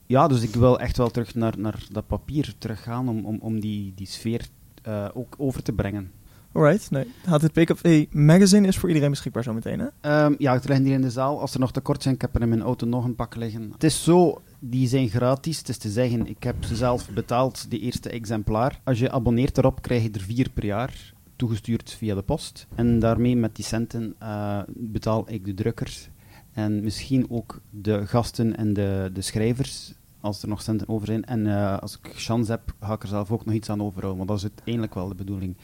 Ja, 0.05 0.27
dus 0.27 0.41
ik 0.41 0.53
wil 0.55 0.79
echt 0.79 0.97
wel 0.97 1.09
terug 1.09 1.35
naar, 1.35 1.59
naar 1.59 1.87
dat 1.91 2.07
papier 2.07 2.53
teruggaan 2.57 3.09
om, 3.09 3.25
om, 3.25 3.37
om 3.41 3.59
die, 3.59 3.93
die 3.95 4.07
sfeer 4.07 4.47
eh, 4.85 5.07
ook 5.13 5.35
over 5.37 5.63
te 5.63 5.71
brengen. 5.71 6.11
Alright, 6.51 6.91
nee. 6.91 7.05
HTTP 7.25 8.13
Magazine 8.13 8.67
is 8.67 8.77
voor 8.77 8.89
iedereen 8.89 9.09
beschikbaar 9.09 9.43
zometeen, 9.43 9.79
hè? 9.79 9.87
Ehm, 10.01 10.35
ja, 10.37 10.53
het 10.53 10.67
liggen 10.67 10.85
hier 10.85 10.93
in 10.93 11.01
de 11.01 11.09
zaal. 11.09 11.41
Als 11.41 11.53
er 11.53 11.59
nog 11.59 11.71
tekort 11.71 12.03
zijn, 12.03 12.15
ik 12.15 12.21
heb 12.21 12.35
er 12.35 12.41
in 12.41 12.49
mijn 12.49 12.61
auto 12.61 12.87
nog 12.87 13.05
een 13.05 13.15
pak 13.15 13.35
liggen. 13.35 13.69
Het 13.71 13.83
is 13.83 14.03
zo, 14.03 14.41
die 14.59 14.87
zijn 14.87 15.09
gratis. 15.09 15.57
Het 15.57 15.69
is 15.69 15.77
te 15.77 15.89
zeggen, 15.89 16.27
ik 16.27 16.43
heb 16.43 16.63
ze 16.63 16.75
zelf 16.75 17.09
betaald, 17.09 17.69
die 17.69 17.79
eerste 17.79 18.09
exemplaar. 18.09 18.81
Als 18.83 18.99
je 18.99 19.11
abonneert 19.11 19.57
erop, 19.57 19.81
krijg 19.81 20.03
je 20.03 20.11
er 20.11 20.21
vier 20.21 20.49
per 20.49 20.65
jaar 20.65 21.13
toegestuurd 21.35 21.91
via 21.91 22.15
de 22.15 22.21
post. 22.21 22.67
En 22.75 22.99
daarmee 22.99 23.35
met 23.35 23.55
die 23.55 23.65
centen 23.65 24.15
eh, 24.19 24.59
betaal 24.67 25.23
ik 25.27 25.45
de 25.45 25.53
drukker 25.53 26.09
en 26.55 26.83
misschien 26.83 27.29
ook 27.29 27.61
de 27.69 28.07
gasten 28.07 28.57
en 28.57 28.73
de, 28.73 29.09
de 29.13 29.21
schrijvers, 29.21 29.93
als 30.25 30.41
er 30.41 30.47
nog 30.47 30.61
centen 30.61 30.89
over 30.89 31.07
zijn. 31.07 31.25
En 31.25 31.47
eh, 31.47 31.77
als 31.77 31.99
ik 32.03 32.11
chance 32.15 32.51
heb, 32.51 32.73
ga 32.79 32.93
ik 32.93 33.01
er 33.01 33.07
zelf 33.07 33.31
ook 33.31 33.45
nog 33.45 33.55
iets 33.55 33.69
aan 33.69 33.81
overhouden, 33.81 34.17
want 34.17 34.29
dat 34.29 34.37
is 34.37 34.43
uiteindelijk 34.55 34.93
wel 34.93 35.07
de 35.07 35.15
bedoeling. 35.15 35.55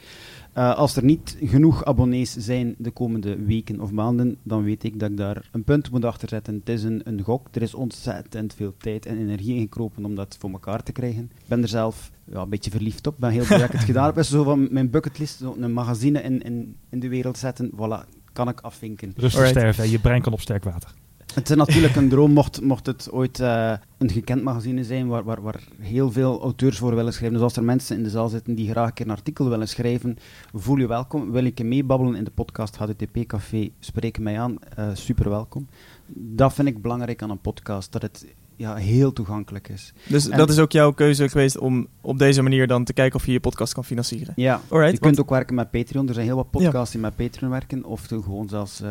Eh, 0.52 0.74
als 0.74 0.96
er 0.96 1.04
niet 1.04 1.36
genoeg 1.40 1.84
abonnees 1.84 2.32
zijn 2.32 2.74
de 2.78 2.90
komende 2.90 3.44
weken 3.44 3.80
of 3.80 3.90
maanden, 3.90 4.36
dan 4.42 4.62
weet 4.62 4.84
ik 4.84 5.00
dat 5.00 5.10
ik 5.10 5.16
daar 5.16 5.48
een 5.52 5.64
punt 5.64 5.90
moet 5.90 6.04
achter 6.04 6.28
zetten. 6.28 6.54
Het 6.54 6.68
is 6.68 6.82
een, 6.82 7.00
een 7.04 7.22
gok. 7.22 7.48
Er 7.52 7.62
is 7.62 7.74
ontzettend 7.74 8.54
veel 8.54 8.74
tijd 8.76 9.06
en 9.06 9.18
energie 9.18 9.54
ingekropen 9.54 10.04
om 10.04 10.14
dat 10.14 10.36
voor 10.38 10.50
elkaar 10.50 10.82
te 10.82 10.92
krijgen. 10.92 11.30
Ik 11.34 11.48
ben 11.48 11.62
er 11.62 11.68
zelf 11.68 12.10
ja, 12.24 12.40
een 12.40 12.48
beetje 12.48 12.70
verliefd 12.70 13.06
op. 13.06 13.14
Ik 13.14 13.20
ben 13.20 13.30
heel 13.30 13.44
blij 13.44 13.58
dat 13.58 13.66
ik 13.68 13.74
het 13.74 13.84
gedaan 13.92 14.06
heb. 14.06 14.14
Het 14.14 14.24
is 14.24 14.30
zo 14.30 14.42
van 14.42 14.68
mijn 14.70 14.90
bucketlist, 14.90 15.38
zo 15.38 15.56
een 15.58 15.72
magazine 15.72 16.22
in, 16.22 16.42
in, 16.42 16.76
in 16.88 17.00
de 17.00 17.08
wereld 17.08 17.38
zetten. 17.38 17.70
Voilà, 17.74 18.08
kan 18.32 18.48
ik 18.48 18.60
afvinken. 18.60 19.12
Rustig 19.16 19.40
Alright. 19.40 19.58
sterven, 19.58 19.90
je 19.90 19.98
brein 19.98 20.22
kan 20.22 20.32
op 20.32 20.40
sterk 20.40 20.64
water. 20.64 20.94
Het 21.34 21.50
is 21.50 21.56
natuurlijk 21.56 21.96
een 21.96 22.08
droom, 22.08 22.32
mocht, 22.32 22.60
mocht 22.60 22.86
het 22.86 23.08
ooit 23.12 23.40
eh, 23.40 23.72
een 23.98 24.10
gekend 24.10 24.42
magazine 24.42 24.84
zijn 24.84 25.06
waar, 25.08 25.24
waar, 25.24 25.42
waar 25.42 25.60
heel 25.80 26.12
veel 26.12 26.40
auteurs 26.42 26.78
voor 26.78 26.94
willen 26.94 27.12
schrijven. 27.12 27.34
Dus 27.36 27.42
als 27.46 27.56
er 27.56 27.64
mensen 27.64 27.96
in 27.96 28.02
de 28.02 28.10
zaal 28.10 28.28
zitten 28.28 28.54
die 28.54 28.70
graag 28.70 28.86
een 28.88 28.94
keer 28.94 29.06
een 29.06 29.12
artikel 29.12 29.48
willen 29.48 29.68
schrijven, 29.68 30.16
voel 30.54 30.76
je 30.76 30.86
welkom. 30.86 31.30
Wil 31.32 31.44
ik 31.44 31.58
je 31.58 31.64
meebabbelen 31.64 32.14
in 32.14 32.24
de 32.24 32.30
podcast 32.30 32.76
HTTP 32.76 33.26
Café, 33.26 33.70
spreek 33.80 34.18
mij 34.18 34.40
aan. 34.40 34.56
eh, 34.76 34.88
super 34.92 35.28
welkom. 35.30 35.66
Dat 36.14 36.52
vind 36.54 36.68
ik 36.68 36.82
belangrijk 36.82 37.22
aan 37.22 37.30
een 37.30 37.40
podcast, 37.40 37.92
dat 37.92 38.02
het 38.02 38.26
ja, 38.56 38.74
heel 38.74 39.12
toegankelijk 39.12 39.68
is. 39.68 39.92
Dus 40.08 40.28
En- 40.28 40.38
dat 40.38 40.50
is 40.50 40.58
ook 40.58 40.72
jouw 40.72 40.92
keuze 40.92 41.28
geweest 41.28 41.58
om 41.58 41.86
op 42.00 42.18
deze 42.18 42.42
manier 42.42 42.66
dan 42.66 42.84
te 42.84 42.92
kijken 42.92 43.18
of 43.18 43.26
je 43.26 43.32
je 43.32 43.40
podcast 43.40 43.72
kan 43.74 43.84
financieren. 43.84 44.32
Ja, 44.36 44.60
Alright, 44.68 44.92
je 44.92 44.98
kunt 44.98 45.20
ook 45.20 45.30
werken 45.30 45.54
met 45.54 45.70
Patreon. 45.70 46.08
Er 46.08 46.14
zijn 46.14 46.26
heel 46.26 46.36
wat 46.36 46.50
podcasts 46.50 46.92
die 46.92 47.00
met 47.00 47.16
Patreon 47.16 47.50
werken. 47.50 47.84
Of 47.84 48.06
gewoon 48.06 48.48
zelfs 48.48 48.80
eh, 48.80 48.90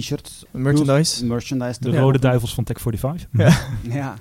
t-shirts. 0.00 0.44
Merchandise. 0.50 1.24
Merchandise. 1.26 1.80
De 1.80 1.98
rode 1.98 2.18
duivels 2.18 2.54
van 2.54 2.64
Tech 2.64 2.80
45. 2.80 3.28
Ja, 3.90 4.14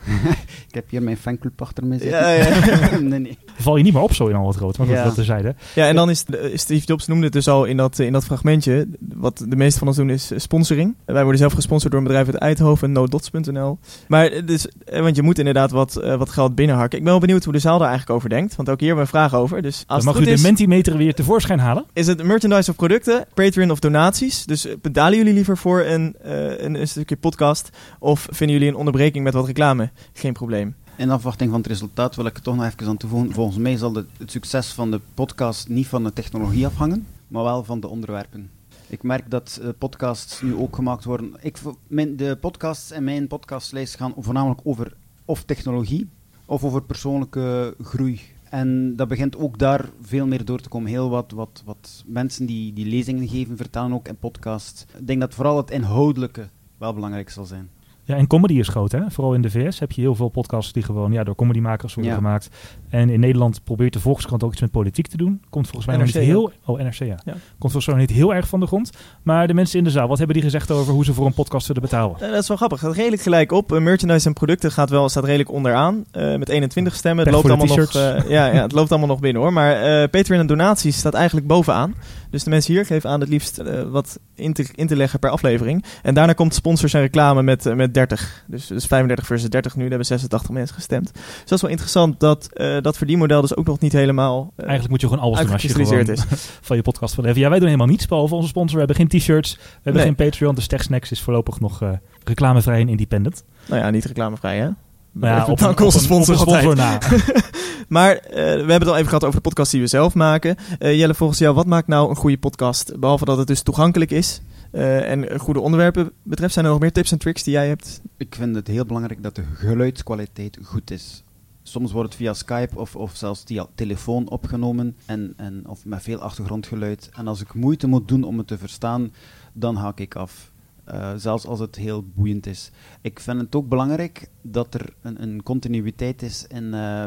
ik 0.68 0.74
heb 0.74 0.90
hier 0.90 1.04
mijn 1.04 1.18
fanclub 1.18 1.62
achter 1.62 1.86
me 1.86 1.98
zitten. 1.98 2.20
Ja, 2.20 2.30
ja. 2.30 3.00
nee, 3.00 3.20
nee. 3.20 3.38
Val 3.58 3.76
je 3.78 3.84
niet 3.84 3.94
meer 3.94 4.02
op 4.02 4.14
zo 4.14 4.28
in 4.28 4.36
al 4.36 4.46
wat 4.46 4.56
rood, 4.56 4.78
maar 4.78 4.88
Ja. 4.88 5.04
dat, 5.04 5.16
terzijde. 5.16 5.56
Ja, 5.76 5.88
en 5.88 5.96
dan 5.96 6.10
is 6.10 6.24
de- 6.24 6.52
Steve 6.54 6.86
Jobs 6.86 7.08
noemde 7.08 7.24
het 7.24 7.34
dus 7.34 7.48
al 7.48 7.66
in 7.66 7.78
dat, 7.78 8.00
in 8.00 8.12
dat 8.14 8.26
fragmentje. 8.26 8.88
Wat 9.14 9.46
de 9.48 9.56
meeste 9.56 9.80
van 9.80 9.88
ons 9.88 9.98
doen 9.98 10.10
is 10.10 10.32
sponsoring. 10.36 10.96
Wij 11.06 11.22
worden 11.22 11.40
zelf 11.40 11.54
gesponsord 11.54 11.92
door 11.92 12.02
een 12.02 12.08
bedrijf 12.08 12.26
uit 12.28 12.36
Eindhoven, 12.36 12.92
nodots.nl. 12.92 13.78
Maar 14.08 14.46
dus, 14.46 14.68
eh, 14.86 15.02
want 15.02 15.16
je 15.16 15.22
moet 15.22 15.38
inderdaad 15.40 15.72
wat, 15.72 15.96
eh, 15.96 16.16
wat 16.16 16.30
geld 16.30 16.56
binnenharken. 16.56 16.98
Ik 16.98 17.04
ben 17.04 17.12
wel 17.12 17.22
benieuwd 17.22 17.44
hoe 17.44 17.54
de 17.54 17.60
zaal 17.60 17.78
daar 17.80 17.88
eigenlijk 17.90 18.18
over 18.18 18.30
denkt. 18.30 18.56
Want 18.56 18.70
ook 18.70 18.80
hier 18.80 18.88
hebben 18.88 19.08
we 19.08 19.12
een 19.14 19.20
vraag 19.20 19.40
over. 19.40 19.62
Dus 19.62 19.76
als 19.78 19.86
Dan 19.88 19.98
het 19.98 20.06
mag 20.06 20.16
u 20.16 20.26
de 20.26 20.32
is, 20.32 20.42
Mentimeter 20.42 20.98
weer 20.98 21.14
tevoorschijn 21.14 21.60
halen. 21.60 21.86
is 21.94 22.08
het 22.08 22.24
merchandise 22.24 22.70
of 22.70 22.76
producten, 22.76 23.26
Patreon 23.34 23.72
of 23.72 23.80
donaties? 23.80 24.46
Dus 24.46 24.66
eh, 24.66 24.74
betalen 24.82 25.18
jullie 25.18 25.34
liever 25.34 25.58
voor 25.58 25.65
een, 25.74 26.16
eh, 26.22 26.60
een, 26.60 26.76
een 26.80 26.88
stukje 26.88 27.18
podcast? 27.18 27.70
Of 28.00 28.28
vinden 28.32 28.56
jullie 28.56 28.72
een 28.72 28.80
onderbreking 28.80 29.24
met 29.24 29.34
wat 29.34 29.46
reclame? 29.46 29.90
Geen 30.14 30.34
probleem. 30.34 30.76
In 30.98 31.10
afwachting 31.10 31.50
van 31.50 31.60
het 31.60 31.68
resultaat 31.68 32.16
wil 32.16 32.26
ik 32.26 32.36
er 32.36 32.42
toch 32.42 32.56
nog 32.56 32.66
even 32.66 32.88
aan 32.88 32.98
toevoegen. 32.98 33.34
Volgens 33.34 33.58
mij 33.58 33.78
zal 33.78 33.92
de- 33.92 34.06
het 34.18 34.32
succes 34.32 34.68
van 34.68 34.92
de 34.92 35.00
podcast 35.14 35.70
niet 35.70 35.88
van 35.88 36.04
de 36.04 36.14
technologie 36.14 36.66
afhangen, 36.66 37.08
maar 37.28 37.44
wel 37.44 37.64
van 37.64 37.80
de 37.80 37.88
onderwerpen. 37.88 38.50
Ik 38.88 39.04
merk 39.04 39.30
dat 39.32 39.60
eh, 39.62 39.70
podcasts 39.78 40.42
nu 40.42 40.56
ook 40.56 40.76
gemaakt 40.76 41.04
worden. 41.04 41.34
Ik, 41.42 41.58
mijn, 41.88 42.16
de 42.16 42.38
podcasts 42.42 42.92
en 42.92 43.04
mijn 43.04 43.28
podcastlijst 43.28 43.96
gaan 43.96 44.14
voornamelijk 44.18 44.60
over 44.64 44.94
of 45.26 45.44
technologie 45.44 46.10
of 46.46 46.64
over 46.64 46.82
persoonlijke 46.84 47.76
groei. 47.82 48.22
En 48.56 48.96
dat 48.96 49.08
begint 49.08 49.38
ook 49.38 49.58
daar 49.58 49.90
veel 50.02 50.28
meer 50.28 50.46
door 50.46 50.60
te 50.60 50.70
komen. 50.70 50.90
Heel 50.90 51.10
wat, 51.10 51.32
wat, 51.32 51.62
wat 51.66 52.04
mensen 52.06 52.46
die, 52.46 52.74
die 52.74 52.86
lezingen 52.86 53.28
geven, 53.28 53.58
vertellen 53.58 53.94
ook 53.94 54.08
in 54.08 54.18
podcasts. 54.18 54.86
Ik 55.00 55.08
denk 55.08 55.20
dat 55.22 55.34
vooral 55.34 55.58
het 55.58 55.72
inhoudelijke 55.72 56.48
wel 56.78 56.94
belangrijk 56.94 57.30
zal 57.30 57.46
zijn. 57.46 57.70
Ja, 58.04 58.16
en 58.16 58.28
comedy 58.28 58.54
is 58.54 58.68
groot, 58.68 58.92
hè? 58.92 59.12
Vooral 59.12 59.34
in 59.34 59.42
de 59.42 59.50
VS 59.50 59.80
heb 59.80 59.92
je 59.92 60.02
heel 60.02 60.16
veel 60.16 60.30
podcasts 60.30 60.74
die 60.74 60.84
gewoon 60.84 61.12
ja, 61.12 61.24
door 61.24 61.36
comedymakers 61.36 61.94
worden 61.94 62.12
Ja. 62.12 62.18
gemaakt. 62.18 62.50
En 62.96 63.10
in 63.10 63.20
Nederland 63.20 63.64
probeert 63.64 63.94
de 63.94 64.00
Volkskrant 64.00 64.44
ook 64.44 64.52
iets 64.52 64.62
met 64.62 64.72
politiek 64.72 65.08
te 65.08 65.18
doen. 65.18 65.42
Komt 65.50 65.66
volgens 65.68 65.86
mij 65.86 65.98
nog 65.98 66.06
niet 66.06 66.16
heel... 66.16 66.52
Oh, 66.66 66.80
NRC, 66.80 66.94
ja. 67.00 67.06
Ja. 67.06 67.34
Komt 67.60 67.72
volgens 67.72 67.86
mij 67.86 67.96
nog 67.96 68.08
niet 68.08 68.18
heel 68.18 68.34
erg 68.34 68.48
van 68.48 68.60
de 68.60 68.66
grond. 68.66 68.90
Maar 69.24 69.48
de 69.48 69.54
mensen 69.54 69.78
in 69.78 69.84
de 69.84 69.90
zaal, 69.90 70.08
wat 70.08 70.18
hebben 70.18 70.36
die 70.36 70.46
gezegd 70.46 70.72
over 70.72 70.94
hoe 70.94 71.06
ze 71.06 71.14
voor 71.14 71.26
een 71.26 71.34
podcast 71.34 71.66
zullen 71.66 71.82
betalen? 71.82 72.16
Eh, 72.20 72.30
dat 72.30 72.42
is 72.42 72.48
wel 72.48 72.58
grappig. 72.58 72.80
Het 72.80 72.88
gaat 72.90 72.98
redelijk 72.98 73.22
gelijk 73.22 73.52
op. 73.52 73.72
Eh, 73.74 73.80
merchandise 73.80 74.28
en 74.28 74.34
producten 74.34 74.72
gaat 74.72 74.90
wel, 74.90 75.10
staat 75.10 75.24
redelijk 75.24 75.52
onderaan. 75.52 76.06
eh, 76.12 76.36
met 76.36 76.50
21 76.50 76.96
stemmen. 76.96 77.26
Het 77.26 77.34
loopt, 77.34 77.50
allemaal 77.50 77.76
nog, 77.76 77.94
ja, 78.28 78.46
ja, 78.46 78.62
het 78.62 78.72
loopt 78.72 78.90
allemaal 78.90 79.10
nog 79.10 79.20
binnen 79.20 79.42
hoor. 79.42 79.54
Maar 79.54 79.82
eh 79.82 80.10
Patreon 80.10 80.40
en 80.40 80.48
donaties 80.48 80.98
staat 80.98 81.14
eigenlijk 81.14 81.48
bovenaan. 81.48 81.96
Dus 82.30 82.44
de 82.44 82.50
mensen 82.50 82.74
hier 82.74 82.86
geven 82.86 83.10
aan 83.10 83.20
het 83.20 83.30
liefst 83.30 83.62
wat 83.92 84.20
in 84.36 84.54
te, 84.54 84.68
in 84.76 84.88
te 84.88 84.96
leggen 84.96 85.20
per 85.20 85.30
aflevering. 85.30 85.84
En 86.04 86.14
daarna 86.14 86.34
komt 86.34 86.54
sponsors 86.54 86.94
en 86.94 87.02
reclame 87.02 87.44
met, 87.44 87.76
met 87.76 87.94
30. 87.94 88.44
Dus, 88.48 88.68
dus 88.68 88.86
35 88.86 89.26
versus 89.26 89.50
30 89.50 89.76
nu. 89.76 89.82
Daar 89.82 89.90
hebben 89.90 90.08
86 90.08 90.50
mensen 90.50 90.76
gestemd. 90.76 91.14
Dus 91.14 91.24
dat 91.46 91.52
is 91.52 91.62
wel 91.62 91.72
interessant 91.72 92.20
dat 92.20 92.50
dat 92.86 92.98
verdienmodel 92.98 93.42
dus 93.42 93.56
ook 93.56 93.66
nog 93.66 93.80
niet 93.80 93.92
helemaal 93.94 94.52
eh, 94.56 94.60
Eigenlijk 94.68 94.90
moet 94.90 95.02
je 95.02 95.08
gewoon 95.08 95.24
alles 95.24 95.40
doen 95.40 95.52
als 95.52 95.62
je 95.62 95.70
gewoon 95.70 96.08
is. 96.08 96.24
van 96.62 96.76
je 96.76 96.82
podcast 96.82 97.16
wil 97.16 97.26
leven. 97.26 97.42
Ja, 97.42 97.50
wij 97.50 97.58
doen 97.60 97.68
helemaal 97.68 97.88
niets, 97.88 98.08
behalve 98.08 98.36
onze 98.36 98.48
sponsor. 98.48 98.80
We 98.80 98.86
hebben 98.86 98.96
geen 99.10 99.20
t-shirts, 99.20 99.56
we 99.56 99.62
hebben 99.74 99.94
Nee. 99.94 100.16
geen 100.16 100.30
Patreon. 100.30 100.56
Dus 100.56 100.68
TechSnacks 100.68 101.12
is 101.12 101.22
voorlopig 101.22 101.60
nog 101.60 101.82
eh, 101.82 101.90
reclamevrij 102.24 102.80
en 102.82 102.90
independent. 102.90 103.44
Nou 103.68 103.82
ja, 103.82 103.90
niet 103.90 104.06
reclamevrij 104.06 104.58
hè. 104.60 104.70
Maar 105.12 105.30
ja, 105.36 105.44
Op, 105.46 105.50
onze 105.50 105.70
op 105.70 105.80
een- 105.94 106.00
sponsor 106.00 106.34
op 106.34 106.48
een 106.48 106.48
sponsor 106.48 106.70
altijd. 106.70 106.78
na. 106.78 107.44
Maar 107.88 108.16
eh, 108.16 108.34
we 108.36 108.42
hebben 108.42 108.80
het 108.80 108.88
al 108.88 108.96
even 108.96 109.08
gehad 109.08 109.24
over 109.24 109.36
de 109.36 109.42
podcast 109.50 109.72
die 109.72 109.82
we 109.82 109.88
zelf 109.88 110.14
maken. 110.14 110.56
Eh, 110.80 110.98
Jelle, 110.98 111.14
volgens 111.14 111.40
jou, 111.40 111.56
wat 111.56 111.66
maakt 111.66 111.88
nou 111.88 112.10
een 112.10 112.16
goede 112.16 112.38
podcast? 112.38 113.00
Behalve 113.00 113.26
dat 113.26 113.38
het 113.38 113.48
dus 113.48 113.62
toegankelijk 113.62 114.12
is 114.12 114.42
eh, 114.72 115.12
en 115.12 115.40
goede 115.40 115.60
onderwerpen 115.60 116.12
betreft, 116.24 116.54
zijn 116.54 116.66
er 116.66 116.72
nog 116.72 116.80
meer 116.80 116.92
tips 116.92 117.12
en 117.12 117.18
tricks 117.18 117.44
die 117.44 117.54
jij 117.54 117.68
hebt? 117.68 118.02
Ik 118.18 118.36
vind 118.36 118.56
het 118.56 118.68
heel 118.68 118.86
belangrijk 118.86 119.24
dat 119.24 119.36
de 119.36 119.44
geluidskwaliteit 119.54 120.58
goed 120.64 120.92
is. 120.92 121.24
Soms 121.68 121.92
wordt 121.92 122.10
het 122.10 122.18
via 122.18 122.34
Skype 122.34 122.80
of, 122.80 122.96
of 122.96 123.16
zelfs 123.16 123.44
via 123.46 123.68
telefoon 123.76 124.30
opgenomen 124.30 124.96
en, 125.06 125.34
en, 125.38 125.68
of 125.68 125.86
met 125.86 126.02
veel 126.02 126.20
achtergrondgeluid. 126.20 127.10
En 127.14 127.28
als 127.28 127.42
ik 127.42 127.54
moeite 127.54 127.88
moet 127.88 128.08
doen 128.08 128.24
om 128.24 128.38
het 128.38 128.48
te 128.48 128.58
verstaan, 128.58 129.14
dan 129.54 129.76
haak 129.76 130.00
ik 130.00 130.16
af. 130.16 130.52
Eh, 130.84 131.14
zelfs 131.16 131.46
als 131.46 131.60
het 131.60 131.76
heel 131.76 132.04
boeiend 132.14 132.46
is. 132.46 132.72
Ik 133.02 133.20
vind 133.20 133.42
het 133.42 133.56
ook 133.56 133.70
belangrijk 133.70 134.30
dat 134.42 134.74
er 134.74 134.94
een, 135.02 135.22
een 135.22 135.44
continuïteit 135.44 136.22
is 136.22 136.48
in, 136.48 136.74
eh, 136.74 137.06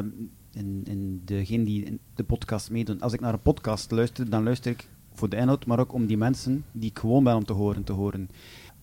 in, 0.53 0.83
in 0.85 1.23
die 1.65 2.01
de 2.15 2.25
podcast 2.25 2.71
meedoen. 2.71 3.01
Als 3.01 3.13
ik 3.13 3.21
naar 3.21 3.33
een 3.33 3.43
podcast 3.43 3.91
luister, 3.91 4.31
dan 4.31 4.45
luister 4.45 4.71
ik 4.71 4.89
voor 5.13 5.29
de 5.29 5.37
inhoud, 5.37 5.67
maar 5.67 5.79
ook 5.79 5.93
om 5.93 6.07
die 6.07 6.17
mensen 6.17 6.65
die 6.73 6.91
ik 6.91 6.99
gewoon 6.99 7.25
ben 7.25 7.37
om 7.37 7.45
te 7.45 7.53
horen, 7.53 7.85
te 7.85 7.93
horen. 7.93 8.31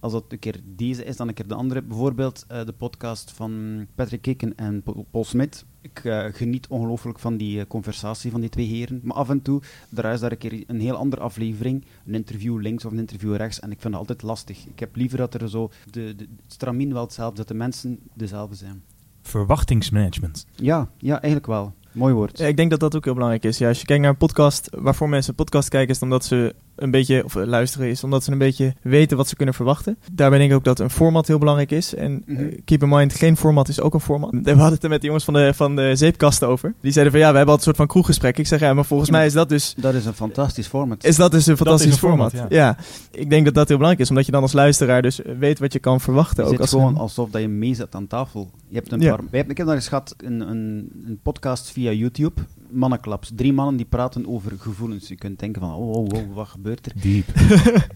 Als 0.06 0.14
dat 0.14 0.26
een 0.28 0.40
keer 0.40 0.60
deze 0.66 1.04
is, 1.04 1.18
dan 1.18 1.28
een 1.28 1.34
keer 1.34 1.48
de 1.48 1.54
andere. 1.54 1.82
Bijvoorbeeld 1.82 2.46
eh, 2.48 2.66
de 2.66 2.72
podcast 2.72 3.32
van 3.32 3.86
Patrick 3.96 4.22
Kikken 4.22 4.58
en 4.58 4.84
Paul 5.12 5.24
Smit. 5.24 5.66
Ik 5.82 6.04
eh, 6.04 6.26
geniet 6.32 6.68
ongelooflijk 6.68 7.20
van 7.20 7.38
die 7.38 7.60
eh, 7.60 7.66
conversatie 7.68 8.32
van 8.32 8.42
die 8.42 8.50
twee 8.50 8.66
heren. 8.66 9.00
Maar 9.04 9.16
af 9.16 9.30
en 9.30 9.42
toe 9.42 9.62
draai 9.90 10.20
daar 10.20 10.32
een 10.32 10.38
keer 10.38 10.64
een 10.68 10.80
heel 10.80 10.96
andere 10.96 11.22
aflevering. 11.22 11.86
Een 12.06 12.14
interview 12.14 12.62
links 12.62 12.86
of 12.86 12.92
een 12.92 13.00
interview 13.00 13.36
rechts. 13.36 13.60
En 13.60 13.72
ik 13.72 13.82
vind 13.82 13.94
dat 13.94 14.02
altijd 14.02 14.22
lastig. 14.22 14.66
Ik 14.66 14.80
heb 14.80 14.96
liever 14.96 15.18
dat 15.18 15.34
er 15.34 15.50
zo 15.50 15.72
de, 15.92 16.16
de, 16.16 16.28
het 16.44 16.54
stramien 16.54 16.94
wel 16.94 17.04
hetzelfde, 17.04 17.38
dat 17.38 17.48
de 17.48 17.54
mensen 17.54 18.00
dezelfde 18.14 18.56
zijn. 18.56 18.84
Verwachtingsmanagement. 19.22 20.46
Ja, 20.56 20.90
ja, 20.98 21.14
eigenlijk 21.14 21.46
wel. 21.48 21.74
Mooi 21.92 22.14
woord. 22.14 22.38
Ja, 22.38 22.46
ik 22.46 22.58
denk 22.58 22.70
dat 22.70 22.80
dat 22.80 22.96
ook 22.96 23.04
heel 23.04 23.14
belangrijk 23.14 23.44
is. 23.44 23.58
Ja, 23.58 23.68
als 23.68 23.80
je 23.80 23.86
kijkt 23.86 24.02
naar 24.02 24.12
een 24.12 24.18
podcast, 24.18 24.70
waarvoor 24.72 25.10
mensen 25.10 25.30
een 25.30 25.44
podcast 25.44 25.70
kijken, 25.70 25.96
is 25.96 26.02
omdat 26.02 26.26
ze 26.26 26.56
een 26.76 26.92
beetje, 26.92 27.24
of 27.24 27.36
eh, 27.36 27.46
luisteren 27.46 27.88
is 27.90 28.04
omdat 28.04 28.24
ze 28.24 28.32
een 28.32 28.38
beetje 28.38 28.74
weten 28.82 29.18
wat 29.18 29.28
ze 29.28 29.36
kunnen 29.36 29.54
verwachten. 29.56 29.98
Daarbij 30.12 30.40
denk 30.40 30.52
ik 30.52 30.58
ook 30.58 30.64
dat 30.64 30.80
een 30.80 30.90
format 30.90 31.28
heel 31.28 31.38
belangrijk 31.38 31.72
is. 31.72 31.96
En 31.96 32.24
eh, 32.28 32.36
Mhm. 32.38 32.46
keep 32.66 32.84
in 32.84 32.90
mind, 32.90 33.14
geen 33.14 33.38
format 33.38 33.68
is 33.68 33.80
ook 33.82 33.94
een 33.94 34.00
format. 34.00 34.30
We 34.32 34.50
hadden 34.50 34.74
het 34.74 34.84
er 34.84 34.90
met 34.90 35.00
de 35.02 35.06
jongens 35.06 35.26
van 35.26 35.34
de, 35.34 35.54
van 35.54 35.76
de 35.76 35.96
zeepkast 35.96 36.44
over. 36.44 36.74
Die 36.82 36.92
zeiden 36.92 37.14
van 37.14 37.22
ja, 37.22 37.32
we 37.32 37.38
hebben 37.38 37.54
altijd 37.56 37.58
een 37.58 37.64
soort 37.76 37.78
van 37.78 37.88
kroeggesprek. 37.88 38.38
Ik 38.38 38.48
zeg 38.48 38.60
ja, 38.60 38.74
maar 38.74 38.86
volgens 38.86 39.10
Ja, 39.10 39.16
maar- 39.16 39.22
mij 39.26 39.30
is 39.32 39.36
dat 39.38 39.50
dus 39.50 39.74
Dat 39.78 39.94
is 39.94 40.06
een 40.06 40.14
fantastisch 40.14 40.68
format. 40.68 41.04
is 41.04 41.16
dat 41.16 41.32
dus 41.32 41.46
een 41.46 41.58
fantastisch 41.58 41.92
een 41.92 41.98
format, 41.98 42.32
format. 42.32 42.52
ja. 42.52 42.58
ja. 42.58 42.78
ik 43.12 43.30
denk 43.30 43.46
dat 43.46 43.54
dat 43.54 43.68
heel 43.68 43.78
belangrijk 43.78 44.04
is, 44.04 44.10
omdat 44.10 44.26
je 44.26 44.32
dan 44.32 44.42
als 44.42 44.54
luisteraar 44.54 45.02
dus 45.02 45.22
eh, 45.22 45.32
weet 45.40 45.60
wat 45.60 45.74
je 45.74 45.80
kan 45.80 46.02
verwachten. 46.02 46.44
Het 46.44 46.54
Ook 46.54 46.60
als 46.60 46.70
gewoon 46.70 46.88
een- 46.88 46.98
alsof 46.98 47.30
dat 47.30 47.42
je 47.42 47.48
mee 47.48 47.74
zit 47.74 47.96
aan 47.96 48.08
tafel. 48.08 48.50
Je 48.68 48.76
hebt 48.76 48.92
een 48.92 49.00
Ja. 49.00 49.10
paar, 49.10 49.18
wij 49.18 49.28
hebben, 49.32 49.52
ik 49.52 49.58
heb 49.58 49.68
daar 49.68 49.76
eens 49.76 49.88
gehad 49.88 50.16
een, 50.18 50.40
een, 50.50 50.90
een 51.06 51.20
podcast 51.24 51.72
via 51.72 51.92
YouTube. 51.92 52.42
Mannenklaps. 52.76 53.32
Drie 53.36 53.54
mannen 53.54 53.76
die 53.76 53.86
praten 53.86 54.28
over 54.28 54.52
gevoelens. 54.58 55.08
Je 55.08 55.16
kunt 55.16 55.40
denken 55.40 55.62
van, 55.62 55.74
oh, 55.74 55.92
oh, 55.92 56.08
oh 56.14 56.36
wat 56.36 56.48
gebeurt 56.48 56.86
er? 56.86 56.92
Diep. 57.02 57.26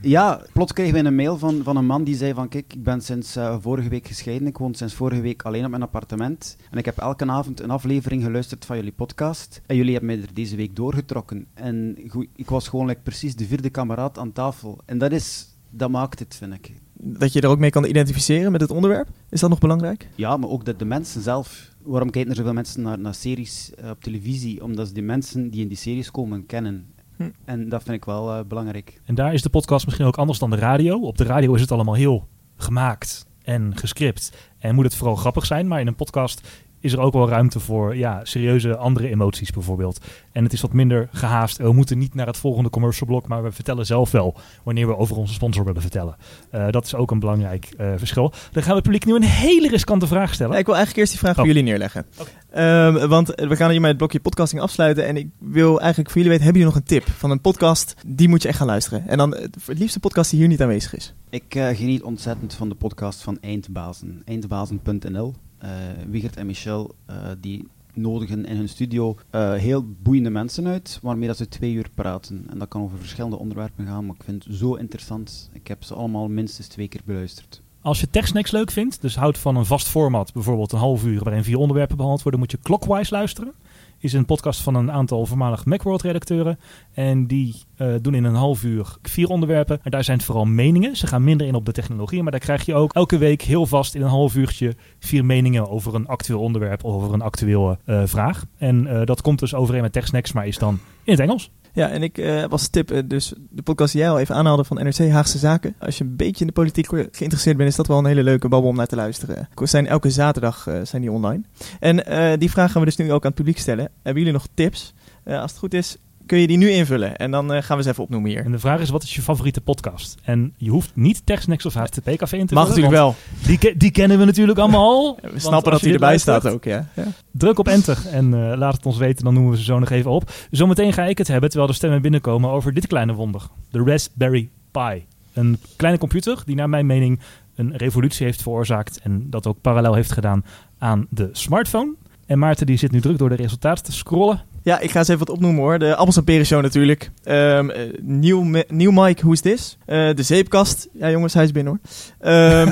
Ja, 0.02 0.42
plots 0.54 0.74
kregen 0.74 0.94
we 0.94 1.00
een 1.00 1.15
mail 1.15 1.38
van, 1.38 1.63
van 1.63 1.78
een 1.78 1.86
man 1.86 2.04
die 2.04 2.15
zei 2.15 2.34
van, 2.34 2.48
kijk, 2.50 2.74
ik 2.74 2.84
ben 2.84 3.02
sinds 3.02 3.36
eh, 3.36 3.56
vorige 3.60 3.89
week 3.89 4.08
gescheiden. 4.08 4.48
Ik 4.48 4.58
woon 4.58 4.74
sinds 4.74 4.94
vorige 4.94 5.22
week 5.22 5.42
alleen 5.44 5.63
op 5.63 5.70
mijn 5.70 5.82
appartement. 5.82 6.58
En 6.72 6.78
ik 6.78 6.86
heb 6.86 6.98
elke 6.98 7.26
avond 7.26 7.60
een 7.62 7.70
aflevering 7.72 8.24
geluisterd 8.24 8.65
van 8.65 8.76
jullie 8.76 8.92
podcast. 8.92 9.62
En 9.65 9.76
jullie 9.76 9.92
hebben 9.92 10.15
mij 10.15 10.22
er 10.22 10.34
deze 10.34 10.56
week 10.56 10.76
doorgetrokken. 10.76 11.46
En 11.54 11.98
ik 12.36 12.50
was 12.50 12.68
gewoon 12.68 12.86
like, 12.88 13.02
precies 13.02 13.36
de 13.36 13.46
vierde 13.46 13.70
kameraad 13.70 14.18
aan 14.18 14.32
tafel. 14.32 14.78
En 14.86 14.98
dat 14.98 15.12
is... 15.12 15.48
Dat 15.72 15.89
maakt 15.89 16.20
het, 16.20 16.36
vind 16.36 16.54
ik. 16.54 16.74
dat 16.94 17.34
je 17.34 17.42
er 17.42 17.48
ook 17.50 17.60
mee 17.60 17.70
kan 17.70 17.86
identificeren 17.86 18.52
met 18.52 18.62
het 18.62 18.72
onderwerp. 18.72 19.08
Is 19.30 19.39
dat 19.39 19.50
nog 19.50 19.60
belangrijk? 19.60 20.10
Ja, 20.15 20.38
maar 20.38 20.50
ook 20.50 20.65
dat 20.65 20.80
de 20.80 20.86
mensen 20.86 21.22
zelf. 21.22 21.69
Waarom 21.84 22.10
kijken 22.10 22.32
er 22.32 22.38
zoveel 22.38 22.54
mensen 22.54 22.82
naar, 22.82 23.00
naar 23.00 23.13
series 23.13 23.74
eh, 23.74 23.89
op 23.89 24.04
televisie? 24.04 24.63
Omdat 24.63 24.88
ze 24.88 24.94
die 24.94 25.04
mensen 25.04 25.50
die 25.50 25.62
in 25.62 25.68
die 25.68 25.78
series 25.78 26.12
komen 26.12 26.46
kennen. 26.46 26.94
Hm. 27.15 27.30
En 27.46 27.70
dat 27.70 27.84
vind 27.84 27.96
ik 27.96 28.06
wel 28.06 28.34
eh, 28.34 28.46
belangrijk. 28.48 29.02
En 29.06 29.15
daar 29.15 29.34
is 29.34 29.42
de 29.42 29.50
podcast 29.50 29.86
misschien 29.86 30.06
ook 30.06 30.18
anders 30.18 30.39
dan 30.39 30.50
de 30.50 30.56
radio. 30.56 31.00
Op 31.00 31.18
de 31.18 31.24
radio 31.24 31.54
is 31.54 31.62
het 31.62 31.72
allemaal 31.72 31.94
heel 31.94 32.28
gemaakt 32.56 33.26
en 33.42 33.78
gescript. 33.78 34.52
En 34.58 34.76
moet 34.76 34.84
het 34.84 34.96
vooral 34.96 35.15
grappig 35.15 35.46
zijn. 35.46 35.68
Maar 35.68 35.80
in 35.80 35.88
een 35.88 35.96
podcast 35.96 36.48
is 36.80 36.94
er 36.94 37.00
ook 37.00 37.13
wel 37.13 37.30
ruimte 37.30 37.60
voor 37.60 37.96
ja, 37.96 38.20
serieuze 38.24 38.78
andere 38.78 39.10
emoties 39.10 39.52
bijvoorbeeld. 39.52 40.06
En 40.32 40.44
het 40.44 40.54
is 40.54 40.62
wat 40.62 40.74
minder 40.74 41.10
gehaast. 41.12 41.58
We 41.58 41.72
moeten 41.74 41.98
niet 41.98 42.13
naar 42.13 42.28
het 42.28 42.38
volgende 42.38 42.70
commercial 42.70 43.08
blok, 43.08 43.28
maar 43.28 43.44
we 43.44 43.52
vertellen 43.52 43.86
zelf 43.86 44.12
wel 44.12 44.38
wanneer 44.63 44.88
we 44.88 44.98
over 44.98 45.15
onze 45.15 45.34
sponsor 45.34 45.65
willen 45.65 45.82
vertellen. 45.82 46.15
Eh, 46.52 46.70
dat 46.70 46.86
is 46.86 46.96
ook 46.96 47.12
een 47.12 47.20
belangrijk 47.20 47.68
eh, 47.78 47.92
verschil. 47.98 48.34
Dan 48.52 48.63
gaan 48.63 48.72
we 48.72 48.78
het 48.78 48.84
publiek 48.84 49.06
nu 49.06 49.15
een 49.15 49.24
hele 49.24 49.70
riskante 49.70 50.08
vraag 50.08 50.34
stellen. 50.34 50.54
Ja, 50.54 50.60
ik 50.60 50.65
wil 50.65 50.76
eigenlijk 50.76 51.02
eerst 51.06 51.20
die 51.20 51.22
vraag 51.22 51.38
Oh. 51.38 51.38
voor 51.46 51.54
jullie 51.54 51.63
neerleggen. 51.70 52.06
Ehm, 52.50 53.08
want 53.08 53.28
we 53.28 53.56
gaan 53.56 53.70
hier 53.70 53.80
met 53.80 53.89
het 53.89 53.98
blokje 53.98 54.20
podcasting 54.20 54.62
afsluiten. 54.62 55.06
En 55.08 55.18
ik 55.18 55.28
wil 55.39 55.80
eigenlijk 55.80 56.10
voor 56.10 56.22
jullie 56.22 56.30
weten, 56.30 56.44
hebben 56.44 56.62
jullie 56.62 56.76
nog 56.76 56.84
een 56.84 56.88
tip 56.88 57.08
van 57.18 57.32
een 57.32 57.42
podcast? 57.42 57.96
Die 58.08 58.30
moet 58.30 58.42
je 58.42 58.48
echt 58.48 58.58
gaan 58.58 58.68
luisteren. 58.68 59.08
En 59.08 59.18
dan 59.18 59.36
het 59.36 59.58
liefste 59.65 60.00
podcast 60.00 60.30
die 60.30 60.39
hier 60.39 60.48
niet 60.48 60.62
aanwezig 60.62 60.96
is. 60.96 61.13
Ik 61.30 61.56
eh, 61.56 61.68
geniet 61.68 62.04
ontzettend 62.04 62.54
van 62.54 62.70
de 62.70 62.76
podcast 62.76 63.22
van 63.22 63.38
Eindbazen. 63.42 64.22
Eindbazen.nl. 64.26 65.34
Eh 65.60 65.69
Wigert 66.10 66.36
en 66.36 66.45
Michel 66.45 66.95
eh, 67.06 67.15
die 67.39 67.67
nodigen 67.93 68.45
in 68.45 68.58
hun 68.58 68.69
studio 68.69 69.15
eh, 69.30 69.54
heel 69.54 69.86
boeiende 70.02 70.30
mensen 70.30 70.67
uit, 70.67 71.00
waarmee 71.02 71.28
dat 71.28 71.38
ze 71.38 71.48
twee 71.48 71.74
uur 71.74 71.89
praten. 71.93 72.45
En 72.50 72.60
dat 72.60 72.67
kan 72.67 72.82
over 72.82 72.98
verschillende 72.98 73.38
onderwerpen 73.38 73.86
gaan, 73.86 74.06
maar 74.06 74.15
ik 74.15 74.24
vind 74.24 74.43
het 74.43 74.56
zo 74.56 74.74
interessant. 74.74 75.50
Ik 75.54 75.67
heb 75.67 75.84
ze 75.84 75.93
allemaal 75.93 76.28
minstens 76.28 76.67
twee 76.67 76.88
keer 76.88 77.02
beluisterd. 77.06 77.62
Als 77.82 78.00
je 78.00 78.10
TechSnacks 78.10 78.52
leuk 78.52 78.72
vindt, 78.72 79.02
dus 79.02 79.15
houdt 79.15 79.38
van 79.38 79.56
een 79.56 79.65
vast 79.65 79.88
format, 79.88 80.34
bijvoorbeeld 80.34 80.72
een 80.72 80.80
half 80.80 81.06
uur 81.06 81.24
waarin 81.24 81.43
vier 81.43 81.58
onderwerpen 81.58 81.95
behandeld 81.95 82.24
worden, 82.24 82.41
moet 82.41 82.52
je 82.52 82.60
Clockwise 82.62 83.13
luisteren. 83.13 83.54
Is 84.00 84.14
een 84.14 84.26
podcast 84.26 84.62
van 84.62 84.76
een 84.76 84.92
aantal 84.92 85.26
voormalig 85.26 85.66
Macworld-redacteuren. 85.66 86.60
En 86.94 87.28
die 87.28 87.56
eh, 87.76 87.88
doen 88.02 88.14
in 88.14 88.24
een 88.24 88.36
half 88.36 88.64
uur 88.64 88.98
vier 89.02 89.28
onderwerpen. 89.28 89.80
En 89.84 89.92
daar 89.92 90.04
zijn 90.04 90.18
het 90.18 90.26
vooral 90.26 90.46
meningen. 90.46 90.96
Ze 90.96 91.08
gaan 91.08 91.24
minder 91.24 91.48
in 91.48 91.56
op 91.56 91.66
de 91.66 91.72
technologie. 91.72 92.22
Maar 92.24 92.32
daar 92.32 92.40
krijg 92.40 92.66
je 92.66 92.76
ook 92.76 92.94
elke 92.94 93.18
week 93.18 93.42
heel 93.42 93.66
vast 93.66 93.96
in 93.96 94.02
een 94.02 94.08
half 94.08 94.36
uurtje 94.36 94.76
vier 95.00 95.26
meningen 95.26 95.70
over 95.70 95.96
een 95.96 96.08
actueel 96.08 96.40
onderwerp 96.40 96.84
of 96.84 96.94
over 96.94 97.14
een 97.14 97.22
actuele 97.22 97.78
eh, 97.86 98.02
vraag. 98.06 98.46
En 98.58 98.88
eh, 98.88 99.06
dat 99.06 99.22
komt 99.22 99.40
dus 99.40 99.54
overeen 99.54 99.82
met 99.82 99.94
TechSnacks, 99.94 100.32
maar 100.32 100.48
is 100.48 100.58
dan 100.58 100.80
in 101.04 101.12
het 101.12 101.22
Engels. 101.22 101.52
Ja, 101.80 101.89
en 101.89 102.04
ik 102.04 102.18
eh, 102.18 102.46
was 102.46 102.68
tip, 102.68 102.92
eh, 102.92 103.02
dus 103.06 103.34
de 103.50 103.62
podcast 103.62 103.92
die 103.92 104.02
jij 104.02 104.10
al 104.10 104.20
even 104.20 104.36
aanhaalde 104.36 104.63
van 104.63 104.78
NRC 104.78 105.10
Haagse 105.10 105.38
Zaken. 105.38 105.76
Als 105.80 105.98
je 105.98 106.04
een 106.04 106.15
beetje 106.15 106.39
in 106.39 106.48
de 106.48 106.54
politiek 106.54 106.88
geïnteresseerd 106.88 107.58
bent, 107.58 107.70
is 107.70 107.76
dat 107.76 107.88
wel 107.88 107.98
een 107.98 108.06
hele 108.06 108.24
leuke 108.24 108.48
babbel 108.48 108.70
om 108.70 108.76
naar 108.76 108.88
te 108.88 108.96
luisteren. 108.96 109.50
Zijn 109.56 109.88
elke 109.88 110.10
zaterdag 110.10 110.68
eh, 110.68 110.80
zijn 110.84 111.02
die 111.02 111.12
online. 111.12 111.44
En 111.80 111.96
die 112.39 112.52
vraag 112.52 112.72
gaan 112.72 112.82
we 112.82 112.88
dus 112.88 112.98
nu 112.98 113.12
ook 113.12 113.22
aan 113.24 113.30
het 113.30 113.36
publiek 113.36 113.58
stellen. 113.58 113.92
Hebben 114.04 114.24
jullie 114.24 114.38
nog 114.38 114.48
tips? 114.54 114.94
Als 115.26 115.52
het 115.52 115.60
goed 115.60 115.74
is, 115.74 115.98
kun 116.30 116.39
je 116.39 116.48
die 116.48 116.58
nu 116.58 116.70
invullen. 116.70 117.18
En 117.18 117.32
dan 117.32 117.54
eh, 117.54 117.62
gaan 117.62 117.78
we 117.78 117.84
ze 117.84 117.89
even 117.89 118.04
opnoemen 118.04 118.30
hier. 118.30 118.46
En 118.46 118.52
de 118.52 118.60
vraag 118.60 118.80
is, 118.80 118.89
wat 118.89 119.04
is 119.04 119.15
je 119.15 119.22
favoriete 119.22 119.62
podcast? 119.62 120.18
En 120.24 120.54
je 120.58 120.70
hoeft 120.70 120.92
niet 120.94 121.22
TechSnacks 121.26 121.65
of 121.65 121.74
HTTP 121.74 122.18
Café 122.18 122.38
in 122.38 122.46
te 122.46 122.54
Mag 122.54 122.68
vullen, 122.68 122.82
natuurlijk 122.82 122.94
wel. 122.94 123.15
Die, 123.46 123.78
die 123.78 123.92
kennen 123.92 124.20
we 124.20 124.26
natuurlijk 124.26 124.60
allemaal. 124.60 125.15
We 125.34 125.39
snappen 125.39 125.72
dat 125.72 125.82
hij 125.82 125.94
erbij 125.94 126.18
staat 126.18 126.48
ook, 126.48 126.63
ja. 126.63 126.88
ja. 126.96 127.04
Druk 127.32 127.60
op 127.60 127.68
enter 127.68 127.98
en 128.12 128.34
eh, 128.34 128.58
laat 128.58 128.74
het 128.74 128.86
ons 128.86 128.98
weten, 128.98 129.24
dan 129.24 129.34
noemen 129.34 129.52
we 129.52 129.58
ze 129.58 129.63
zo 129.63 129.80
nog 129.80 129.89
even 129.89 130.12
op. 130.12 130.32
Zometeen 130.52 130.94
ga 130.94 131.04
ik 131.04 131.18
het 131.18 131.28
hebben, 131.28 131.50
terwijl 131.50 131.72
de 131.72 131.78
stemmen 131.78 132.02
binnenkomen, 132.02 132.50
over 132.50 132.74
dit 132.74 132.88
kleine 132.88 133.13
wonder. 133.13 133.42
De 133.72 133.84
Raspberry 133.84 134.50
Pi. 134.72 135.06
Een 135.34 135.58
kleine 135.76 136.00
computer 136.00 136.42
die 136.46 136.56
naar 136.56 136.70
mijn 136.70 136.86
mening 136.86 137.20
een 137.56 137.78
revolutie 137.78 138.26
heeft 138.26 138.42
veroorzaakt 138.42 139.00
en 139.00 139.30
dat 139.30 139.48
ook 139.48 139.62
parallel 139.62 139.94
heeft 139.94 140.12
gedaan 140.12 140.46
aan 140.78 141.08
de 141.10 141.30
smartphone. 141.32 141.94
En 142.26 142.39
Maarten 142.39 142.65
die 142.65 142.78
zit 142.78 142.92
nu 142.92 143.02
druk 143.02 143.18
door 143.18 143.30
de 143.30 143.36
resultaten 143.36 143.84
te 143.84 143.92
scrollen. 143.92 144.42
Ja, 144.70 144.80
ik 144.80 144.92
ga 144.92 145.00
eens 145.00 145.08
even 145.08 145.26
wat 145.26 145.36
opnoemen 145.36 145.62
hoor. 145.62 145.80
De 145.80 145.96
Appels 145.96 146.18
en 146.18 146.24
Peren 146.24 146.46
Show 146.46 146.62
natuurlijk. 146.62 147.12
Eh, 147.24 147.60
nieuw, 148.02 148.64
nieuw 148.68 148.92
Mike, 148.92 149.22
Who's 149.22 149.42
This? 149.42 149.78
Eh, 149.86 150.10
de 150.16 150.24
Zeepkast. 150.24 150.88
Ja 150.94 151.10
jongens, 151.10 151.34
hij 151.34 151.44
is 151.44 151.52
binnen 151.52 151.80
hoor. 152.20 152.32
Ehm, 152.32 152.68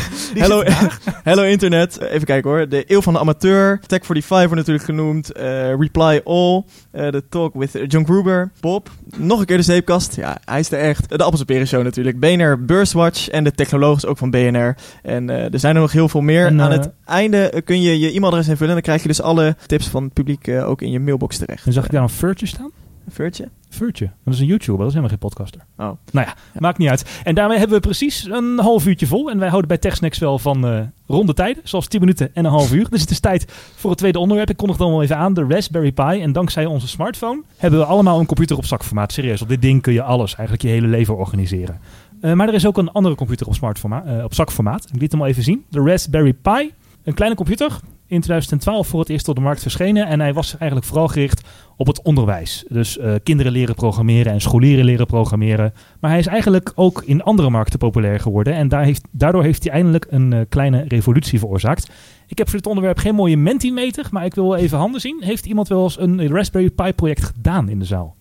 hello, 0.42 0.62
hello 1.30 1.42
Internet. 1.42 1.98
Eh, 1.98 2.12
even 2.12 2.26
kijken 2.26 2.50
hoor. 2.50 2.68
De 2.68 2.84
Eeuw 2.86 3.02
van 3.02 3.12
de 3.12 3.18
Amateur. 3.18 3.80
Tech 3.86 4.06
45 4.06 4.36
wordt 4.36 4.54
natuurlijk 4.54 4.84
genoemd. 4.84 5.30
Reply 5.78 6.20
All. 6.24 6.64
De 6.90 7.22
Talk 7.28 7.54
with 7.54 7.78
John 7.86 8.04
Gruber. 8.04 8.50
Bob. 8.60 8.90
Nog 9.16 9.40
een 9.40 9.46
keer 9.46 9.56
de 9.56 9.62
Zeepkast. 9.62 10.16
Ja, 10.16 10.38
hij 10.44 10.60
is 10.60 10.72
er 10.72 10.78
echt. 10.78 11.08
De 11.08 11.24
Appels 11.24 11.40
en 11.40 11.46
Peren 11.46 11.66
Show 11.66 11.82
natuurlijk. 11.82 12.20
BNR 12.20 12.64
Beurswatch. 12.64 13.28
En 13.28 13.44
de 13.44 13.52
Technologisch 13.52 14.06
ook 14.06 14.18
van 14.18 14.30
BNR. 14.30 14.76
En 15.02 15.30
er 15.30 15.58
zijn 15.58 15.74
er 15.74 15.80
nog 15.80 15.92
heel 15.92 16.08
veel 16.08 16.20
meer. 16.20 16.46
En, 16.46 16.60
Aan 16.60 16.70
het 16.70 16.90
einde 17.04 17.62
kun 17.64 17.82
je 17.82 17.98
je 17.98 18.12
e-mailadres 18.12 18.48
invullen. 18.48 18.68
En 18.68 18.74
dan 18.74 18.82
krijg 18.82 19.02
je 19.02 19.08
dus 19.08 19.22
alle 19.22 19.56
tips 19.66 19.86
van 19.88 20.02
het 20.02 20.12
publiek 20.12 20.48
ook 20.48 20.82
in 20.82 20.90
je 20.90 20.97
mailbox 21.04 21.38
terecht. 21.38 21.66
En 21.66 21.72
zag 21.72 21.84
ik 21.84 21.90
daar 21.90 22.02
een 22.02 22.08
Furtje 22.08 22.46
staan? 22.46 22.70
Een? 23.08 23.48
Furtje. 23.68 24.10
Dat 24.24 24.34
is 24.34 24.40
een 24.40 24.46
YouTuber, 24.46 24.78
dat 24.78 24.86
is 24.86 24.94
helemaal 24.94 25.18
geen 25.18 25.28
podcaster. 25.28 25.60
Oh. 25.76 25.90
Nou 26.12 26.26
ja, 26.26 26.34
maakt 26.58 26.78
niet 26.78 26.88
uit. 26.88 27.20
En 27.24 27.34
daarmee 27.34 27.58
hebben 27.58 27.76
we 27.76 27.82
precies 27.82 28.24
een 28.30 28.58
half 28.58 28.86
uurtje 28.86 29.06
vol. 29.06 29.30
En 29.30 29.38
wij 29.38 29.48
houden 29.48 29.68
bij 29.68 29.78
TechSnacks 29.78 30.18
wel 30.18 30.38
van 30.38 30.66
eh, 30.66 30.80
ronde 31.06 31.34
tijden, 31.34 31.62
zoals 31.64 31.86
10 31.86 32.00
minuten 32.00 32.34
en 32.34 32.44
een 32.44 32.50
half 32.50 32.72
uur. 32.72 32.88
Dus 32.90 33.00
het 33.00 33.10
is 33.10 33.20
tijd 33.20 33.52
voor 33.76 33.90
het 33.90 33.98
tweede 33.98 34.18
onderwerp. 34.18 34.50
Ik 34.50 34.56
kondig 34.56 34.76
dan 34.76 34.90
wel 34.90 35.02
even 35.02 35.16
aan, 35.16 35.34
de 35.34 35.46
Raspberry 35.48 35.92
Pi. 35.92 36.20
En 36.20 36.32
dankzij 36.32 36.66
onze 36.66 36.88
smartphone 36.88 37.42
hebben 37.56 37.80
we 37.80 37.86
allemaal 37.86 38.20
een 38.20 38.26
computer 38.26 38.56
op 38.56 38.64
zakformaat. 38.64 39.12
Serieus, 39.12 39.42
op 39.42 39.48
dit 39.48 39.62
ding 39.62 39.82
kun 39.82 39.92
je 39.92 40.02
alles, 40.02 40.34
eigenlijk 40.34 40.62
je 40.62 40.68
hele 40.68 40.86
leven 40.86 41.16
organiseren. 41.16 41.80
Eh, 42.20 42.32
maar 42.32 42.48
er 42.48 42.54
is 42.54 42.66
ook 42.66 42.78
een 42.78 42.92
andere 42.92 43.14
computer 43.14 43.46
op, 43.46 43.54
eh, 43.62 44.24
op 44.24 44.34
zakformaat. 44.34 44.88
Ik 44.92 45.00
liet 45.00 45.12
hem 45.12 45.20
al 45.20 45.26
even 45.26 45.42
zien. 45.42 45.64
De 45.70 45.80
Raspberry 45.80 46.32
Pi. 46.32 46.72
Een 47.04 47.14
kleine 47.14 47.36
computer. 47.36 47.80
In 48.08 48.20
2012 48.20 48.86
voor 48.86 49.00
het 49.00 49.08
eerst 49.08 49.28
op 49.28 49.34
de 49.34 49.40
markt 49.40 49.62
verschenen. 49.62 50.06
En 50.06 50.20
hij 50.20 50.32
was 50.32 50.56
eigenlijk 50.56 50.86
vooral 50.86 51.08
gericht 51.08 51.48
op 51.76 51.86
het 51.86 52.02
onderwijs. 52.02 52.64
Dus 52.68 52.98
eh, 52.98 53.14
kinderen 53.22 53.52
leren 53.52 53.74
programmeren 53.74 54.32
en 54.32 54.40
scholieren 54.40 54.84
leren 54.84 55.06
programmeren. 55.06 55.74
Maar 56.00 56.10
hij 56.10 56.18
is 56.18 56.26
eigenlijk 56.26 56.72
ook 56.74 57.02
in 57.06 57.22
andere 57.22 57.50
markten 57.50 57.78
populair 57.78 58.20
geworden. 58.20 58.54
En 58.54 58.68
daar 58.68 58.84
heeft, 58.84 59.08
daardoor 59.10 59.42
heeft 59.42 59.64
hij 59.64 59.72
eindelijk 59.72 60.06
een 60.10 60.32
eh, 60.32 60.40
kleine 60.48 60.84
revolutie 60.88 61.38
veroorzaakt. 61.38 61.90
Ik 62.26 62.38
heb 62.38 62.48
voor 62.48 62.58
dit 62.58 62.66
onderwerp 62.66 62.98
geen 62.98 63.14
mooie 63.14 63.36
Mentimeter, 63.36 64.06
maar 64.10 64.24
ik 64.24 64.34
wil 64.34 64.48
wel 64.48 64.58
even 64.58 64.78
handen 64.78 65.00
zien. 65.00 65.16
Heeft 65.20 65.46
iemand 65.46 65.68
wel 65.68 65.82
eens 65.82 65.98
een 65.98 66.28
Raspberry 66.28 66.70
Pi 66.70 66.92
project 66.92 67.24
gedaan 67.24 67.68
in 67.68 67.78
de 67.78 67.84
zaal? 67.84 68.16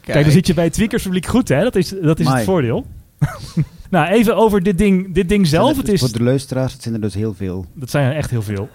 Kijk, 0.00 0.24
dan 0.24 0.32
zit 0.32 0.46
je 0.46 0.54
bij 0.54 0.64
het 0.64 0.72
tweakerspubliek 0.72 1.26
goed, 1.26 1.48
hè? 1.48 1.62
Dat 1.62 1.76
is, 1.76 1.94
dat 2.02 2.20
is 2.20 2.28
het 2.28 2.44
voordeel. 2.44 2.86
Nou, 3.90 4.08
even 4.08 4.36
over 4.36 4.62
dit 4.62 4.78
ding, 4.78 5.14
dit 5.14 5.28
ding 5.28 5.46
zelf. 5.46 5.76
Het 5.76 5.88
is, 5.88 6.00
Voor 6.00 6.12
de 6.12 6.22
luisteraars 6.22 6.72
het 6.72 6.82
zijn 6.82 6.94
er 6.94 7.00
dus 7.00 7.14
heel 7.14 7.34
veel. 7.34 7.66
dat 7.74 7.90
zijn 7.90 8.10
er 8.10 8.16
echt 8.16 8.30
heel 8.30 8.42
veel. 8.42 8.68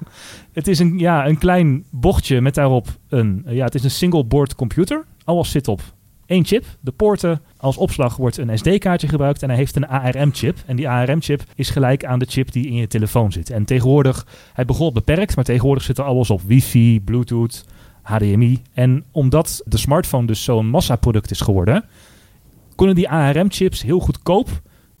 het 0.52 0.68
is 0.68 0.78
een, 0.78 0.98
ja, 0.98 1.26
een 1.26 1.38
klein 1.38 1.84
bochtje 1.90 2.40
met 2.40 2.54
daarop 2.54 2.86
een... 3.08 3.44
Ja, 3.48 3.64
het 3.64 3.74
is 3.74 3.84
een 3.84 3.90
single 3.90 4.24
board 4.24 4.54
computer. 4.54 5.04
Alles 5.24 5.50
zit 5.50 5.68
op 5.68 5.80
één 6.26 6.44
chip. 6.44 6.64
De 6.80 6.90
poorten 6.92 7.40
als 7.56 7.76
opslag 7.76 8.16
wordt 8.16 8.36
een 8.36 8.58
SD-kaartje 8.58 9.08
gebruikt 9.08 9.42
en 9.42 9.48
hij 9.48 9.58
heeft 9.58 9.76
een 9.76 9.88
ARM-chip. 9.88 10.56
En 10.66 10.76
die 10.76 10.88
ARM-chip 10.88 11.42
is 11.54 11.70
gelijk 11.70 12.04
aan 12.04 12.18
de 12.18 12.26
chip 12.28 12.52
die 12.52 12.66
in 12.66 12.74
je 12.74 12.86
telefoon 12.86 13.32
zit. 13.32 13.50
En 13.50 13.64
tegenwoordig, 13.64 14.26
hij 14.52 14.64
begon 14.64 14.92
beperkt, 14.92 15.36
maar 15.36 15.44
tegenwoordig 15.44 15.82
zit 15.84 15.98
er 15.98 16.04
alles 16.04 16.30
op 16.30 16.42
wifi, 16.46 17.00
bluetooth, 17.00 17.64
HDMI. 18.02 18.62
En 18.72 19.04
omdat 19.10 19.62
de 19.64 19.78
smartphone 19.78 20.26
dus 20.26 20.44
zo'n 20.44 20.68
massaproduct 20.68 21.30
is 21.30 21.40
geworden, 21.40 21.84
kunnen 22.76 22.94
die 22.94 23.08
ARM-chips 23.08 23.82
heel 23.82 23.98
goedkoop 24.00 24.48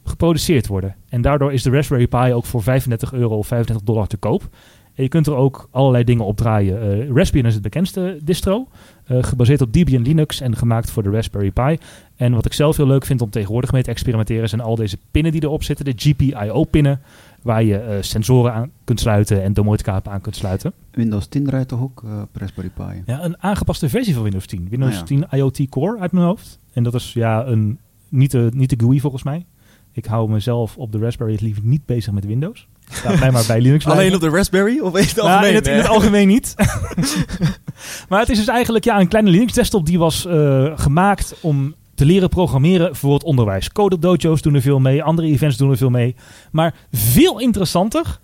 geproduceerd 0.04 0.66
worden. 0.66 0.94
En 1.08 1.20
daardoor 1.22 1.52
is 1.52 1.62
de 1.62 1.70
Raspberry 1.70 2.06
Pi 2.06 2.32
ook 2.32 2.44
voor 2.44 2.62
35 2.62 3.12
euro 3.12 3.36
of 3.36 3.46
35 3.46 3.86
dollar 3.86 4.06
te 4.06 4.16
koop. 4.16 4.48
En 4.94 5.02
je 5.02 5.08
kunt 5.08 5.26
er 5.26 5.34
ook 5.34 5.68
allerlei 5.70 6.04
dingen 6.04 6.24
op 6.24 6.36
draaien. 6.36 6.80
Eh, 6.80 7.08
Raspbian 7.14 7.46
is 7.46 7.54
het 7.54 7.62
bekendste 7.62 8.18
distro. 8.22 8.68
eh, 9.06 9.22
gebaseerd 9.22 9.60
op 9.60 9.72
Debian 9.72 10.02
Linux 10.02 10.40
en 10.40 10.56
gemaakt 10.56 10.90
voor 10.90 11.02
de 11.02 11.10
Raspberry 11.10 11.50
Pi. 11.50 11.78
En 12.16 12.32
wat 12.34 12.44
ik 12.44 12.52
zelf 12.52 12.76
heel 12.76 12.86
leuk 12.86 13.04
vind 13.04 13.20
om 13.22 13.30
tegenwoordig 13.30 13.72
mee 13.72 13.82
te 13.82 13.90
experimenteren... 13.90 14.48
zijn 14.48 14.60
al 14.60 14.74
deze 14.76 14.98
pinnen 15.10 15.32
die 15.32 15.42
erop 15.42 15.62
zitten. 15.62 15.84
De 15.84 15.92
GPIO-pinnen. 15.96 17.00
Waar 17.42 17.62
je 17.62 17.76
eh, 17.78 17.96
sensoren 18.02 18.52
aan 18.52 18.70
kunt 18.84 19.00
sluiten 19.00 19.42
en 19.42 19.52
domoticaapen 19.52 20.12
aan 20.12 20.20
kunt 20.20 20.36
sluiten. 20.36 20.72
Windows 20.90 21.26
10 21.26 21.44
draait 21.44 21.68
toch 21.68 21.80
ook 21.80 22.02
op 22.22 22.28
Raspberry 22.32 22.70
Pi? 22.74 23.02
Ja, 23.06 23.24
een 23.24 23.42
aangepaste 23.42 23.88
versie 23.88 24.14
van 24.14 24.22
Windows 24.22 24.46
10. 24.46 24.66
Windows 24.70 24.92
Ah, 24.92 24.98
ja. 24.98 25.04
10 25.04 25.26
IoT 25.30 25.68
Core 25.68 25.98
uit 25.98 26.12
mijn 26.12 26.26
hoofd. 26.26 26.58
En 26.76 26.82
dat 26.82 26.94
is 26.94 27.12
ja, 27.12 27.46
een, 27.46 27.78
niet, 28.08 28.30
de, 28.30 28.50
niet 28.54 28.70
de 28.70 28.76
GUI 28.78 29.00
volgens 29.00 29.22
mij. 29.22 29.46
Ik 29.92 30.04
hou 30.04 30.30
mezelf 30.30 30.76
op 30.76 30.92
de 30.92 30.98
Raspberry 30.98 31.32
het 31.32 31.40
liever 31.40 31.62
niet 31.64 31.86
bezig 31.86 32.12
met 32.12 32.26
Windows. 32.26 32.68
Laat 33.04 33.18
mij 33.18 33.30
maar 33.30 33.44
bij 33.46 33.60
Linux 33.66 33.84
blijven. 33.84 34.04
Alleen 34.04 34.14
op 34.14 34.20
de 34.30 34.36
Raspberry 34.36 34.80
of 34.80 34.96
in 34.96 35.04
het 35.04 35.16
Nou, 35.16 35.28
algemeen? 35.28 35.48
in, 35.48 35.54
het, 35.54 35.66
in 35.66 35.76
het 35.76 35.88
algemeen 35.88 36.28
niet. 36.28 36.54
maar 38.08 38.20
het 38.20 38.28
is 38.28 38.38
dus 38.38 38.48
eigenlijk 38.48 38.84
ja, 38.84 39.00
een 39.00 39.08
kleine 39.08 39.30
Linux 39.30 39.52
desktop 39.52 39.86
die 39.86 39.98
was 39.98 40.26
eh, 40.26 40.72
gemaakt 40.78 41.34
om 41.40 41.74
te 41.94 42.04
leren 42.04 42.28
programmeren 42.28 42.96
voor 42.96 43.14
het 43.14 43.24
onderwijs. 43.24 43.72
Code 43.72 43.98
dojo's 43.98 44.42
doen 44.42 44.54
er 44.54 44.60
veel 44.60 44.78
mee, 44.78 45.02
andere 45.02 45.28
events 45.28 45.56
doen 45.56 45.70
er 45.70 45.76
veel 45.76 45.90
mee. 45.90 46.14
Maar 46.52 46.74
veel 46.92 47.40
interessanter 47.40 48.18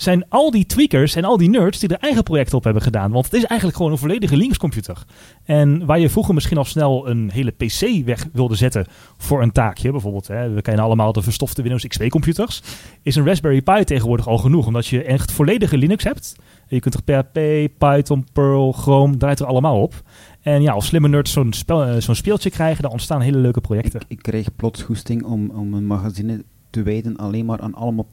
zijn 0.00 0.28
al 0.28 0.50
die 0.50 0.66
tweakers 0.66 1.14
en 1.14 1.24
al 1.24 1.36
die 1.36 1.48
nerds 1.48 1.78
die 1.78 1.88
er 1.88 1.98
eigen 1.98 2.22
projecten 2.22 2.56
op 2.56 2.64
hebben 2.64 2.82
gedaan. 2.82 3.10
Want 3.10 3.24
het 3.24 3.34
is 3.34 3.44
eigenlijk 3.44 3.76
gewoon 3.76 3.92
een 3.92 3.98
volledige 3.98 4.36
Linux-computer. 4.36 5.04
En 5.44 5.86
waar 5.86 5.98
je 5.98 6.10
vroeger 6.10 6.34
misschien 6.34 6.58
al 6.58 6.64
snel 6.64 7.08
een 7.08 7.30
hele 7.30 7.50
PC 7.50 8.04
weg 8.04 8.26
wilde 8.32 8.54
zetten 8.54 8.86
voor 9.16 9.42
een 9.42 9.52
taakje, 9.52 9.90
bijvoorbeeld, 9.90 10.26
hè, 10.26 10.50
we 10.50 10.62
kennen 10.62 10.84
allemaal 10.84 11.12
de 11.12 11.22
verstofte 11.22 11.62
Windows 11.62 11.86
XP-computers, 11.86 12.62
is 13.02 13.16
een 13.16 13.26
Raspberry 13.26 13.62
Pi 13.62 13.84
tegenwoordig 13.84 14.28
al 14.28 14.38
genoeg. 14.38 14.66
Omdat 14.66 14.86
je 14.86 15.02
echt 15.02 15.32
volledige 15.32 15.78
Linux 15.78 16.04
hebt. 16.04 16.36
Je 16.68 16.80
kunt 16.80 16.94
er 16.94 17.02
PHP, 17.02 17.38
Python, 17.78 18.26
Perl, 18.32 18.72
Chrome, 18.72 19.16
draait 19.16 19.40
er 19.40 19.46
allemaal 19.46 19.82
op. 19.82 19.94
En 20.40 20.62
ja, 20.62 20.72
als 20.72 20.86
slimme 20.86 21.08
nerds 21.08 21.32
zo'n, 21.32 21.52
eh, 21.66 21.96
zo'n 21.96 22.14
speeltje 22.14 22.50
krijgen, 22.50 22.82
dan 22.82 22.92
ontstaan 22.92 23.20
hele 23.20 23.38
leuke 23.38 23.60
projecten. 23.60 24.00
Ik, 24.00 24.06
ik 24.08 24.22
kreeg 24.22 24.56
plots 24.56 24.82
goesting 24.82 25.24
om, 25.24 25.50
om 25.50 25.74
een 25.74 25.86
magazine 25.86 26.44
te 26.70 26.82
wijden 26.82 27.16
alleen 27.16 27.44
maar 27.44 27.60
aan 27.60 27.74
allemaal, 27.74 28.06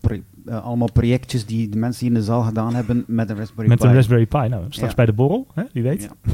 eh, 0.46 0.63
allemaal 0.65 0.91
projectjes 0.91 1.46
die 1.46 1.70
de 1.70 1.78
mensen 1.78 2.06
hier 2.06 2.15
in 2.15 2.20
de 2.22 2.26
zaal 2.26 2.41
gedaan 2.44 2.76
hebben 2.76 3.04
met 3.08 3.30
een 3.30 3.38
Raspberry 3.38 3.70
Met 3.70 3.80
Pi. 3.80 3.86
een 3.88 3.94
Raspberry 3.94 4.26
Pi. 4.26 4.48
Nou, 4.48 4.63
straks 4.70 4.89
Ja. 4.89 4.96
bij 4.96 5.06
de 5.06 5.13
borrel, 5.13 5.48
hè, 5.54 5.63
wie 5.74 5.84
weet. 5.84 6.02
Ja. 6.24 6.34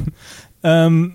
Ehm, 0.84 1.08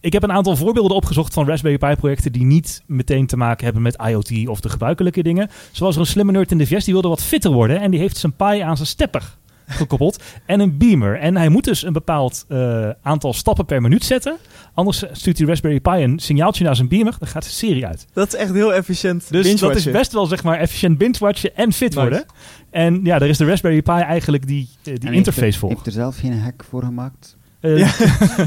ik 0.00 0.12
heb 0.12 0.22
een 0.22 0.32
aantal 0.32 0.56
voorbeelden 0.56 0.96
opgezocht 0.96 1.32
van 1.34 1.46
Raspberry 1.46 1.78
Pi 1.78 1.94
projecten 1.96 2.32
die 2.32 2.44
niet 2.44 2.82
meteen 2.86 3.26
te 3.26 3.36
maken 3.36 3.64
hebben 3.64 3.82
met 3.82 4.02
IoT 4.08 4.48
of 4.48 4.60
de 4.60 4.68
gebruikelijke 4.68 5.22
dingen. 5.22 5.48
Zoals 5.72 5.94
er 5.94 6.00
een 6.00 6.06
slimme 6.06 6.32
nerd 6.32 6.50
in 6.50 6.58
de 6.58 6.66
VS 6.66 6.84
die 6.84 6.92
wilde 6.92 7.08
wat 7.08 7.22
fitter 7.22 7.52
worden 7.52 7.80
en 7.80 7.90
die 7.90 8.00
heeft 8.00 8.16
zijn 8.16 8.32
Pi 8.36 8.58
aan 8.60 8.76
zijn 8.76 8.88
stepper 8.88 9.38
gekoppeld 9.80 10.22
en 10.46 10.60
een 10.60 10.78
beamer. 10.78 11.18
En 11.18 11.36
hij 11.36 11.48
moet 11.48 11.64
dus 11.64 11.82
een 11.84 11.92
bepaald 11.92 12.44
eh, 12.48 12.88
aantal 13.02 13.32
stappen 13.32 13.64
per 13.64 13.80
minuut 13.80 14.04
zetten. 14.04 14.36
Anders 14.74 15.04
stuurt 15.12 15.36
die 15.36 15.46
Raspberry 15.46 15.80
Pi 15.80 15.90
een 15.90 16.18
signaaltje 16.18 16.64
naar 16.64 16.76
zijn 16.76 16.88
beamer, 16.88 17.16
dan 17.18 17.28
gaat 17.28 17.44
de 17.44 17.50
serie 17.50 17.86
uit. 17.86 18.06
Dat 18.12 18.26
is 18.26 18.34
echt 18.34 18.52
heel 18.52 18.74
efficiënt. 18.74 19.30
Dus 19.30 19.60
dat 19.60 19.76
is 19.76 19.84
best 19.90 20.12
wel 20.12 20.26
zeg 20.26 20.42
maar 20.42 20.58
efficiënt 20.58 20.98
binge-watchen 20.98 21.56
en 21.56 21.72
fit 21.72 21.88
Nice. 21.88 22.00
worden. 22.00 22.24
En 22.70 23.00
ja, 23.04 23.18
daar 23.18 23.28
is 23.28 23.38
de 23.38 23.44
Raspberry 23.44 23.82
Pi 23.82 23.90
eigenlijk 23.92 24.46
die, 24.46 24.68
eh, 24.72 24.82
die 24.84 24.92
En 24.94 25.00
heeft 25.02 25.16
interface 25.16 25.46
er- 25.46 25.58
voor. 25.58 25.68
Heeft 25.70 25.86
er 25.86 25.92
zelf 25.92 26.16
geen 26.18 26.38
hack 26.40 26.64
voor 26.68 26.82
gemaakt? 26.82 27.36
Eh, 27.60 27.78
Ja. 27.78 27.90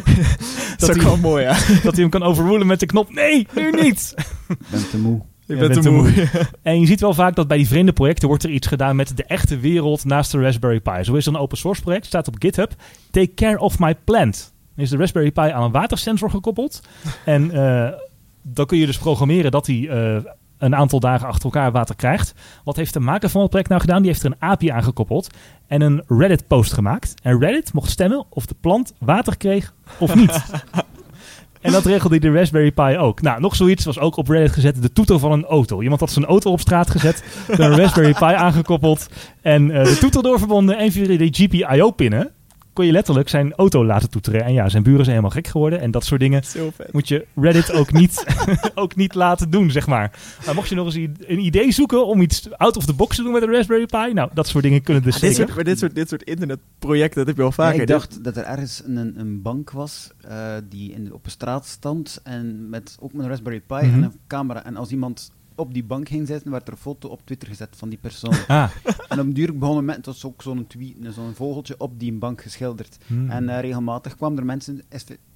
dat 0.78 0.90
is 0.90 0.96
ook 0.96 1.02
wel 1.02 1.18
mooi, 1.18 1.44
ja. 1.44 1.54
dat 1.84 1.94
hij 1.94 2.02
hem 2.02 2.10
kan 2.10 2.24
overrulen 2.24 2.68
met 2.68 2.80
de 2.80 2.86
knop. 2.86 3.14
Nee, 3.14 3.48
nu 3.56 3.72
niet. 3.72 4.14
Ik 4.50 4.58
ben 4.72 4.90
te 4.90 4.98
moe. 4.98 5.22
Bent 5.46 5.60
bent 5.60 5.82
te 5.82 5.90
moe. 5.90 6.30
En 6.62 6.80
je 6.80 6.86
ziet 6.86 7.02
wel 7.02 7.14
vaak 7.14 7.36
dat 7.36 7.48
bij 7.48 7.58
die 7.58 7.68
vreemde 7.68 7.94
projecten 7.94 8.28
wordt 8.28 8.44
er 8.44 8.50
iets 8.50 8.68
gedaan 8.68 8.96
met 8.96 9.18
de 9.18 9.24
echte 9.24 9.60
wereld 9.60 10.06
naast 10.06 10.32
de 10.32 10.42
Raspberry 10.42 10.80
Pi. 10.80 11.04
Zo 11.04 11.14
is 11.14 11.26
er 11.26 11.34
een 11.34 11.40
open 11.40 11.58
source 11.58 11.82
project, 11.82 12.06
staat 12.06 12.28
op 12.28 12.36
GitHub. 12.40 12.72
Take 13.12 13.34
care 13.34 13.60
of 13.60 13.80
my 13.80 13.96
plant. 13.96 14.54
Dan 14.76 14.84
is 14.84 14.90
de 14.90 14.98
Raspberry 14.98 15.32
Pi 15.32 15.42
aan 15.42 15.64
een 15.64 15.72
watersensor 15.72 16.30
gekoppeld. 16.30 16.82
En 17.26 17.52
eh, 17.52 17.92
dan 18.42 18.66
kun 18.66 18.78
je 18.78 18.86
dus 18.86 18.98
programmeren 18.98 19.52
dat 19.52 19.68
hij 19.68 19.90
eh, 19.90 20.24
een 20.58 20.76
aantal 20.76 21.00
dagen 21.00 21.28
achter 21.28 21.44
elkaar 21.44 21.72
water 21.72 21.96
krijgt. 21.96 22.34
Wat 22.64 22.76
heeft 22.76 22.94
de 22.94 23.00
maker 23.00 23.30
van 23.30 23.42
het 23.42 23.50
project 23.50 23.70
nou 23.70 23.82
gedaan? 23.82 24.02
Die 24.02 24.12
heeft 24.12 24.24
er 24.24 24.32
een 24.32 24.50
API 24.50 24.70
aangekoppeld 24.70 25.30
en 25.68 25.82
een 25.82 26.04
Reddit 26.08 26.48
post 26.48 26.74
gemaakt. 26.74 27.14
En 27.22 27.40
Reddit 27.40 27.74
mocht 27.74 27.90
stemmen 27.90 28.26
of 28.30 28.46
de 28.46 28.56
plant 28.62 28.94
water 29.00 29.38
kreeg 29.38 29.74
of 30.00 30.16
niet. 30.16 30.44
En 31.64 31.72
dat 31.72 31.86
regelde 31.86 32.20
de 32.20 32.32
Raspberry 32.32 32.72
Pi 32.72 32.98
ook. 32.98 33.22
Nou, 33.22 33.42
nog 33.42 33.56
zoiets 33.56 33.86
was 33.86 34.00
ook 34.00 34.18
op 34.18 34.28
Reddit 34.28 34.52
gezet. 34.52 34.82
De 34.82 34.92
toeter 34.92 35.20
van 35.20 35.32
een 35.32 35.46
auto. 35.46 35.82
Iemand 35.82 36.00
had 36.00 36.12
zijn 36.12 36.26
auto 36.26 36.52
op 36.52 36.60
straat 36.60 36.90
gezet. 36.90 37.24
een 37.48 37.76
Raspberry 37.78 38.14
Pi 38.14 38.26
aangekoppeld. 38.26 39.08
En 39.42 39.72
eh, 39.72 39.84
de 39.84 39.98
toeter 39.98 40.24
doorverbonden. 40.24 40.78
En 40.78 40.92
via 40.92 41.18
de 41.18 41.28
GPIO-pinnen 41.32 42.32
kon 42.74 42.86
je 42.86 42.92
letterlijk 42.92 43.30
zijn 43.30 43.54
auto 43.54 43.86
laten 43.86 44.10
toeteren. 44.10 44.44
En 44.44 44.54
ja, 44.54 44.70
zijn 44.70 44.84
buren 44.84 45.04
zijn 45.06 45.16
helemaal 45.16 45.36
gek 45.38 45.48
geworden. 45.48 45.80
En 45.80 45.92
dat 45.92 46.06
soort 46.06 46.20
dingen 46.22 46.44
Zo 46.44 46.72
vet. 46.76 46.94
moet 46.94 47.08
je 47.08 47.26
Reddit 47.36 47.72
ook 47.74 47.92
niet, 47.92 48.26
ook 48.76 48.96
niet 48.96 49.14
laten 49.16 49.50
doen, 49.50 49.72
zeg 49.72 49.88
maar. 49.88 50.20
Maar 50.46 50.56
mocht 50.56 50.70
je 50.70 50.76
nog 50.76 50.86
eens 50.96 50.96
een 51.28 51.40
idee 51.40 51.72
zoeken 51.72 52.08
om 52.08 52.22
iets 52.22 52.52
out 52.58 52.78
of 52.78 52.86
the 52.86 52.94
box 52.94 53.16
te 53.16 53.24
doen 53.24 53.32
met 53.32 53.42
een 53.42 53.52
Raspberry 53.52 53.86
Pi. 53.86 54.14
Nou, 54.14 54.30
dat 54.34 54.48
soort 54.48 54.64
dingen 54.64 54.82
kunnen 54.82 55.04
dus 55.04 55.16
Ah, 55.16 55.22
dit, 55.22 55.30
zeker. 55.30 55.46
soort, 55.46 55.56
maar 55.56 55.66
dit, 55.66 55.80
soort, 55.80 55.96
dit 55.96 56.10
soort 56.10 56.24
internetprojecten, 56.24 57.18
dat 57.18 57.28
heb 57.28 57.38
je 57.38 57.44
Ja, 57.44 57.52
vaker. 57.52 57.82
ik 57.82 57.88
dacht 57.88 58.24
dat 58.24 58.38
er 58.38 58.44
ergens 58.44 58.82
een, 58.86 59.14
een 59.20 59.42
bank 59.42 59.72
was 59.72 60.12
eh, 60.22 60.38
die 60.70 60.92
in, 60.94 61.14
op 61.14 61.26
een 61.26 61.32
straat 61.32 61.66
stond 61.68 62.20
en 62.24 62.70
met 62.70 62.98
ook 63.00 63.14
met 63.14 63.24
een 63.24 63.30
Raspberry 63.30 63.60
Pi 63.68 63.76
Mhm. 63.76 63.94
en 63.94 64.04
een 64.04 64.14
camera. 64.28 64.66
En 64.66 64.76
als 64.78 64.90
iemand 64.92 65.32
op 65.56 65.74
die 65.74 65.84
bank 65.84 66.08
ging 66.08 66.28
zitten, 66.28 66.52
werd 66.52 66.68
er 66.68 66.74
een 66.74 66.80
foto 66.80 67.10
op 67.10 67.22
Twitter 67.26 67.48
gezet 67.48 67.76
van 67.76 67.90
die 67.90 68.00
persoon. 68.00 68.36
Ah, 68.48 68.72
en 69.08 69.20
op 69.20 69.26
een 69.26 69.34
duur 69.34 69.58
begonnen 69.58 69.86
met, 69.86 69.96
het 69.96 70.06
was 70.06 70.26
ook 70.26 70.42
zo'n 70.42 70.68
tweet, 70.68 70.96
zo'n 71.10 71.34
vogeltje 71.34 71.76
op 71.78 72.00
die 72.00 72.14
bank 72.14 72.42
geschilderd. 72.42 72.98
hmm. 73.08 73.30
En 73.30 73.50
eh, 73.50 73.60
regelmatig 73.60 74.16
kwamen 74.16 74.38
er 74.38 74.46
mensen 74.46 74.82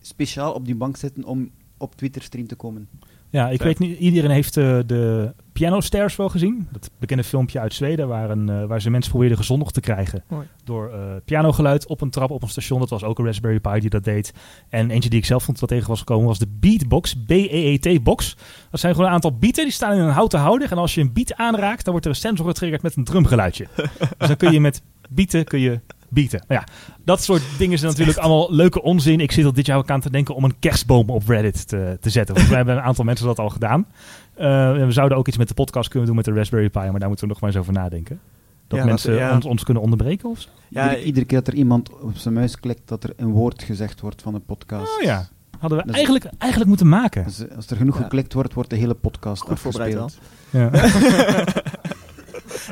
speciaal 0.02 0.54
op 0.54 0.66
die 0.66 0.76
bank 0.76 0.98
zitten 0.98 1.24
om 1.24 1.52
op 1.78 1.96
Twitter 1.96 2.22
stream 2.22 2.48
te 2.48 2.56
komen. 2.56 2.90
Ja, 3.30 3.50
ik 3.50 3.62
Vet. 3.62 3.68
weet 3.68 3.80
niet, 3.80 4.00
iedereen 4.00 4.32
heeft 4.32 4.58
eh, 4.58 4.80
de 4.86 5.34
Piano 5.54 5.82
Stairs 5.82 6.16
wel 6.16 6.30
gezien. 6.30 6.68
Dat 6.72 6.90
bekende 7.00 7.24
filmpje 7.24 7.60
uit 7.60 7.74
Zweden 7.74 8.08
waar, 8.08 8.30
een, 8.30 8.50
eh, 8.50 8.66
waar 8.66 8.82
ze 8.82 8.90
mensen 8.90 9.12
probeerden 9.12 9.38
gezondigd 9.38 9.74
te 9.74 9.80
krijgen. 9.80 10.24
Mooi. 10.28 10.48
Door 10.64 10.90
eh, 10.90 11.00
pianogeluid 11.26 11.88
op 11.88 12.02
een 12.02 12.10
trap 12.10 12.32
op 12.32 12.44
een 12.44 12.50
station. 12.50 12.80
Dat 12.80 12.90
was 12.90 13.04
ook 13.04 13.20
een 13.20 13.26
Raspberry 13.26 13.60
Pi 13.60 13.80
die 13.80 13.90
dat 13.90 14.04
deed. 14.04 14.34
En 14.70 14.90
eentje 14.90 15.10
die 15.10 15.20
ik 15.20 15.26
zelf 15.26 15.44
vond 15.44 15.60
wat 15.60 15.70
tegen 15.70 15.88
was 15.88 16.00
gekomen 16.00 16.28
was 16.28 16.40
de 16.40 16.48
Beatbox, 16.60 17.16
B-E-E-T 17.16 18.04
box. 18.04 18.38
Dat 18.72 18.80
zijn 18.80 18.94
gewoon 18.94 19.08
een 19.08 19.16
aantal 19.16 19.38
bieten 19.38 19.64
die 19.64 19.74
staan 19.74 19.94
in 19.94 20.00
een 20.00 20.10
houten 20.10 20.40
houder. 20.40 20.72
En 20.72 20.78
als 20.78 20.96
je 20.96 21.02
een 21.02 21.14
beat 21.14 21.36
aanraakt, 21.36 21.84
dan 21.84 21.92
wordt 21.92 22.06
er 22.06 22.12
een 22.12 22.20
sensor 22.20 22.48
getriggerd 22.48 22.82
met 22.82 22.96
een 22.96 23.04
drumgeluidje. 23.04 23.68
dus 24.18 24.28
dan 24.28 24.38
kun 24.38 24.52
je 24.52 24.60
met 24.60 24.82
bieten 25.10 25.44
kun 25.44 25.60
je 25.60 25.80
bieten. 26.10 26.44
Nou 26.48 26.62
ja, 26.62 26.74
dat 27.06 27.24
soort 27.24 27.42
dingen 27.58 27.78
zijn 27.78 27.92
natuurlijk 27.92 28.18
allemaal 28.18 28.54
leuke 28.56 28.82
onzin. 28.82 29.20
Ik 29.20 29.32
zit 29.32 29.46
al 29.46 29.54
dit 29.54 29.66
jaar 29.66 29.78
ook 29.78 29.90
aan 29.90 30.02
te 30.02 30.10
denken 30.12 30.36
om 30.36 30.44
een 30.44 30.60
kerstboom 30.60 31.10
op 31.10 31.28
Reddit 31.28 31.68
te, 31.68 31.98
te 32.02 32.10
zetten. 32.10 32.36
Want 32.36 32.48
wij 32.48 32.58
hebben 32.58 32.76
een 32.76 32.82
aantal 32.82 33.06
mensen 33.06 33.26
dat 33.26 33.40
al 33.40 33.50
gedaan. 33.50 33.86
Eh, 34.36 34.70
en 34.70 34.86
we 34.86 34.92
zouden 34.92 35.18
ook 35.18 35.28
iets 35.28 35.38
met 35.38 35.48
de 35.48 35.54
podcast 35.54 35.90
kunnen 35.90 36.08
doen 36.08 36.16
met 36.16 36.26
de 36.26 36.34
Raspberry 36.34 36.70
Pi, 36.70 36.80
maar 36.80 37.00
daar 37.00 37.08
moeten 37.08 37.28
we 37.28 37.32
nog 37.34 37.42
maar 37.42 37.50
eens 37.50 37.60
over 37.60 37.74
nadenken. 37.74 38.20
Dat 38.68 38.80
Ja, 38.80 38.86
mensen 38.86 39.12
we- 39.12 39.18
ja. 39.20 39.34
ons, 39.36 39.46
ons 39.46 39.64
kunnen 39.64 39.84
onderbreken 39.84 40.30
of 40.30 40.40
zo. 40.40 40.50
Ja, 40.70 40.84
Iedere, 40.84 41.04
iedere 41.04 41.26
keer 41.26 41.38
dat 41.38 41.48
er 41.48 41.54
iemand 41.54 41.90
op 42.02 42.18
zijn 42.18 42.34
muis 42.34 42.60
klikt, 42.60 42.82
dat 42.88 43.04
er 43.04 43.14
een 43.16 43.32
woord 43.32 43.64
gezegd 43.64 44.02
wordt 44.02 44.22
van 44.22 44.34
een 44.34 44.46
podcast. 44.46 44.98
Oh 44.98 45.04
ja, 45.04 45.28
hadden 45.60 45.78
we 45.78 45.84
Dus- 45.86 45.94
eigenlijk, 45.96 46.26
eigenlijk 46.38 46.70
moeten 46.70 46.90
maken. 46.90 47.24
Dus, 47.24 47.44
als 47.56 47.68
er 47.70 47.78
genoeg 47.78 47.98
Ja. 47.98 48.04
geklikt 48.04 48.34
wordt, 48.34 48.54
wordt 48.54 48.70
de 48.70 48.76
hele 48.76 48.94
podcast 48.94 49.42
Goed 49.42 49.60
voorbereid 49.60 49.96
afgespeeld. 49.98 50.28
Ja. 50.50 50.70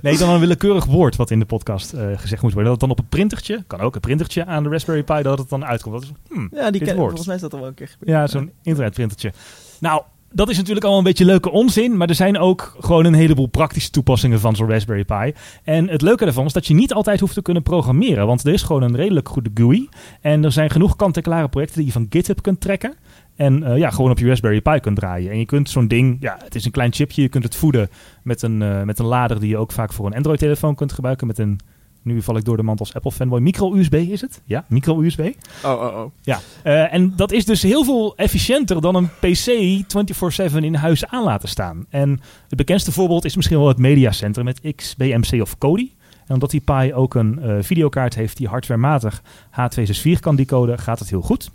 nee, 0.01 0.17
dan 0.17 0.29
een 0.29 0.39
willekeurig 0.39 0.85
woord 0.85 1.15
wat 1.15 1.31
in 1.31 1.39
de 1.39 1.45
podcast 1.45 1.93
eh, 1.93 2.07
gezegd 2.15 2.41
moet 2.41 2.53
worden. 2.53 2.71
Dat 2.71 2.81
het 2.81 2.89
dan 2.89 2.89
op 2.89 2.99
een 2.99 3.09
printertje, 3.09 3.63
kan 3.67 3.79
ook 3.79 3.95
een 3.95 4.01
printertje 4.01 4.45
aan 4.45 4.63
de 4.63 4.69
Raspberry 4.69 5.03
Pi, 5.03 5.21
dat 5.21 5.37
het 5.37 5.49
dan 5.49 5.65
uitkomt. 5.65 5.93
Dat 5.93 6.03
is, 6.03 6.11
hmm, 6.29 6.49
ja, 6.53 6.71
die 6.71 6.81
ken, 6.81 6.95
woord. 6.95 7.07
volgens 7.07 7.25
mij 7.25 7.35
is 7.35 7.41
dat 7.41 7.53
al 7.53 7.59
wel 7.59 7.67
een 7.67 7.73
keer 7.73 7.87
gebeurd. 7.87 8.11
Ja, 8.11 8.27
zo'n 8.27 8.51
internetprintertje. 8.61 9.33
Nou, 9.79 10.01
dat 10.35 10.49
is 10.49 10.57
natuurlijk 10.57 10.83
allemaal 10.85 11.01
een 11.01 11.07
beetje 11.07 11.25
leuke 11.25 11.51
onzin, 11.51 11.97
maar 11.97 12.09
er 12.09 12.15
zijn 12.15 12.37
ook 12.37 12.75
gewoon 12.79 13.05
een 13.05 13.13
heleboel 13.13 13.47
praktische 13.47 13.89
toepassingen 13.89 14.39
van 14.39 14.55
zo'n 14.55 14.69
Raspberry 14.69 15.03
Pi. 15.03 15.33
En 15.63 15.89
het 15.89 16.01
leuke 16.01 16.23
daarvan 16.23 16.45
is 16.45 16.53
dat 16.53 16.67
je 16.67 16.73
niet 16.73 16.93
altijd 16.93 17.19
hoeft 17.19 17.33
te 17.33 17.41
kunnen 17.41 17.63
programmeren, 17.63 18.27
want 18.27 18.45
er 18.45 18.53
is 18.53 18.63
gewoon 18.63 18.81
een 18.81 18.95
redelijk 18.95 19.29
goede 19.29 19.49
GUI. 19.53 19.89
En 20.21 20.43
er 20.43 20.51
zijn 20.51 20.69
genoeg 20.69 20.95
kant-en-klare 20.95 21.49
projecten 21.49 21.77
die 21.77 21.85
je 21.85 21.91
van 21.91 22.07
GitHub 22.09 22.41
kunt 22.41 22.61
trekken. 22.61 22.95
En 23.35 23.63
eh, 23.63 23.77
ja, 23.77 23.89
gewoon 23.89 24.11
op 24.11 24.19
je 24.19 24.27
Raspberry 24.27 24.61
Pi 24.61 24.79
kunt 24.79 24.95
draaien. 24.95 25.31
En 25.31 25.39
je 25.39 25.45
kunt 25.45 25.69
zo'n 25.69 25.87
ding, 25.87 26.17
ja, 26.19 26.37
het 26.43 26.55
is 26.55 26.65
een 26.65 26.71
klein 26.71 26.93
chipje, 26.93 27.21
je 27.21 27.29
kunt 27.29 27.43
het 27.43 27.55
voeden 27.55 27.89
met 28.23 28.41
een, 28.41 28.61
eh, 28.61 28.81
met 28.81 28.99
een 28.99 29.05
lader 29.05 29.39
die 29.39 29.49
je 29.49 29.57
ook 29.57 29.71
vaak 29.71 29.93
voor 29.93 30.05
een 30.05 30.15
Android-telefoon 30.15 30.75
kunt 30.75 30.93
gebruiken. 30.93 31.27
Met 31.27 31.37
een, 31.37 31.59
nu 32.01 32.21
val 32.21 32.37
ik 32.37 32.45
door 32.45 32.57
de 32.57 32.63
mand 32.63 32.79
als 32.79 32.93
Apple-fanboy, 32.93 33.39
micro-USB 33.39 33.93
is 33.93 34.21
het? 34.21 34.41
Ja, 34.45 34.65
micro-USB. 34.67 35.19
Oh, 35.63 35.71
oh, 35.71 35.81
oh. 35.81 36.11
Ja, 36.21 36.39
eh, 36.63 36.93
en 36.93 37.13
dat 37.15 37.31
is 37.31 37.45
dus 37.45 37.61
heel 37.61 37.83
veel 37.83 38.15
efficiënter 38.15 38.81
dan 38.81 38.95
een 38.95 39.09
PC 39.19 39.49
24/7 39.87 40.63
in 40.63 40.75
huis 40.75 41.05
aan 41.05 41.23
laten 41.23 41.49
staan. 41.49 41.85
En 41.89 42.09
het 42.47 42.57
bekendste 42.57 42.91
voorbeeld 42.91 43.25
is 43.25 43.35
misschien 43.35 43.57
wel 43.57 43.67
het 43.67 43.77
Mediacenter 43.77 44.43
met 44.43 44.61
XBMC 44.75 45.41
of 45.41 45.57
Kodi. 45.57 45.93
En 46.27 46.33
omdat 46.33 46.51
die 46.51 46.61
Pi 46.61 46.93
ook 46.93 47.15
een 47.15 47.63
videokaart 47.63 48.15
heeft 48.15 48.37
die 48.37 48.47
hardwarematig 48.47 49.21
H264 49.51 50.19
kan 50.19 50.35
decoden, 50.35 50.79
gaat 50.79 50.99
het 50.99 51.09
heel 51.09 51.21
goed. 51.21 51.51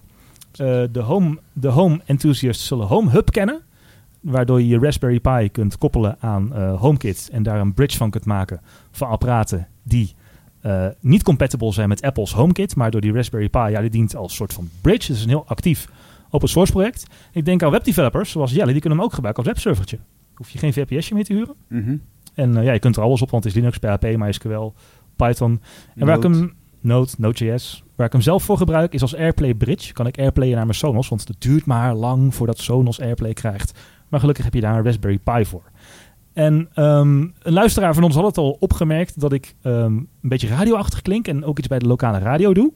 Eh, 0.61 0.83
de, 0.93 1.01
home, 1.01 1.39
de 1.53 1.69
home 1.69 2.01
enthusiasts 2.05 2.67
zullen 2.67 2.87
Home 2.87 3.11
Hub 3.11 3.31
kennen. 3.31 3.61
Waardoor 4.21 4.61
je 4.61 4.69
je 4.69 4.79
Raspberry 4.79 5.21
Pi 5.21 5.49
kunt 5.49 5.79
koppelen 5.79 6.17
aan 6.21 6.55
eh, 6.55 6.81
HomeKit. 6.81 7.29
En 7.33 7.43
daar 7.43 7.61
een 7.61 7.75
bridge 7.75 7.97
van 7.97 8.11
kunt 8.11 8.25
maken 8.25 8.61
van 8.91 9.09
apparaten 9.09 9.69
die 9.83 10.15
eh, 10.61 10.87
niet 11.01 11.23
compatible 11.23 11.73
zijn 11.73 11.89
met 11.89 12.03
Apple's 12.03 12.33
HomeKit, 12.33 12.77
maar 12.77 12.91
door 12.91 13.01
die 13.01 13.13
Raspberry 13.13 13.49
Pi, 13.49 13.59
ja, 13.59 13.81
die 13.81 13.91
dient 13.91 14.17
als 14.17 14.35
soort 14.35 14.53
van 14.53 14.69
bridge. 14.81 15.07
Het 15.07 15.17
is 15.17 15.23
een 15.23 15.29
heel 15.29 15.47
actief 15.47 15.89
open 16.31 16.49
source 16.49 16.73
project. 16.73 17.07
Ik 17.33 17.45
denk 17.45 17.63
aan 17.63 17.71
webdevelopers, 17.71 18.31
zoals 18.31 18.53
Jelle, 18.53 18.73
die 18.73 18.81
kunnen 18.81 18.99
hem 18.99 19.07
ook 19.07 19.15
gebruiken 19.15 19.45
als 19.45 19.53
webservertje. 19.53 19.99
Hoef 20.35 20.51
je 20.51 20.59
geen 20.59 20.73
VPSje 20.73 21.15
meer 21.15 21.25
te 21.25 21.33
huren. 21.33 21.55
Mhm. 21.69 21.97
En 22.35 22.63
ja, 22.63 22.73
je 22.73 22.79
kunt 22.79 22.97
er 22.97 23.03
alles 23.03 23.23
op, 23.23 23.31
want 23.31 23.45
het 23.45 23.55
is 23.55 23.59
Linux, 23.61 23.79
PHP, 23.79 24.17
MySQL, 24.17 24.73
Python. 25.17 25.61
En 25.95 26.07
waar 26.07 26.17
ik 26.17 26.23
hem... 26.23 26.59
Node, 26.81 27.11
Node.js. 27.19 27.85
Waar 27.97 28.07
ik 28.07 28.13
hem 28.13 28.21
zelf 28.21 28.43
voor 28.43 28.57
gebruik 28.57 28.93
is 28.93 29.03
als 29.03 29.17
AirPlay 29.17 29.55
bridge. 29.55 29.93
Kan 29.93 30.07
ik 30.07 30.19
AirPlayen 30.19 30.57
naar 30.57 30.65
mijn 30.65 30.79
Sonos, 30.79 31.09
want 31.09 31.29
het 31.29 31.41
duurt 31.41 31.67
maar 31.67 31.95
lang 31.95 32.35
voordat 32.35 32.59
Sonos 32.59 33.01
AirPlay 33.01 33.33
krijgt. 33.33 33.79
Maar 34.09 34.21
gelukkig 34.21 34.45
heb 34.45 34.55
je 34.55 34.61
daar 34.61 34.77
een 34.77 34.85
Raspberry 34.85 35.19
Pi 35.19 35.45
voor. 35.45 35.71
En 36.33 36.69
ehm, 36.75 37.21
een 37.21 37.53
luisteraar 37.53 37.95
van 37.95 38.03
ons 38.03 38.15
had 38.15 38.25
het 38.25 38.39
al 38.39 38.57
opgemerkt 38.61 39.21
dat 39.21 39.33
ik 39.33 39.55
ehm, 39.63 39.95
een 39.95 40.09
beetje 40.21 40.49
radioachtig 40.49 41.03
klink 41.03 41.29
en 41.29 41.45
ook 41.45 41.59
iets 41.59 41.69
bij 41.69 41.79
de 41.79 41.87
lokale 41.87 42.19
radio 42.19 42.55
doe. 42.55 42.73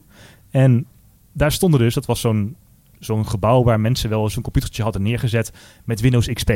En 0.49 0.85
daar 1.31 1.51
stonden 1.51 1.79
dus, 1.79 1.93
dat 1.93 2.05
was 2.05 2.19
zo'n 2.19 2.55
zo'n 2.99 3.27
gebouw 3.27 3.63
waar 3.63 3.79
mensen 3.79 4.09
wel 4.09 4.23
eens 4.23 4.35
een 4.35 4.41
computertje 4.41 4.83
hadden 4.83 5.01
neergezet 5.01 5.51
met 5.85 6.01
Windows 6.01 6.33
XP. 6.33 6.51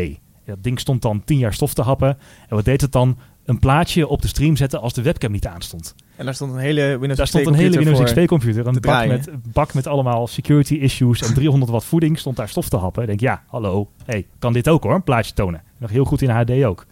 Dat 0.45 0.63
ding 0.63 0.79
stond 0.79 1.01
dan 1.01 1.23
tien 1.23 1.37
jaar 1.37 1.53
stof 1.53 1.73
te 1.73 1.81
happen. 1.81 2.17
En 2.47 2.55
wat 2.55 2.65
deed 2.65 2.81
het 2.81 2.91
dan? 2.91 3.17
Een 3.45 3.59
plaatje 3.59 4.07
op 4.07 4.21
de 4.21 4.27
stream 4.27 4.55
zetten 4.55 4.81
als 4.81 4.93
de 4.93 5.01
webcam 5.01 5.31
niet 5.31 5.47
aanstond. 5.47 5.95
En 6.19 6.25
daar 6.25 6.33
stond 6.33 6.53
een 6.53 6.59
hele 6.59 6.81
Windows 6.81 7.17
Daar 7.17 7.25
XP 7.25 7.37
stond 7.39 7.47
een 7.47 7.53
hele 7.53 7.75
computer 7.75 7.93
Windows. 7.93 8.13
XP 8.13 8.27
computer. 8.27 8.67
Een 8.67 8.79
bak 8.81 9.07
met, 9.07 9.29
bak 9.53 9.73
met 9.73 9.87
allemaal 9.87 10.27
security 10.27 10.73
issues 10.73 11.21
en 11.21 11.33
300 11.33 11.71
watt 11.71 11.85
voeding 11.85 12.19
stond 12.19 12.35
daar 12.35 12.49
stof 12.49 12.69
te 12.69 12.77
happen. 12.77 13.01
Ik 13.01 13.07
denk, 13.07 13.19
ja, 13.19 13.43
hallo, 13.47 13.89
hey, 14.05 14.27
kan 14.39 14.53
dit 14.53 14.69
ook 14.69 14.83
hoor, 14.83 14.93
een 14.93 15.03
plaatje 15.03 15.33
tonen. 15.33 15.61
Nog 15.77 15.89
heel 15.89 16.05
goed 16.05 16.21
in 16.21 16.29
HD 16.29 16.63
ook. 16.63 16.85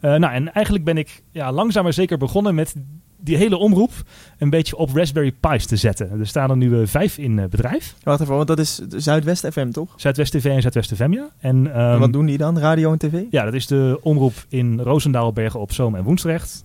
Eh, 0.00 0.14
nou, 0.14 0.34
en 0.34 0.52
eigenlijk 0.52 0.84
ben 0.84 0.96
ik 0.96 1.22
ja, 1.30 1.52
langzaam 1.52 1.82
maar 1.82 1.92
zeker 1.92 2.18
begonnen 2.18 2.54
met 2.54 2.74
die 3.22 3.36
hele 3.36 3.56
omroep 3.56 3.90
een 4.38 4.50
beetje 4.50 4.76
op 4.76 4.94
Raspberry 4.94 5.32
Pi's 5.32 5.66
te 5.66 5.76
zetten. 5.76 6.20
Er 6.20 6.26
staan 6.26 6.50
er 6.50 6.56
nu 6.56 6.80
eh, 6.80 6.86
vijf 6.86 7.18
in 7.18 7.38
eh, 7.38 7.48
bedrijf. 7.48 7.94
Wacht 8.02 8.20
even, 8.20 8.34
want 8.34 8.48
dat 8.48 8.58
is 8.58 8.80
Zuidwest 8.88 9.46
FM, 9.46 9.70
toch? 9.70 9.92
Zuidwest 9.96 10.32
TV 10.32 10.44
en 10.44 10.60
Zuidwest 10.60 10.94
FM, 10.94 11.12
ja. 11.12 11.30
En, 11.38 11.72
ehm, 11.72 11.92
en 11.92 11.98
wat 11.98 12.12
doen 12.12 12.26
die 12.26 12.38
dan? 12.38 12.58
Radio 12.58 12.92
en 12.92 12.98
tv? 12.98 13.22
ja, 13.30 13.44
dat 13.44 13.54
is 13.54 13.66
de 13.66 13.98
omroep 14.02 14.44
in 14.48 14.80
Roosendaal, 14.80 15.32
Bergen 15.32 15.60
op 15.60 15.72
Zoom 15.72 15.94
en 15.94 16.02
Woensdrecht. 16.02 16.64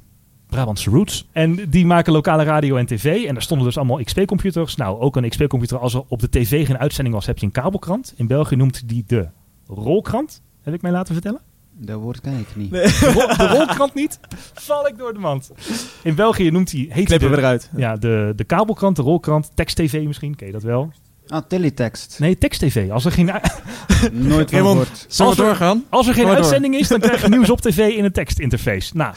Brabantse 0.50 0.90
Roots. 0.90 1.28
En 1.32 1.70
die 1.70 1.86
maken 1.86 2.14
lokale 2.14 2.44
radio 2.44 2.76
en 2.76 2.86
tv. 2.86 3.26
En 3.26 3.34
daar 3.34 3.44
stonden 3.44 3.66
dus 3.68 3.78
allemaal 3.78 4.04
XP-computers. 4.04 4.76
Nou, 4.76 5.00
ook 5.00 5.16
een 5.16 5.30
XP-computer. 5.30 5.78
Als 5.78 5.94
er 5.94 6.04
op 6.08 6.20
de 6.20 6.30
tv 6.30 6.66
geen 6.66 6.78
uitzending 6.78 7.16
was, 7.16 7.26
heb 7.26 7.38
je 7.38 7.46
een 7.46 7.52
kabelkrant. 7.52 8.14
In 8.16 8.28
België 8.28 8.56
noemt 8.56 8.88
die 8.90 9.04
de 9.08 9.28
rolkrant. 9.68 10.42
Heb 10.62 10.74
ik 10.74 10.82
mij 10.82 10.92
laten 10.92 11.14
vertellen? 11.14 11.42
Dat 11.78 12.00
woord 12.00 12.22
ken 12.22 12.40
ik 12.40 12.48
niet. 12.56 12.72
De, 12.72 13.12
rol- 13.14 13.48
de 13.48 13.48
rolkrant 13.58 13.94
niet? 13.94 14.20
Val 14.54 14.88
ik 14.88 14.98
door 14.98 15.14
de 15.14 15.20
mand. 15.20 15.52
In 16.04 16.16
België 16.16 16.52
noemt 16.52 16.72
hij... 16.72 16.86
Heet 16.90 17.06
Knippen 17.06 17.30
we 17.30 17.36
de, 17.36 17.42
eruit. 17.42 17.70
ja, 17.76 17.96
de, 17.96 18.34
de 18.36 18.44
kabelkrant, 18.44 18.96
de 18.96 19.02
rolkrant, 19.02 19.52
tekst-tv 19.56 20.04
misschien. 20.06 20.36
Ken 20.36 20.48
je 20.48 20.54
dat 20.54 20.64
wel? 20.64 20.92
Ah, 21.28 21.42
teletext. 21.48 22.20
Nee, 22.20 22.38
tekst-tv. 22.38 22.92
Als 22.92 23.06
er 23.06 23.12
geen, 23.12 23.26
Nooit 24.12 24.50
van 24.50 24.60
gehoord. 24.60 25.06
We 25.18 25.26
we- 25.26 25.36
doorgaan? 25.36 25.84
als 25.90 26.08
er 26.08 26.14
geen 26.14 26.26
door. 26.26 26.36
uitzending 26.36 26.76
is, 26.76 26.88
dan 26.88 27.00
krijg 27.00 27.22
je 27.22 27.30
nieuws 27.30 27.50
op 27.50 27.62
tv 27.62 27.78
in 27.98 28.04
een 28.04 28.12
tekstinterface. 28.12 28.98
Nou, 28.98 29.14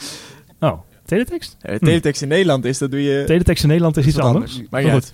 oh, 0.59 0.79
teletext? 1.09 1.57
Ja, 1.61 1.71
de 1.71 1.79
teletext 1.79 2.21
in 2.21 2.27
Nederland 2.27 2.65
is, 2.65 2.77
dat 2.77 2.91
doe 2.91 3.03
je... 3.03 3.23
Teletext 3.25 3.63
in 3.63 3.69
Nederland 3.69 3.97
is 3.97 4.05
iets 4.05 4.17
anders. 4.17 4.51
anders. 4.51 4.69
Maar 4.69 4.83
Maar 4.83 4.91
goed. 4.91 5.11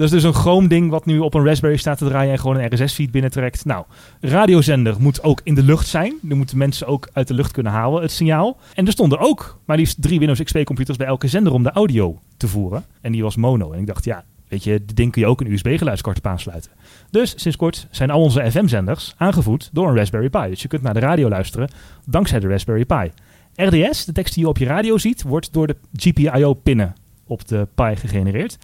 Dat 0.00 0.08
is 0.08 0.14
dus 0.14 0.24
een 0.24 0.40
Chrome-ding 0.40 0.90
wat 0.90 1.06
nu 1.06 1.18
op 1.18 1.34
een 1.34 1.44
Raspberry 1.44 1.76
staat 1.76 1.98
te 1.98 2.04
draaien 2.04 2.32
en 2.32 2.38
gewoon 2.38 2.56
een 2.56 2.74
RSS-feed 2.74 3.10
binnentrekt. 3.10 3.64
Nou, 3.64 3.84
radiozender 4.20 4.94
moet 4.98 5.22
ook 5.22 5.40
in 5.44 5.54
de 5.54 5.62
lucht 5.62 5.86
zijn. 5.86 6.14
Dan 6.22 6.36
moeten 6.36 6.58
mensen 6.58 6.86
ook 6.86 7.08
uit 7.12 7.28
de 7.28 7.34
lucht 7.34 7.52
kunnen 7.52 7.72
halen, 7.72 8.02
het 8.02 8.10
signaal. 8.10 8.58
En 8.74 8.86
er 8.86 8.92
stonden 8.92 9.18
ook 9.18 9.58
maar 9.64 9.76
liefst 9.76 10.02
drie 10.02 10.18
Windows 10.18 10.42
XP-computers 10.42 10.96
bij 10.96 11.06
elke 11.06 11.28
zender 11.28 11.52
om 11.52 11.62
de 11.62 11.70
audio 11.70 12.18
te 12.36 12.48
voeren. 12.48 12.84
En 13.00 13.12
die 13.12 13.22
was 13.22 13.36
mono. 13.36 13.72
En 13.72 13.80
ik 13.80 13.86
dacht, 13.86 14.04
ja, 14.04 14.24
weet 14.48 14.64
je, 14.64 14.70
dit 14.70 14.96
ding 14.96 15.12
kun 15.12 15.22
je 15.22 15.28
ook 15.28 15.40
een 15.40 15.52
USB-geluidskart 15.52 16.16
op 16.18 16.26
aansluiten. 16.26 16.70
Dus 17.10 17.32
sinds 17.36 17.56
kort 17.56 17.86
zijn 17.90 18.10
al 18.10 18.20
onze 18.20 18.50
FM-zenders 18.50 19.14
aangevoed 19.16 19.70
door 19.72 19.88
een 19.88 19.96
Raspberry 19.96 20.28
Pi. 20.28 20.48
Dus 20.48 20.62
je 20.62 20.68
kunt 20.68 20.82
naar 20.82 20.94
de 20.94 21.00
radio 21.00 21.28
luisteren 21.28 21.68
dankzij 22.06 22.40
de 22.40 22.48
Raspberry 22.48 22.84
Pi. 22.84 23.10
RDS, 23.54 24.04
de 24.04 24.12
tekst 24.12 24.34
die 24.34 24.42
je 24.42 24.48
op 24.48 24.58
je 24.58 24.64
radio 24.64 24.98
ziet, 24.98 25.22
wordt 25.22 25.52
door 25.52 25.66
de 25.66 25.76
GPIO-pinnen 25.92 26.94
op 27.26 27.48
de 27.48 27.68
Pi 27.74 27.96
gegenereerd. 27.96 28.58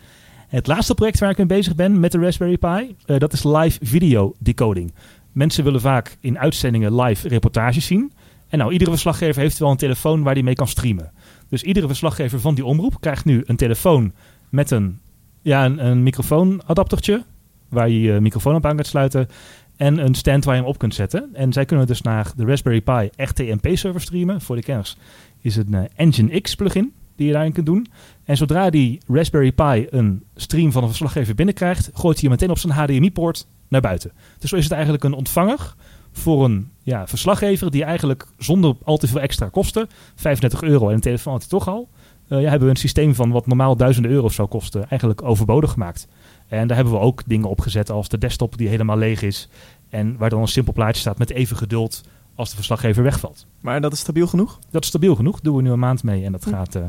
Het 0.48 0.66
laatste 0.66 0.94
project 0.94 1.18
waar 1.18 1.30
ik 1.30 1.36
mee 1.36 1.46
bezig 1.46 1.74
ben 1.74 2.00
met 2.00 2.12
de 2.12 2.18
Raspberry 2.18 2.56
Pi, 2.56 2.96
eh, 3.06 3.18
dat 3.18 3.32
is 3.32 3.44
live 3.44 3.78
video 3.82 4.34
decoding. 4.38 4.94
Mensen 5.32 5.64
willen 5.64 5.80
vaak 5.80 6.16
in 6.20 6.38
uitzendingen 6.38 7.00
live 7.00 7.28
reportages 7.28 7.86
zien. 7.86 8.12
En 8.48 8.58
nou, 8.58 8.72
iedere 8.72 8.90
verslaggever 8.90 9.42
heeft 9.42 9.58
wel 9.58 9.70
een 9.70 9.76
telefoon 9.76 10.22
waar 10.22 10.34
hij 10.34 10.42
mee 10.42 10.54
kan 10.54 10.68
streamen. 10.68 11.12
Dus 11.48 11.62
iedere 11.62 11.86
verslaggever 11.86 12.40
van 12.40 12.54
die 12.54 12.64
omroep 12.64 13.00
krijgt 13.00 13.24
nu 13.24 13.42
een 13.46 13.56
telefoon 13.56 14.12
met 14.48 14.70
een, 14.70 15.00
ja, 15.42 15.64
een, 15.64 15.86
een 15.86 16.02
microfoonadaptertje, 16.02 17.24
waar 17.68 17.88
je 17.88 18.00
je 18.00 18.20
microfoon 18.20 18.54
op 18.54 18.66
aan 18.66 18.74
kunt 18.74 18.86
sluiten. 18.86 19.28
En 19.76 19.98
een 19.98 20.14
stand 20.14 20.44
waar 20.44 20.54
je 20.54 20.60
hem 20.60 20.70
op 20.70 20.78
kunt 20.78 20.94
zetten. 20.94 21.28
En 21.32 21.52
zij 21.52 21.64
kunnen 21.64 21.86
dus 21.86 22.02
naar 22.02 22.32
de 22.36 22.44
Raspberry 22.44 22.80
Pi 22.80 23.10
RTMP-server 23.16 24.00
streamen. 24.00 24.40
Voor 24.40 24.56
de 24.56 24.62
kenners 24.62 24.96
is 25.40 25.56
het 25.56 25.66
een 25.66 25.74
eh, 25.74 25.84
Engine 25.94 26.40
X 26.40 26.54
plugin 26.54 26.92
die 27.16 27.26
je 27.26 27.32
daarin 27.32 27.52
kunt 27.52 27.66
doen. 27.66 27.86
En 28.24 28.36
zodra 28.36 28.70
die 28.70 29.00
Raspberry 29.06 29.52
Pi 29.52 29.86
een 29.90 30.24
stream 30.34 30.72
van 30.72 30.82
een 30.82 30.88
verslaggever 30.88 31.34
binnenkrijgt, 31.34 31.90
gooit 31.92 32.20
hij 32.20 32.28
hem 32.28 32.30
meteen 32.30 32.50
op 32.50 32.58
zijn 32.58 32.72
HDMI-poort 32.72 33.46
naar 33.68 33.80
buiten. 33.80 34.12
Dus 34.38 34.50
zo 34.50 34.56
is 34.56 34.64
het 34.64 34.72
eigenlijk 34.72 35.04
een 35.04 35.12
ontvanger 35.12 35.74
voor 36.12 36.44
een 36.44 36.70
ja, 36.82 37.06
verslaggever 37.06 37.70
die 37.70 37.84
eigenlijk 37.84 38.26
zonder 38.38 38.76
al 38.84 38.96
te 38.96 39.06
veel 39.06 39.20
extra 39.20 39.48
kosten, 39.48 39.88
35 40.14 40.62
euro 40.62 40.88
en 40.88 40.94
een 40.94 41.00
telefoon 41.00 41.32
had 41.32 41.40
hij 41.40 41.50
toch 41.50 41.68
al, 41.68 41.88
eh, 42.28 42.40
ja, 42.40 42.48
hebben 42.48 42.68
we 42.68 42.74
een 42.74 42.80
systeem 42.80 43.14
van 43.14 43.30
wat 43.30 43.46
normaal 43.46 43.76
duizenden 43.76 44.10
euro's 44.10 44.34
zou 44.34 44.48
kosten 44.48 44.88
eigenlijk 44.88 45.22
overbodig 45.22 45.70
gemaakt. 45.70 46.08
En 46.48 46.66
daar 46.66 46.76
hebben 46.76 46.94
we 46.94 47.00
ook 47.00 47.22
dingen 47.26 47.48
op 47.48 47.60
gezet 47.60 47.90
als 47.90 48.08
de 48.08 48.18
desktop 48.18 48.58
die 48.58 48.68
helemaal 48.68 48.98
leeg 48.98 49.22
is 49.22 49.48
en 49.88 50.16
waar 50.16 50.30
dan 50.30 50.40
een 50.40 50.48
simpel 50.48 50.72
plaatje 50.72 51.00
staat 51.00 51.18
met 51.18 51.30
even 51.30 51.56
geduld 51.56 52.02
als 52.34 52.50
de 52.50 52.56
verslaggever 52.56 53.02
wegvalt. 53.02 53.46
Maar 53.60 53.80
dat 53.80 53.92
is 53.92 53.98
stabiel 53.98 54.26
genoeg? 54.26 54.58
Dat 54.70 54.82
is 54.82 54.88
stabiel 54.88 55.14
genoeg. 55.14 55.40
Doen 55.40 55.56
we 55.56 55.62
nu 55.62 55.70
een 55.70 55.78
maand 55.78 56.02
mee 56.02 56.24
en 56.24 56.32
dat 56.32 56.46
gaat 56.46 56.74
eh, 56.74 56.82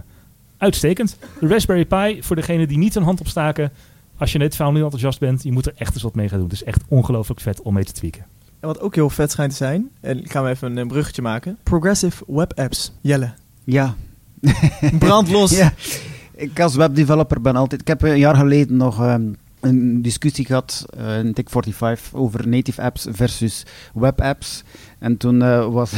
uitstekend. 0.58 1.18
De 1.40 1.48
Raspberry 1.48 1.86
Pi, 1.86 2.24
voor 2.24 2.36
degene 2.36 2.68
die 2.68 2.78
niet 2.78 2.96
een 2.96 3.04
hand 3.04 3.20
opstaken. 3.20 3.72
Als 4.18 4.32
je 4.32 4.38
net 4.38 4.56
founding 4.56 4.84
enthousiast 4.84 5.20
bent, 5.20 5.44
je 5.44 5.52
moet 5.52 5.66
er 5.66 5.74
echt 5.76 5.94
eens 5.94 6.04
wat 6.04 6.16
mee 6.16 6.30
gaan 6.30 6.38
doen. 6.38 6.48
Het 6.48 6.56
is 6.56 6.64
echt 6.64 6.84
ongelooflijk 6.88 7.40
vet 7.40 7.62
om 7.62 7.74
mee 7.74 7.84
te 7.84 7.92
tweaken. 7.92 8.26
En 8.60 8.68
wat 8.68 8.80
ook 8.80 8.96
heel 8.96 9.10
vet 9.10 9.32
schijnt 9.32 9.52
te 9.52 9.58
zijn, 9.58 9.90
en 10.02 10.22
gaan 10.28 10.44
we 10.44 10.50
even 10.50 10.78
een 10.78 10.88
bruggetje 10.88 11.22
maken. 11.22 11.58
Progressive 11.64 12.24
Web 12.28 12.54
Apps. 12.60 12.94
Jelle. 13.02 13.34
Ja. 13.64 13.96
Brandlos. 15.00 15.58
ja. 15.58 15.74
Ik 16.36 16.60
als 16.60 16.76
webdeveloper 16.76 17.42
ben 17.42 17.56
altijd... 17.56 17.82
Ik 17.82 17.88
heb 17.88 18.02
een 18.02 18.18
jaar 18.18 18.36
geleden 18.36 18.78
nog 18.78 19.02
ehm, 19.02 19.32
een 19.68 20.02
discussie 20.02 20.46
gehad 20.46 20.86
eh, 20.98 21.20
in 21.20 21.34
Tech 21.34 21.46
45 21.50 22.14
over 22.14 22.48
native 22.48 22.82
apps 22.82 23.08
versus 23.10 23.66
web 23.94 24.22
apps. 24.22 24.64
En 25.00 25.18
toen 25.18 25.42
eh, 25.42 25.68
was 25.68 25.92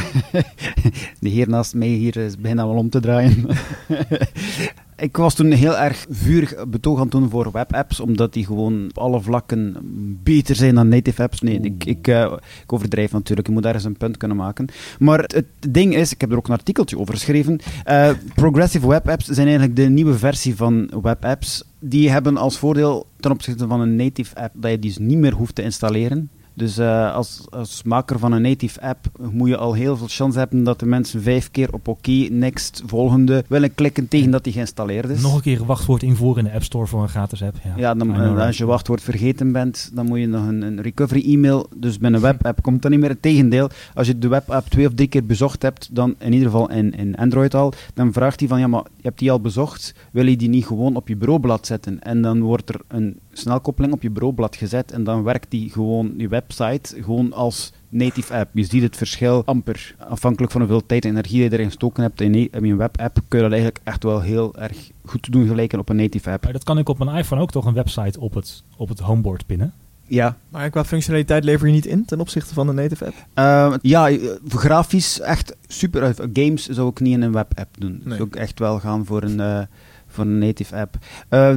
de 1.20 1.30
heer 1.30 1.50
naast 1.50 1.74
mij 1.74 1.88
hier 1.88 2.18
is 2.18 2.38
beginnen 2.38 2.66
al 2.66 2.76
om 2.76 2.90
te 2.90 3.00
draaien. 3.00 3.46
ik 5.00 5.18
was 5.18 5.34
toen 5.34 5.52
heel 5.52 5.78
erg 5.78 6.06
vurig 6.10 6.68
betoog 6.68 6.96
aan 6.98 7.04
het 7.04 7.12
doen 7.12 7.30
voor 7.30 7.52
webapps, 7.52 8.00
omdat 8.00 8.34
die 8.34 8.46
gewoon 8.46 8.86
op 8.90 8.98
alle 8.98 9.22
vlakken 9.22 9.76
beter 10.24 10.56
zijn 10.56 10.76
dan 10.76 10.88
native 10.88 11.24
apps. 11.24 11.42
Nee, 11.42 11.60
ik, 11.60 11.86
ik, 11.86 12.08
eh, 12.08 12.34
ik 12.64 12.74
overdrijf 12.74 13.12
natuurlijk, 13.12 13.48
je 13.48 13.54
moet 13.54 13.66
ergens 13.66 13.84
een 13.84 13.98
punt 13.98 14.18
kunnen 14.18 14.38
maken. 14.38 14.68
Maar 15.00 15.20
het, 15.20 15.46
ding 15.70 15.96
is, 15.96 16.14
ik 16.14 16.22
heb 16.22 16.32
er 16.32 16.38
ook 16.38 16.48
een 16.48 16.54
artikeltje 16.54 17.00
over 17.00 17.14
geschreven, 17.14 17.60
eh, 17.84 18.10
progressive 18.36 18.88
web 18.88 19.10
apps 19.10 19.26
zijn 19.26 19.48
eigenlijk 19.48 19.76
de 19.76 19.90
nieuwe 19.90 20.18
versie 20.18 20.56
van 20.56 20.92
webapps. 21.02 21.64
Die 21.80 22.10
hebben 22.10 22.38
als 22.38 22.58
voordeel 22.58 23.08
ten 23.20 23.32
opzichte 23.32 23.68
van 23.68 23.82
een 23.82 23.96
native 23.96 24.36
app 24.36 24.54
dat 24.56 24.72
je 24.72 24.80
die 24.80 24.90
dus 24.90 25.00
niet 25.00 25.18
meer 25.18 25.34
hoeft 25.34 25.56
te 25.56 25.62
installeren. 25.62 26.30
Dus 26.60 26.78
eh, 26.78 27.14
als, 27.14 27.46
als 27.50 27.84
maker 27.84 28.20
van 28.20 28.32
een 28.32 28.42
native 28.42 28.82
app 28.82 29.06
moet 29.32 29.50
je 29.50 29.58
al 29.58 29.74
heel 29.74 29.98
veel 29.98 30.08
kans 30.18 30.36
hebben 30.36 30.64
dat 30.64 30.80
de 30.80 30.86
mensen 30.86 31.22
vijf 31.22 31.52
keer 31.52 31.74
op 31.74 31.88
oké, 31.88 32.12
next, 32.30 32.84
volgende 32.86 33.44
willen 33.48 33.76
klikken 33.76 34.08
tegen 34.08 34.32
dat 34.32 34.44
die 34.44 34.54
geïnstalleerd 34.54 35.10
is. 35.10 35.22
Nog 35.22 35.36
een 35.36 35.42
keer 35.42 35.60
een 35.60 35.66
wachtwoord 35.66 36.04
invoeren 36.04 36.44
in 36.44 36.50
de 36.50 36.56
App 36.56 36.64
Store 36.64 36.88
voor 36.88 37.02
een 37.02 37.10
gratis 37.10 37.44
app. 37.44 37.56
Ja, 37.64 37.74
Ja, 37.78 37.94
dan, 37.94 38.38
als 38.38 38.58
je 38.58 38.66
wachtwoord 38.66 39.02
vergeten 39.02 39.52
bent, 39.52 39.92
dan 39.94 40.06
moet 40.06 40.20
je 40.20 40.28
nog 40.28 40.48
een, 40.48 40.62
een 40.62 40.82
recovery 40.82 41.34
e-mail. 41.34 41.68
Dus 41.76 41.98
bij 41.98 42.12
een 42.12 42.20
webapp 42.20 42.62
komt 42.62 42.82
dat 42.82 42.92
niet 42.92 43.00
meer. 43.00 43.10
Het 43.10 43.22
tegendeel, 43.22 43.70
als 43.94 44.08
je 44.08 44.20
de 44.20 44.28
webapp 44.28 44.68
twee 44.70 44.88
of 44.88 44.94
drie 44.94 45.08
keer 45.08 45.26
bezocht 45.26 45.62
hebt, 45.62 45.90
dan 45.92 46.16
in 46.18 46.34
ieder 46.34 46.50
geval 46.50 46.70
in, 46.72 46.92
in 46.92 47.16
Android 47.16 47.54
al, 47.54 47.74
dan 47.94 48.14
vraagt 48.14 48.40
hij 48.40 48.50
van, 48.50 48.60
ja, 48.60 48.68
maar 48.68 48.84
je 48.96 49.08
hebt 49.08 49.20
die 49.20 49.32
al 49.32 49.42
bezocht, 49.42 49.94
wil 50.12 50.26
je 50.26 50.38
die 50.38 50.50
niet 50.50 50.66
gewoon 50.66 50.96
op 50.96 51.08
je 51.08 51.16
bureaublad 51.16 51.66
zetten? 51.66 52.00
En 52.00 52.22
dan 52.22 52.42
wordt 52.42 52.70
er 52.70 52.82
een 52.88 53.20
snelkoppeling 53.40 53.94
op 53.94 54.02
je 54.02 54.10
bureaublad 54.10 54.56
gezet 54.56 54.92
en 54.92 55.04
dan 55.04 55.24
werkt 55.24 55.52
die 55.52 55.70
gewoon, 55.70 56.14
die 56.18 56.30
website, 56.30 57.04
gewoon 57.04 57.34
als 57.34 57.74
native 57.90 58.34
app. 58.34 58.50
Je 58.54 58.64
ziet 58.64 58.82
het 58.82 58.98
verschil 58.98 59.42
amper. 59.46 59.96
Afhankelijk 59.98 60.52
van 60.52 60.62
hoeveel 60.62 60.86
tijd 60.86 61.06
en 61.06 61.12
energie 61.12 61.44
je 61.44 61.52
erin 61.52 61.66
gestoken 61.66 62.04
hebt 62.04 62.22
in, 62.22 62.34
je 62.34 62.76
webapp, 62.76 63.20
kun 63.28 63.38
je 63.38 63.44
dat 63.44 63.52
eigenlijk 63.52 63.82
echt 63.84 64.04
wel 64.04 64.22
heel 64.22 64.56
erg 64.56 64.92
goed 65.06 65.32
doen 65.32 65.48
gelijken 65.48 65.80
op 65.80 65.90
een 65.90 65.96
native 65.96 66.32
app. 66.32 66.44
Maar 66.44 66.54
dat 66.54 66.64
kan 66.64 66.78
ik 66.78 66.90
op 66.90 66.98
mijn 66.98 67.18
iPhone 67.18 67.42
ook 67.42 67.52
toch 67.52 67.66
een 67.66 67.74
website 67.74 68.20
op 68.20 68.34
het, 68.34 68.64
op 68.78 68.90
het 68.90 69.00
homeboard 69.00 69.46
pinnen. 69.46 69.74
Ja, 70.10 70.38
Maar 70.50 70.70
qua 70.70 70.86
functionaliteit 70.86 71.44
lever 71.44 71.68
je 71.68 71.74
niet 71.74 71.86
in 71.86 72.06
ten 72.06 72.20
opzichte 72.20 72.54
van 72.54 72.68
de 72.68 72.74
native 72.74 73.06
app. 73.06 73.16
Uh, 73.36 73.78
ja, 73.82 74.10
eh, 74.10 74.18
grafisch 74.48 75.20
echt 75.20 75.56
super. 75.68 76.16
Games 76.34 76.68
zou 76.68 76.90
ik 76.90 77.00
niet 77.00 77.14
in 77.14 77.22
een 77.22 77.32
webapp 77.32 77.80
doen. 77.80 78.02
Nee. 78.04 78.18
Zou 78.18 78.28
ik 78.28 78.36
echt 78.36 78.60
wel 78.60 78.80
gaan 78.80 79.06
voor 79.06 79.24
een, 79.24 79.40
eh, 79.40 79.62
voor 80.08 80.24
een 80.24 80.38
native 80.38 80.76
app. 80.76 80.98
Eh, 81.30 81.54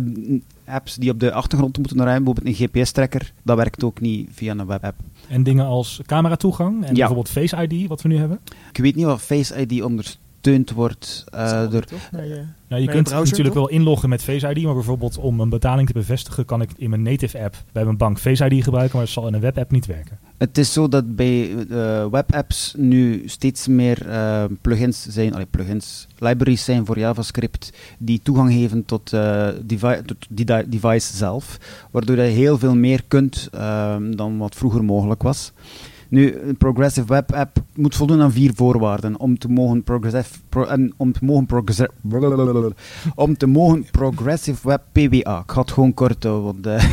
apps 0.73 0.95
die 0.97 1.11
op 1.11 1.21
de 1.21 1.33
achtergrond 1.33 1.77
moeten 1.79 1.97
draaien, 1.97 2.25
bijvoorbeeld 2.25 2.61
een 2.61 2.67
GPS-tracker, 2.69 3.33
dat 3.43 3.57
werkt 3.57 3.85
ook 3.85 4.01
niet 4.01 4.29
via 4.33 4.51
een 4.57 4.67
webapp. 4.67 4.95
En 5.29 5.43
dingen 5.43 5.67
als 5.67 6.01
cameratoegang 6.07 6.75
en 6.85 6.89
Ja. 6.89 6.95
bijvoorbeeld 6.95 7.29
Face 7.29 7.67
ID, 7.69 7.89
wat 7.89 8.03
we 8.03 8.09
nu 8.09 8.17
hebben. 8.17 8.41
Ik 8.73 8.79
weet 8.79 8.95
niet 8.97 9.07
of 9.07 9.23
Face 9.23 9.61
ID 9.67 9.83
ondersteund 10.47 10.71
wordt 10.71 11.25
eh, 11.31 11.71
door... 11.71 11.85
Nee, 12.13 12.33
eh, 12.35 12.41
Nou, 12.69 12.83
je 12.83 12.89
kunt 12.89 13.03
browser, 13.09 13.29
natuurlijk 13.31 13.55
toch? 13.55 13.69
wel 13.69 13.79
inloggen 13.79 14.09
met 14.09 14.23
Face 14.23 14.49
ID, 14.55 14.63
maar 14.63 14.75
bijvoorbeeld 14.75 15.19
om 15.19 15.41
een 15.41 15.49
betaling 15.49 15.87
te 15.87 15.93
bevestigen 15.93 16.45
kan 16.45 16.61
ik 16.63 16.71
in 16.77 16.91
mijn 16.91 17.03
native 17.03 17.39
app 17.39 17.57
bij 17.73 17.85
mijn 17.85 17.97
bank 17.97 18.19
Face 18.19 18.45
ID 18.49 18.65
gebruiken, 18.65 18.97
maar 18.97 19.05
het 19.05 19.15
zal 19.15 19.27
in 19.27 19.35
een 19.35 19.41
webapp 19.41 19.71
niet 19.71 19.87
werken. 19.87 20.19
Het 20.39 20.59
is 20.59 20.73
zo 20.73 20.89
dat 20.89 21.17
bij 21.17 21.51
eh, 21.71 22.07
webapps 22.11 22.75
nu 22.77 23.23
steeds 23.27 23.67
meer 23.69 24.09
eh, 24.09 24.45
plugins 24.61 25.07
zijn, 25.09 25.33
allee, 25.35 25.47
plugins, 25.47 26.07
libraries 26.19 26.65
zijn 26.65 26.87
voor 26.87 26.99
JavaScript 26.99 27.73
die 27.99 28.21
toegang 28.23 28.53
geven 28.53 28.85
tot, 28.85 29.13
eh 29.13 29.49
devi 29.65 30.03
tot 30.07 30.17
die 30.29 30.45
di- 30.45 30.69
device 30.69 31.17
zelf, 31.17 31.59
waardoor 31.91 32.17
je 32.17 32.23
heel 32.23 32.59
veel 32.59 32.75
meer 32.75 33.03
kunt 33.09 33.49
ehm, 33.53 34.11
dan 34.17 34.39
wat 34.39 34.55
vroeger 34.55 34.85
mogelijk 34.85 35.23
was. 35.23 35.53
Nu, 36.13 36.39
een 36.41 36.57
progressive 36.57 37.07
web 37.07 37.33
app 37.33 37.57
moet 37.75 37.95
voldoen 37.95 38.21
aan 38.21 38.33
vier 38.33 38.53
voorwaarden 38.55 39.19
om 39.19 39.39
te 39.39 39.49
mogen 39.49 39.83
progressive, 39.83 40.39
pro- 40.49 40.65
en 40.65 40.93
om 40.97 41.13
te 41.13 41.25
mogen 41.25 41.47
progressi- 41.47 41.87
om 43.15 43.37
te 43.37 43.47
mogen 43.47 43.87
progressive 43.91 44.69
web 44.69 44.83
PWA. 44.93 45.39
Ik 45.39 45.51
ga 45.51 45.61
het 45.61 45.71
gewoon 45.73 45.95
kort 45.95 46.25
houden, 46.25 46.45
want 46.45 46.67
eh, 46.67 46.85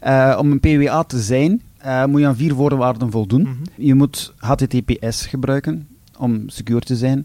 eh, 0.30 0.38
om 0.38 0.50
een 0.50 0.60
PWA 0.60 1.02
te 1.02 1.20
zijn, 1.20 1.62
eh, 1.78 2.04
moet 2.04 2.20
je 2.20 2.26
aan 2.26 2.36
vier 2.36 2.54
voorwaarden 2.54 3.10
voldoen. 3.10 3.42
Mhm. 3.42 3.52
Je 3.76 3.94
moet 3.94 4.34
HTTPS 4.36 5.26
gebruiken 5.26 5.88
om 6.18 6.48
secure 6.48 6.80
te 6.80 6.96
zijn. 6.96 7.18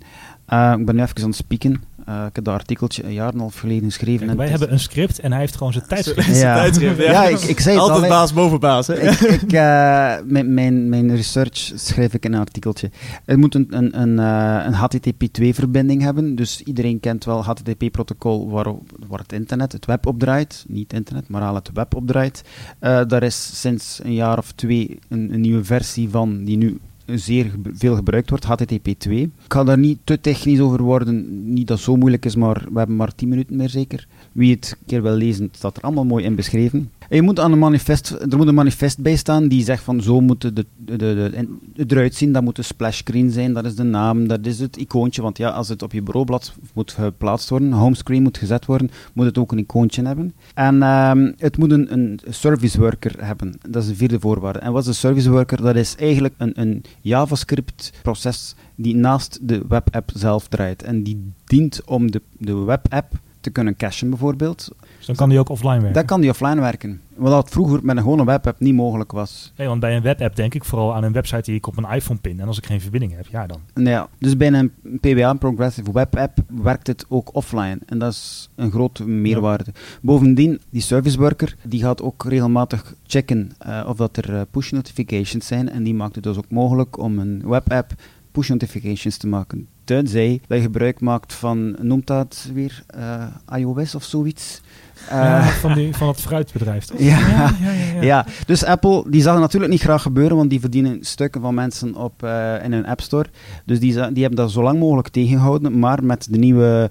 Ik 0.79 0.85
ben 0.85 0.95
nu 0.95 1.01
even 1.01 1.21
aan 1.21 1.27
het 1.27 1.35
spieken. 1.35 1.83
Eh, 2.09 2.25
ik 2.25 2.35
heb 2.35 2.43
dat 2.43 2.53
artikeltje 2.53 3.03
een 3.03 3.13
jaar 3.13 3.27
en 3.27 3.33
een 3.33 3.39
half 3.39 3.59
geleden 3.59 3.83
geschreven. 3.83 4.19
Kijk, 4.19 4.31
en 4.31 4.37
wij 4.37 4.47
hebben 4.47 4.71
een 4.71 4.79
script 4.79 5.19
en 5.19 5.31
hij 5.31 5.39
heeft 5.39 5.55
gewoon 5.55 5.73
zijn 5.77 5.85
tijdschrift. 5.87 6.27
Zijn 6.27 6.37
Ja. 6.37 6.55
tijdschrift, 6.55 6.97
ja. 6.97 7.11
Ja, 7.11 7.23
ik, 7.23 7.39
ik 7.39 7.59
zei 7.59 7.75
het 7.75 7.83
al. 7.83 7.89
Altijd 7.89 8.11
hè. 8.11 8.17
baas 8.17 8.33
boven 8.33 8.59
baas. 8.59 8.87
Hè? 8.87 8.93
ik, 9.09 9.19
ik, 9.19 9.53
eh, 9.53 10.15
mijn, 10.25 10.53
mijn, 10.53 10.89
mijn 10.89 11.15
research 11.15 11.71
schrijf 11.75 12.13
ik 12.13 12.25
in 12.25 12.33
een 12.33 12.39
artikeltje. 12.39 12.89
Het 13.25 13.37
moet 13.37 13.55
een, 13.55 13.67
een, 13.69 14.01
een, 14.01 14.19
eh, 14.19 14.65
een 14.65 14.73
HTTP2-verbinding 14.73 16.01
hebben. 16.01 16.35
Dus 16.35 16.61
iedereen 16.61 16.99
kent 16.99 17.25
wel 17.25 17.43
HTTP-protocol 17.43 18.49
waar, 18.49 18.73
waar 19.07 19.19
het 19.19 19.33
internet, 19.33 19.71
het 19.71 19.85
web 19.85 20.05
op 20.05 20.19
draait. 20.19 20.65
Niet 20.67 20.93
internet, 20.93 21.27
maar 21.29 21.41
al 21.41 21.55
het 21.55 21.69
web 21.73 21.95
op 21.95 22.07
draait. 22.07 22.43
Eh, 22.79 23.01
daar 23.07 23.23
is 23.23 23.59
sinds 23.61 23.99
een 24.03 24.13
jaar 24.13 24.37
of 24.37 24.51
twee 24.51 24.99
een, 25.09 25.33
een 25.33 25.41
nieuwe 25.41 25.63
versie 25.63 26.09
van 26.09 26.43
die 26.43 26.57
nu 26.57 26.79
zeer 27.13 27.51
veel 27.73 27.95
gebruikt 27.95 28.29
wordt, 28.29 28.45
HTTP2. 28.45 29.11
Ik 29.11 29.31
ga 29.47 29.63
daar 29.63 29.77
niet 29.77 29.99
te 30.03 30.21
technisch 30.21 30.59
over 30.59 30.81
worden, 30.81 31.53
niet 31.53 31.67
dat 31.67 31.77
het 31.77 31.85
zo 31.85 31.95
moeilijk 31.95 32.25
is, 32.25 32.35
maar 32.35 32.65
we 32.71 32.77
hebben 32.77 32.95
maar 32.95 33.15
10 33.15 33.29
minuten 33.29 33.55
meer 33.55 33.69
zeker. 33.69 34.07
Wie 34.31 34.55
het 34.55 34.75
een 34.79 34.85
keer 34.85 35.01
wil 35.01 35.15
lezen, 35.15 35.49
staat 35.51 35.77
er 35.77 35.83
allemaal 35.83 36.05
mooi 36.05 36.23
in 36.25 36.35
beschreven. 36.35 36.91
En 37.09 37.15
je 37.15 37.21
moet 37.21 37.39
aan 37.39 37.51
een 37.51 37.59
manifest, 37.59 38.09
er 38.09 38.37
moet 38.37 38.47
een 38.47 38.53
manifest 38.53 39.01
bij 39.01 39.15
staan 39.15 39.47
die 39.47 39.63
zegt 39.63 39.83
van 39.83 40.01
zo 40.01 40.21
moet 40.21 40.41
de, 40.41 40.53
de, 40.53 40.95
de, 40.95 41.47
het 41.75 41.91
eruit 41.91 42.15
zien, 42.15 42.31
dat 42.31 42.43
moet 42.43 42.55
de 42.55 42.61
splash 42.61 42.97
screen 42.97 43.31
zijn, 43.31 43.53
dat 43.53 43.65
is 43.65 43.75
de 43.75 43.83
naam, 43.83 44.27
dat 44.27 44.45
is 44.45 44.59
het 44.59 44.77
icoontje, 44.77 45.21
want 45.21 45.37
ja, 45.37 45.49
als 45.49 45.69
het 45.69 45.81
op 45.81 45.91
je 45.91 46.01
bureaublad 46.01 46.53
moet 46.73 46.91
geplaatst 46.91 47.49
worden, 47.49 47.71
homescreen 47.71 48.23
moet 48.23 48.37
gezet 48.37 48.65
worden, 48.65 48.91
moet 49.13 49.25
het 49.25 49.37
ook 49.37 49.51
een 49.51 49.57
icoontje 49.57 50.05
hebben. 50.05 50.33
En 50.53 50.83
ehm, 50.83 51.31
het 51.37 51.57
moet 51.57 51.71
een, 51.71 51.93
een 51.93 52.19
service 52.29 52.79
worker 52.79 53.25
hebben, 53.25 53.59
dat 53.69 53.83
is 53.83 53.89
de 53.89 53.95
vierde 53.95 54.19
voorwaarde. 54.19 54.59
En 54.59 54.71
wat 54.71 54.81
is 54.81 54.87
een 54.87 54.93
service 54.93 55.29
worker? 55.29 55.61
Dat 55.61 55.75
is 55.75 55.95
eigenlijk 55.95 56.33
een, 56.37 56.59
een 56.59 56.83
JavaScript 57.01 57.91
proces 58.01 58.55
die 58.75 58.95
naast 58.95 59.39
de 59.41 59.61
webapp 59.67 60.09
zelf 60.13 60.47
draait 60.47 60.83
en 60.83 61.03
die 61.03 61.31
dient 61.45 61.81
om 61.85 62.11
de, 62.11 62.21
de 62.37 62.55
webapp 62.55 63.19
te 63.49 63.55
kunnen 63.55 63.75
cachen 63.75 64.09
bijvoorbeeld. 64.09 64.71
Dus 64.97 65.05
dan 65.05 65.15
kan 65.15 65.29
die 65.29 65.39
ook 65.39 65.49
offline 65.49 65.75
werken. 65.75 65.93
Dat 65.93 66.05
kan 66.05 66.21
die 66.21 66.29
offline 66.29 66.59
werken. 66.59 67.01
Wat 67.15 67.31
dat 67.31 67.49
vroeger 67.49 67.79
met 67.83 67.97
een 67.97 68.01
gewone 68.01 68.25
webapp 68.25 68.59
niet 68.59 68.73
mogelijk 68.73 69.11
was. 69.11 69.53
Nee, 69.55 69.67
want 69.67 69.79
bij 69.79 69.95
een 69.95 70.01
webapp 70.01 70.35
denk 70.35 70.53
ik 70.53 70.65
vooral 70.65 70.95
aan 70.95 71.03
een 71.03 71.11
website 71.11 71.41
die 71.41 71.55
ik 71.55 71.67
op 71.67 71.81
mijn 71.81 71.93
iPhone 71.93 72.19
pin. 72.19 72.39
En 72.39 72.47
als 72.47 72.57
ik 72.57 72.65
geen 72.65 72.81
verbinding 72.81 73.15
heb, 73.15 73.27
ja 73.27 73.47
dan. 73.47 73.59
Nou 73.73 73.89
Ja, 73.89 74.07
dus 74.17 74.37
bij 74.37 74.53
een 74.53 74.71
PWA, 74.99 75.29
een 75.29 75.37
Progressive 75.37 75.91
Web 75.91 76.15
App, 76.15 76.37
werkt 76.47 76.87
het 76.87 77.05
ook 77.09 77.35
offline. 77.35 77.79
En 77.85 77.99
dat 77.99 78.11
is 78.11 78.49
een 78.55 78.71
grote 78.71 79.07
meerwaarde. 79.07 79.71
Bovendien, 80.01 80.61
die 80.69 80.81
service 80.81 81.17
worker, 81.17 81.55
die 81.63 81.81
gaat 81.81 82.01
ook 82.01 82.23
regelmatig 82.23 82.93
checken 83.07 83.51
eh, 83.57 83.85
of 83.87 83.97
dat 83.97 84.17
er 84.17 84.35
eh, 84.35 84.41
push 84.51 84.71
notifications 84.71 85.47
zijn. 85.47 85.69
En 85.69 85.83
die 85.83 85.93
maakt 85.93 86.15
het 86.15 86.23
dus 86.23 86.37
ook 86.37 86.49
mogelijk 86.49 86.97
om 86.97 87.19
een 87.19 87.41
webapp 87.45 87.93
push 88.39 88.49
notifications 88.49 89.17
te 89.17 89.27
maken. 89.27 89.67
Tenzij 89.83 90.41
dat 90.47 90.57
je 90.57 90.63
gebruik 90.63 90.99
maakt 91.01 91.33
van, 91.33 91.75
noemt 91.81 92.07
dat 92.07 92.49
weer, 92.53 92.83
eh, 92.87 93.25
iOS 93.55 93.95
of 93.95 94.03
zoiets? 94.03 94.45
Eh, 95.09 95.17
ja, 95.17 95.41
van, 95.41 95.73
die, 95.73 95.95
van 95.95 96.07
het 96.07 96.21
fruitbedrijf. 96.21 96.85
toch? 96.85 96.99
Ja. 96.99 97.19
ja, 97.19 97.55
ja, 97.61 97.71
ja. 97.71 98.01
Ja, 98.01 98.25
dus 98.45 98.63
Apple 98.63 99.03
die 99.09 99.21
zag 99.21 99.31
het 99.33 99.41
natuurlijk 99.41 99.71
niet 99.71 99.81
graag 99.81 100.01
gebeuren, 100.01 100.37
want 100.37 100.49
die 100.49 100.59
verdienen 100.59 100.97
stukken 101.01 101.41
van 101.41 101.53
mensen 101.53 101.95
op, 101.95 102.23
eh, 102.23 102.63
in 102.63 102.71
hun 102.71 102.85
App 102.85 103.01
Store. 103.01 103.29
Dus 103.65 103.79
die, 103.79 103.93
die 103.93 104.21
hebben 104.23 104.35
dat 104.35 104.51
zo 104.51 104.63
lang 104.63 104.79
mogelijk 104.79 105.07
tegengehouden. 105.07 105.79
Maar 105.79 106.03
met 106.03 106.27
de 106.29 106.37
nieuwe 106.37 106.89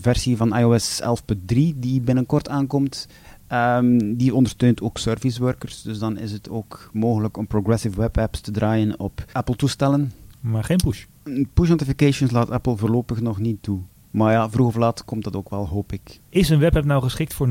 versie 0.00 0.36
van 0.36 0.56
iOS 0.56 1.00
11.3 1.02 1.74
die 1.76 2.00
binnenkort 2.00 2.48
aankomt, 2.48 3.08
ehm, 3.46 4.16
die 4.16 4.34
ondersteunt 4.34 4.82
ook 4.82 4.98
service 4.98 5.40
workers. 5.40 5.82
Dus 5.82 5.98
dan 5.98 6.18
is 6.18 6.32
het 6.32 6.50
ook 6.50 6.90
mogelijk 6.92 7.36
om 7.36 7.46
progressive 7.46 8.00
web 8.00 8.18
apps 8.18 8.40
te 8.40 8.50
draaien 8.50 9.00
op 9.00 9.24
Apple-toestellen. 9.32 10.12
Maar 10.50 10.64
geen 10.64 10.76
push. 10.76 11.04
Push 11.54 11.68
notifications 11.68 12.30
laat 12.30 12.50
Apple 12.50 12.76
voorlopig 12.76 13.20
nog 13.20 13.38
niet 13.38 13.62
toe. 13.62 13.80
Maar 14.10 14.32
ja, 14.32 14.50
vroeg 14.50 14.66
of 14.66 14.76
laat 14.76 15.04
komt 15.04 15.24
dat 15.24 15.36
ook 15.36 15.50
wel, 15.50 15.66
hoop 15.68 15.92
ik. 15.92 16.20
Is 16.28 16.48
een 16.48 16.58
webapp 16.58 16.84
nou 16.86 17.02
geschikt 17.02 17.34
voor 17.34 17.48
90% 17.48 17.50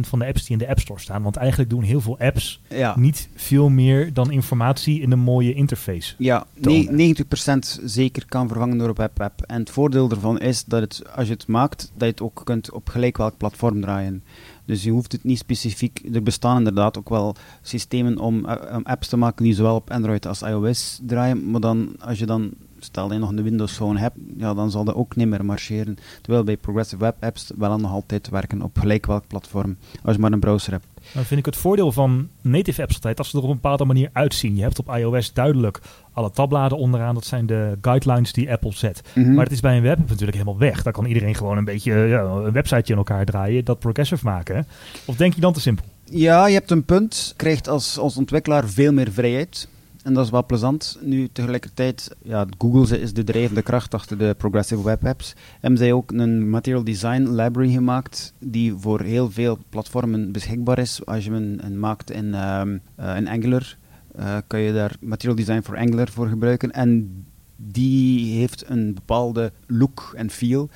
van 0.00 0.18
de 0.18 0.26
apps 0.26 0.42
die 0.42 0.52
in 0.52 0.58
de 0.58 0.68
App 0.68 0.78
Store 0.78 1.00
staan? 1.00 1.22
Want 1.22 1.36
eigenlijk 1.36 1.70
doen 1.70 1.82
heel 1.82 2.00
veel 2.00 2.18
apps 2.18 2.60
Ja. 2.68 2.98
niet 2.98 3.28
veel 3.34 3.68
meer 3.68 4.12
dan 4.12 4.30
informatie 4.30 5.00
in 5.00 5.12
een 5.12 5.18
mooie 5.18 5.54
interface. 5.54 6.14
Ja, 6.18 6.46
tonen. 6.60 6.84
ne- 6.84 6.90
90% 6.92 7.80
zeker 7.84 8.26
kan 8.26 8.48
vervangen 8.48 8.78
door 8.78 8.88
een 8.88 8.94
webapp. 8.94 9.42
En 9.42 9.60
het 9.60 9.70
voordeel 9.70 10.10
ervan 10.10 10.38
is 10.40 10.64
dat 10.64 10.80
het, 10.80 11.02
als 11.14 11.26
je 11.26 11.32
het 11.32 11.46
maakt, 11.46 11.80
dat 11.94 12.00
je 12.00 12.06
het 12.06 12.22
ook 12.22 12.40
kunt 12.44 12.70
op 12.72 12.88
gelijk 12.88 13.16
welk 13.16 13.36
platform 13.36 13.80
draaien. 13.80 14.22
Dus 14.70 14.82
je 14.82 14.90
hoeft 14.90 15.12
het 15.12 15.24
niet 15.24 15.38
specifiek... 15.38 16.00
Er 16.12 16.22
bestaan 16.22 16.56
inderdaad 16.56 16.98
ook 16.98 17.08
wel 17.08 17.34
systemen 17.62 18.18
om, 18.18 18.44
eh, 18.44 18.76
om 18.76 18.82
apps 18.82 19.08
te 19.08 19.16
maken 19.16 19.44
die 19.44 19.54
zowel 19.54 19.74
op 19.74 19.90
Android 19.90 20.26
als 20.26 20.42
iOS 20.42 21.00
draaien. 21.02 21.50
Maar 21.50 21.60
dan, 21.60 21.94
als 21.98 22.18
je 22.18 22.26
dan... 22.26 22.50
Stel 22.84 23.04
dat 23.04 23.12
je 23.12 23.18
nog 23.18 23.30
een 23.30 23.42
Windows 23.42 23.72
Phone 23.72 23.98
hebt, 23.98 24.16
ja, 24.36 24.54
dan 24.54 24.70
zal 24.70 24.84
dat 24.84 24.94
ook 24.94 25.16
niet 25.16 25.28
meer 25.28 25.44
marcheren. 25.44 25.98
Terwijl 26.22 26.44
bij 26.44 26.56
Progressive 26.56 27.02
Web 27.02 27.16
Apps 27.20 27.50
wel 27.58 27.78
nog 27.78 27.92
altijd 27.92 28.28
werken 28.28 28.62
op 28.62 28.78
gelijk 28.78 29.06
welk 29.06 29.26
platform, 29.26 29.76
als 30.02 30.14
je 30.14 30.20
maar 30.20 30.32
een 30.32 30.40
browser 30.40 30.72
hebt. 30.72 30.86
Dan 31.12 31.24
vind 31.24 31.40
ik 31.40 31.46
het 31.46 31.56
voordeel 31.56 31.92
van 31.92 32.28
native 32.40 32.82
apps 32.82 32.94
altijd 32.94 33.16
dat 33.16 33.26
ze 33.26 33.36
er 33.36 33.42
op 33.42 33.48
een 33.48 33.54
bepaalde 33.54 33.84
manier 33.84 34.10
uitzien. 34.12 34.56
Je 34.56 34.62
hebt 34.62 34.78
op 34.78 34.96
iOS 34.96 35.32
duidelijk 35.32 35.80
alle 36.12 36.30
tabbladen 36.30 36.78
onderaan. 36.78 37.14
Dat 37.14 37.24
zijn 37.24 37.46
de 37.46 37.78
guidelines 37.80 38.32
die 38.32 38.50
Apple 38.50 38.72
zet. 38.72 39.02
Mhm. 39.14 39.34
Maar 39.34 39.44
het 39.44 39.52
is 39.52 39.60
bij 39.60 39.76
een 39.76 39.82
webapp 39.82 40.08
natuurlijk 40.08 40.38
helemaal 40.38 40.58
weg. 40.58 40.82
Daar 40.82 40.92
kan 40.92 41.04
iedereen 41.04 41.34
gewoon 41.34 41.56
een 41.56 41.64
beetje 41.64 41.92
ja, 41.92 42.20
een 42.22 42.52
websiteje 42.52 42.92
in 42.92 42.96
elkaar 42.96 43.24
draaien. 43.24 43.64
Dat 43.64 43.78
progressive 43.78 44.24
maken. 44.24 44.66
Of 45.04 45.16
denk 45.16 45.34
je 45.34 45.40
dan 45.40 45.52
te 45.52 45.60
simpel? 45.60 45.84
Ja, 46.04 46.46
je 46.46 46.54
hebt 46.54 46.70
een 46.70 46.84
punt. 46.84 47.34
Krijgt 47.36 47.68
als, 47.68 47.98
als 47.98 48.16
ontwikkelaar 48.16 48.68
veel 48.68 48.92
meer 48.92 49.12
vrijheid. 49.12 49.68
En 50.02 50.14
dat 50.14 50.24
is 50.24 50.30
wel 50.30 50.46
plezant. 50.46 50.98
Nu 51.00 51.28
tegelijkertijd, 51.32 52.16
ja, 52.22 52.46
Google 52.58 53.00
is 53.00 53.12
de 53.12 53.24
drijvende 53.24 53.62
kracht 53.62 53.94
achter 53.94 54.18
de 54.18 54.34
progressive 54.38 54.82
web 54.82 55.06
apps. 55.06 55.34
Hebben 55.60 55.78
zij 55.78 55.92
ook 55.92 56.10
een 56.10 56.50
material 56.50 56.84
design 56.84 57.22
library 57.22 57.70
gemaakt 57.72 58.34
die 58.38 58.74
voor 58.74 59.00
heel 59.00 59.30
veel 59.30 59.58
platformen 59.68 60.32
beschikbaar 60.32 60.78
is. 60.78 61.06
Als 61.06 61.24
je 61.24 61.30
een, 61.30 61.60
een 61.64 61.78
maakt 61.78 62.10
in, 62.10 62.34
ehm, 62.34 62.78
eh, 62.94 63.16
in 63.16 63.28
Angular, 63.28 63.76
eh, 64.14 64.36
kan 64.46 64.60
je 64.60 64.72
daar 64.72 64.96
material 65.00 65.36
design 65.36 65.62
voor 65.62 65.76
Angular 65.76 66.08
voor 66.08 66.28
gebruiken. 66.28 66.70
En 66.70 67.24
die 67.56 68.38
heeft 68.38 68.64
een 68.68 68.94
bepaalde 68.94 69.52
look 69.66 70.12
en 70.16 70.30
feel 70.30 70.68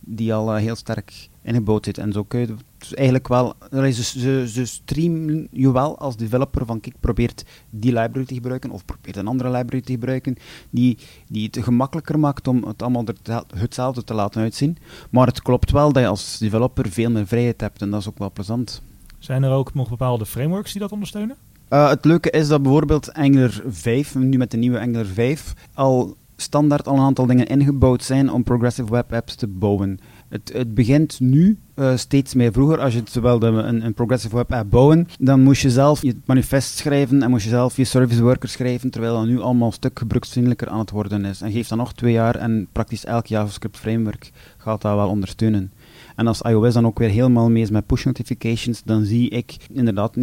die 0.00 0.34
al 0.34 0.54
eh, 0.54 0.62
heel 0.62 0.76
sterk 0.76 1.28
ingebouwd 1.42 1.84
zit. 1.84 1.98
En 1.98 2.12
zo 2.12 2.24
kun 2.24 2.40
je 2.40 2.54
dus 2.78 2.94
eigenlijk 2.94 3.28
wel, 3.28 3.54
ze, 3.70 4.48
ze, 4.48 4.64
streamen 4.64 5.48
je 5.50 5.72
wel 5.72 5.98
als 5.98 6.16
developer 6.16 6.66
van 6.66 6.80
kijk, 6.80 6.94
probeert 7.00 7.44
die 7.70 7.92
library 7.92 8.26
te 8.26 8.34
gebruiken 8.34 8.70
of 8.70 8.84
probeert 8.84 9.16
een 9.16 9.26
andere 9.26 9.50
library 9.50 9.80
te 9.80 9.92
gebruiken 9.92 10.36
die, 10.70 10.98
die 11.28 11.50
het 11.52 11.64
gemakkelijker 11.64 12.18
maakt 12.18 12.48
om 12.48 12.64
het 12.64 12.82
allemaal 12.82 13.04
er- 13.04 13.44
hetzelfde 13.56 14.04
te 14.04 14.14
laten 14.14 14.42
uitzien. 14.42 14.76
Maar 15.10 15.26
het 15.26 15.42
klopt 15.42 15.70
wel 15.70 15.92
dat 15.92 16.02
je 16.02 16.08
als 16.08 16.38
developer 16.38 16.90
veel 16.90 17.10
meer 17.10 17.26
vrijheid 17.26 17.60
hebt 17.60 17.82
en 17.82 17.90
dat 17.90 18.00
is 18.00 18.08
ook 18.08 18.18
wel 18.18 18.32
plezant. 18.32 18.82
Zijn 19.18 19.42
er 19.42 19.50
ook 19.50 19.74
nog 19.74 19.88
bepaalde 19.88 20.26
frameworks 20.26 20.72
die 20.72 20.80
dat 20.80 20.92
ondersteunen? 20.92 21.36
Uh, 21.70 21.88
het 21.88 22.04
leuke 22.04 22.30
is 22.30 22.48
dat 22.48 22.62
bijvoorbeeld 22.62 23.12
Angular 23.12 23.62
5, 23.66 24.14
nu 24.14 24.38
met 24.38 24.50
de 24.50 24.56
nieuwe 24.56 24.80
Angular 24.80 25.06
5, 25.06 25.54
al 25.74 26.16
standaard 26.36 26.88
al 26.88 26.94
een 26.94 27.00
aantal 27.00 27.26
dingen 27.26 27.46
ingebouwd 27.46 28.02
zijn 28.02 28.32
om 28.32 28.42
progressive 28.42 28.90
web 28.90 29.12
apps 29.12 29.34
te 29.34 29.46
bouwen. 29.46 30.00
Het, 30.30 30.50
het 30.52 30.74
begint 30.74 31.20
nu 31.20 31.58
uh, 31.74 31.96
steeds 31.96 32.34
meer 32.34 32.52
vroeger. 32.52 32.80
Als 32.80 32.94
je 32.94 33.20
wilde 33.20 33.46
een, 33.46 33.84
een 33.84 33.94
progressive 33.94 34.36
web 34.36 34.52
app 34.52 34.70
bouwen, 34.70 35.08
dan 35.18 35.42
moest 35.42 35.62
je 35.62 35.70
zelf 35.70 36.02
je 36.02 36.16
manifest 36.24 36.76
schrijven 36.76 37.22
en 37.22 37.30
moest 37.30 37.44
je 37.44 37.50
zelf 37.50 37.76
je 37.76 37.84
service 37.84 38.22
worker 38.22 38.48
schrijven, 38.48 38.90
terwijl 38.90 39.14
dat 39.14 39.26
nu 39.26 39.40
allemaal 39.40 39.66
een 39.66 39.72
stuk 39.72 39.98
gebruiksvriendelijker 39.98 40.68
aan 40.68 40.78
het 40.78 40.90
worden 40.90 41.24
is. 41.24 41.40
En 41.40 41.52
geeft 41.52 41.68
dan 41.68 41.78
nog 41.78 41.92
twee 41.94 42.12
jaar 42.12 42.36
en 42.36 42.68
praktisch 42.72 43.04
elk 43.04 43.26
JavaScript 43.26 43.76
framework 43.76 44.30
gaat 44.58 44.82
dat 44.82 44.94
wel 44.94 45.08
ondersteunen. 45.08 45.72
En 46.16 46.26
als 46.26 46.40
iOS 46.42 46.74
dan 46.74 46.86
ook 46.86 46.98
weer 46.98 47.08
helemaal 47.08 47.50
mee 47.50 47.62
is 47.62 47.70
met 47.70 47.86
push 47.86 48.04
notifications, 48.04 48.82
dan 48.84 49.04
zie 49.04 49.28
ik 49.28 49.56
inderdaad 49.72 50.16
90% 50.16 50.22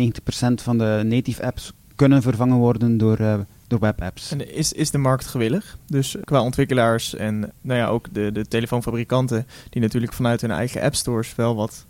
van 0.55 0.77
de 0.77 1.01
native 1.05 1.43
apps 1.43 1.73
kunnen 1.95 2.21
vervangen 2.21 2.57
worden 2.57 2.97
door, 2.97 3.17
eh, 3.17 3.39
door 3.67 3.79
webapps. 3.79 4.31
En 4.31 4.53
is, 4.53 4.73
is 4.73 4.91
de 4.91 4.97
markt 4.97 5.25
gewillig? 5.25 5.77
Dus 5.87 6.15
qua 6.23 6.41
ontwikkelaars 6.41 7.15
en 7.15 7.53
nou 7.61 7.79
ja, 7.79 7.87
ook 7.87 8.13
de, 8.13 8.31
de 8.31 8.47
telefoonfabrikanten, 8.47 9.47
die 9.69 9.81
natuurlijk 9.81 10.13
vanuit 10.13 10.41
hun 10.41 10.51
eigen 10.51 10.81
app 10.81 10.95
stores 10.95 11.35
wel 11.35 11.55
wat 11.55 11.86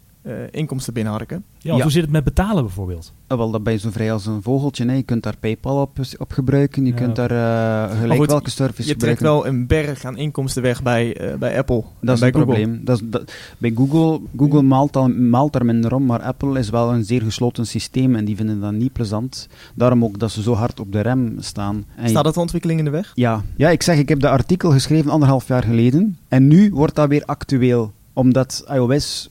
inkomsten 0.51 0.93
binnenharken. 0.93 1.43
Ja, 1.57 1.82
hoe 1.82 1.91
zit 1.91 2.01
het 2.01 2.11
met 2.11 2.23
betalen 2.23 2.63
bijvoorbeeld? 2.63 3.13
Ah, 3.28 3.38
wel, 3.38 3.51
dat 3.51 3.63
ben 3.63 3.73
je 3.73 3.80
zo 3.80 3.89
vrij 3.91 4.11
als 4.11 4.25
een 4.25 4.41
vogeltje. 4.41 4.84
Nee. 4.86 4.97
Je 4.97 5.03
kunt 5.03 5.23
daar 5.23 5.38
PayPal 5.39 5.82
op, 5.82 5.97
op 6.17 6.32
gebruiken, 6.32 6.86
je 6.86 6.89
Ja. 6.91 6.95
kunt 6.97 7.15
daar 7.15 7.32
eh, 7.32 7.99
gelijk 7.99 8.19
goed, 8.19 8.30
welke 8.30 8.49
service 8.49 8.89
Je 8.89 8.95
trekt 8.95 9.17
gebruiken. 9.17 9.25
wel 9.25 9.47
een 9.59 9.67
berg 9.67 10.05
aan 10.05 10.17
inkomsten 10.17 10.61
weg 10.61 10.84
bij, 10.84 11.17
eh, 11.17 11.38
bij 11.38 11.57
Apple. 11.57 11.84
Dat 12.01 12.13
is 12.13 12.19
bij 12.19 12.30
een 12.30 12.36
Google. 12.36 12.53
probleem. 12.55 12.86
Dat 12.86 13.01
is, 13.01 13.07
dat, 13.09 13.32
bij 13.57 13.71
Google, 13.75 14.19
Google 14.38 14.61
maalt, 14.61 14.95
al, 14.95 15.07
maalt 15.09 15.55
er 15.55 15.65
minder 15.65 15.93
om, 15.93 16.05
maar 16.05 16.21
Apple 16.21 16.59
is 16.59 16.69
wel 16.69 16.93
een 16.93 17.03
zeer 17.03 17.21
gesloten 17.21 17.65
systeem 17.67 18.15
en 18.15 18.25
die 18.25 18.36
vinden 18.36 18.59
dat 18.59 18.71
niet 18.71 18.93
plezant. 18.93 19.47
Daarom 19.75 20.03
ook 20.03 20.19
dat 20.19 20.32
ze 20.32 20.41
zo 20.41 20.53
hard 20.53 20.80
op 20.80 20.91
de 20.91 20.99
rem 21.01 21.36
staan. 21.39 21.86
En 21.95 22.09
Staat 22.09 22.23
dat 22.23 22.34
de 22.34 22.39
ontwikkeling 22.39 22.80
in 22.80 22.86
de 22.86 22.91
weg? 22.91 23.11
ja. 23.15 23.43
ja, 23.55 23.69
ik 23.69 23.84
zeg, 23.84 23.97
ik 23.97 24.09
heb 24.09 24.19
dat 24.19 24.32
artikel 24.32 24.71
geschreven 24.71 25.11
anderhalf 25.11 25.47
jaar 25.47 25.63
geleden 25.63 26.17
en 26.28 26.47
nu 26.47 26.69
wordt 26.73 26.95
dat 26.95 27.07
weer 27.09 27.23
actueel 27.25 27.91
omdat 28.18 28.65
iOS 28.74 29.30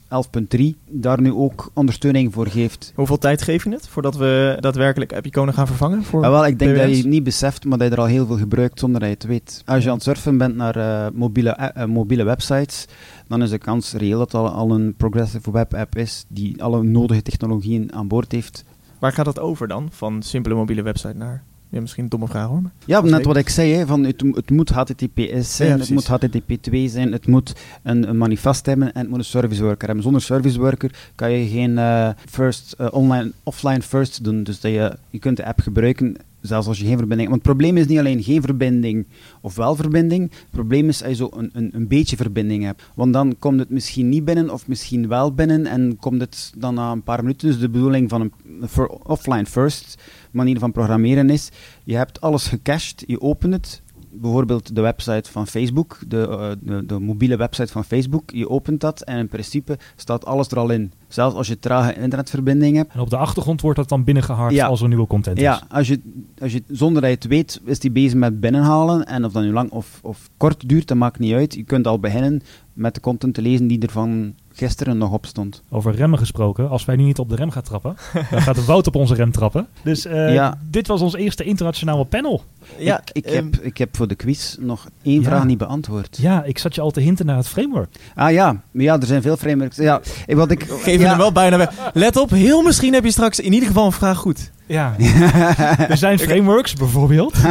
11.3 0.57 0.59
daar 0.89 1.21
nu 1.21 1.33
ook 1.33 1.71
ondersteuning 1.73 2.33
voor 2.33 2.47
geeft. 2.47 2.91
Hoeveel 2.95 3.17
tijd 3.17 3.41
geef 3.41 3.63
je 3.63 3.69
het 3.69 3.87
voordat 3.87 4.15
we 4.15 4.57
daadwerkelijk 4.59 5.13
app-iconen 5.13 5.53
gaan 5.53 5.67
vervangen? 5.67 6.03
Voor 6.03 6.21
Ja, 6.21 6.29
wel, 6.29 6.45
ik 6.45 6.59
denk 6.59 6.75
dat 6.75 6.89
je 6.89 6.95
het 6.95 7.05
niet 7.05 7.23
beseft, 7.23 7.65
maar 7.65 7.77
dat 7.77 7.87
je 7.87 7.93
er 7.93 7.99
al 7.99 8.07
heel 8.07 8.25
veel 8.25 8.37
gebruikt 8.37 8.79
zonder 8.79 8.99
dat 8.99 9.09
je 9.09 9.15
het 9.15 9.25
weet. 9.25 9.61
Als 9.65 9.83
je 9.83 9.89
aan 9.89 9.95
het 9.95 10.03
surfen 10.03 10.37
bent 10.37 10.55
naar 10.55 10.75
eh, 10.75 11.11
mobiele, 11.13 11.49
eh, 11.49 11.85
mobiele 11.85 12.23
websites, 12.23 12.85
dan 13.27 13.41
is 13.41 13.49
de 13.49 13.57
kans 13.57 13.93
reëel 13.93 14.19
dat 14.19 14.33
al, 14.33 14.49
al 14.49 14.71
een 14.71 14.93
progressive 14.95 15.51
web 15.51 15.73
app 15.73 15.95
is 15.95 16.25
die 16.27 16.63
alle 16.63 16.83
nodige 16.83 17.21
technologieën 17.21 17.93
aan 17.93 18.07
boord 18.07 18.31
heeft. 18.31 18.65
Waar 18.99 19.11
gaat 19.13 19.25
dat 19.25 19.39
over 19.39 19.67
dan? 19.67 19.87
Van 19.91 20.21
simpele 20.21 20.55
mobiele 20.55 20.81
website 20.81 21.17
naar... 21.17 21.43
Ja, 21.69 21.81
misschien 21.81 22.03
een 22.03 22.09
domme 22.09 22.27
vraag 22.27 22.47
hoor. 22.47 22.61
Ja, 22.85 23.01
net 23.01 23.25
wat 23.25 23.37
ik 23.37 23.49
zei, 23.49 23.71
hè, 23.73 23.85
van 23.85 24.03
het, 24.03 24.23
het 24.33 24.49
moet 24.49 24.69
HTTPS 24.69 25.55
zijn, 25.55 25.69
Ja, 25.69 25.77
het 25.77 25.89
moet 25.89 26.07
HTTP2 26.09 26.83
zijn, 26.85 27.11
het 27.11 27.27
moet 27.27 27.55
een, 27.83 28.09
een 28.09 28.17
manifest 28.17 28.65
hebben 28.65 28.93
en 28.93 28.99
het 28.99 29.09
moet 29.09 29.17
een 29.19 29.25
service 29.25 29.63
worker 29.63 29.85
hebben. 29.85 30.03
Zonder 30.03 30.21
service 30.21 30.59
worker 30.59 31.11
kan 31.15 31.31
je 31.31 31.47
geen 31.47 31.77
eh, 31.77 32.09
first, 32.29 32.75
eh, 32.77 32.87
online, 32.91 33.31
offline 33.43 33.81
first 33.81 34.23
doen. 34.23 34.43
Dus 34.43 34.59
dat 34.59 34.71
je, 34.71 34.97
je 35.09 35.19
kunt 35.19 35.37
de 35.37 35.45
app 35.45 35.59
gebruiken 35.59 36.15
zelfs 36.41 36.67
als 36.67 36.77
je 36.79 36.85
geen 36.85 36.97
verbinding 36.97 37.29
hebt. 37.29 37.43
Want 37.43 37.43
het 37.47 37.57
probleem 37.57 37.77
is 37.83 37.87
niet 37.87 37.99
alleen 37.99 38.23
geen 38.23 38.41
verbinding 38.41 39.05
of 39.41 39.55
wel 39.55 39.75
verbinding. 39.75 40.31
Het 40.31 40.51
probleem 40.51 40.87
is 40.87 41.01
als 41.01 41.09
je 41.11 41.15
zo 41.17 41.29
een, 41.37 41.49
een, 41.53 41.69
een 41.73 41.87
beetje 41.87 42.15
verbinding 42.15 42.63
hebt. 42.63 42.83
Want 42.95 43.13
dan 43.13 43.35
komt 43.39 43.59
het 43.59 43.69
misschien 43.69 44.09
niet 44.09 44.25
binnen 44.25 44.49
of 44.49 44.67
misschien 44.67 45.07
wel 45.07 45.33
binnen 45.33 45.65
en 45.65 45.97
komt 45.99 46.21
het 46.21 46.53
dan 46.57 46.73
na 46.73 46.91
een 46.91 47.03
paar 47.03 47.21
minuten. 47.21 47.47
Dus 47.47 47.59
de 47.59 47.69
bedoeling 47.69 48.09
van 48.09 48.21
een 48.21 48.31
for- 48.67 48.87
offline 49.03 49.45
first 49.45 49.97
manier 50.37 50.59
van 50.59 50.71
programmeren 50.71 51.29
is, 51.29 51.49
je 51.83 51.95
hebt 51.95 52.21
alles 52.21 52.47
gecached, 52.47 53.03
je 53.07 53.21
opent 53.21 53.53
het, 53.53 53.81
bijvoorbeeld 54.11 54.75
de 54.75 54.81
website 54.81 55.31
van 55.31 55.47
Facebook, 55.47 55.99
de, 56.07 56.27
eh, 56.27 56.51
de, 56.59 56.85
de 56.85 56.99
mobiele 56.99 57.37
website 57.37 57.71
van 57.71 57.83
Facebook, 57.83 58.31
je 58.31 58.49
opent 58.49 58.81
dat 58.81 59.01
en 59.01 59.17
in 59.17 59.27
principe 59.27 59.77
staat 59.95 60.25
alles 60.25 60.47
er 60.47 60.59
al 60.59 60.69
in. 60.69 60.91
Zelfs 61.07 61.35
als 61.35 61.47
je 61.47 61.59
trage 61.59 61.93
internetverbinding 61.95 62.75
hebt. 62.75 62.93
En 62.93 62.99
op 62.99 63.09
de 63.09 63.17
achtergrond 63.17 63.61
wordt 63.61 63.77
dat 63.77 63.89
dan 63.89 64.03
binnengehard 64.03 64.53
Ja. 64.53 64.67
als 64.67 64.81
er 64.81 64.87
nieuwe 64.87 65.07
content 65.07 65.37
is. 65.37 65.43
Ja, 65.43 65.61
als 65.69 65.87
je, 65.87 65.99
als 66.41 66.53
je, 66.53 66.63
zonder 66.67 67.01
dat 67.01 67.09
je 67.09 67.15
het 67.15 67.27
weet, 67.27 67.61
is 67.65 67.79
die 67.79 67.91
bezig 67.91 68.13
met 68.13 68.39
binnenhalen. 68.39 69.05
En 69.05 69.25
of 69.25 69.31
dat 69.31 69.43
nu 69.43 69.51
lang 69.51 69.71
of, 69.71 69.99
of 70.03 70.29
kort 70.37 70.69
duurt, 70.69 70.87
dat 70.87 70.97
maakt 70.97 71.19
niet 71.19 71.33
uit. 71.33 71.53
Je 71.53 71.63
kunt 71.63 71.87
al 71.87 71.99
beginnen 71.99 72.41
met 72.73 72.93
de 72.95 73.01
content 73.01 73.33
te 73.33 73.41
lezen 73.41 73.67
die 73.67 73.79
er 73.81 73.89
van 73.89 74.33
gisteren 74.53 74.97
nog 74.97 75.11
op 75.11 75.25
stond. 75.25 75.61
Over 75.69 75.95
remmen 75.95 76.19
gesproken, 76.19 76.69
als 76.69 76.85
wij 76.85 76.95
nu 76.95 77.03
niet 77.03 77.19
op 77.19 77.29
de 77.29 77.35
rem 77.35 77.49
gaan 77.51 77.61
trappen, 77.63 77.95
dan 78.31 78.41
gaat 78.41 78.55
de 78.55 78.65
Wout 78.65 78.87
op 78.87 78.95
onze 78.95 79.13
rem 79.15 79.31
trappen. 79.31 79.67
Dus 79.83 80.05
eh, 80.05 80.33
Ja. 80.33 80.57
dit 80.69 80.87
was 80.87 81.01
ons 81.01 81.15
eerste 81.15 81.43
internationale 81.43 82.05
panel. 82.05 82.43
Ja, 82.77 82.99
ik, 82.99 83.09
ik, 83.11 83.25
ehm, 83.25 83.35
heb, 83.45 83.55
ik 83.55 83.77
heb 83.77 83.95
voor 83.95 84.07
de 84.07 84.15
quiz 84.15 84.55
nog 84.59 84.87
één 85.01 85.21
Ja. 85.21 85.27
vraag 85.27 85.45
niet 85.45 85.57
beantwoord. 85.57 86.17
Ja, 86.21 86.43
ik 86.43 86.57
zat 86.57 86.75
je 86.75 86.81
al 86.81 86.91
te 86.91 86.99
hinten 87.01 87.25
naar 87.25 87.37
het 87.37 87.47
framework. 87.47 87.95
Ah 88.15 88.31
ja, 88.31 88.51
maar 88.71 88.83
ja, 88.83 88.99
er 88.99 89.05
zijn 89.05 89.21
veel 89.21 89.37
frameworks. 89.37 89.75
Ja, 89.77 90.01
ik- 90.25 90.35
wat 90.35 90.51
ik... 90.51 90.63
geef 90.97 91.05
ja, 91.05 91.11
hem 91.11 91.17
wel 91.17 91.31
bijna 91.31 91.57
weg. 91.57 91.91
Let 91.93 92.17
op, 92.17 92.29
heel 92.29 92.61
misschien 92.61 92.93
heb 92.93 93.03
je 93.03 93.11
straks 93.11 93.39
in 93.39 93.53
ieder 93.53 93.67
geval 93.67 93.85
een 93.85 93.91
vraag 93.91 94.17
goed. 94.17 94.51
Ja. 94.65 94.95
er 95.89 95.97
zijn 95.97 96.19
frameworks 96.19 96.73
bijvoorbeeld. 96.73 97.35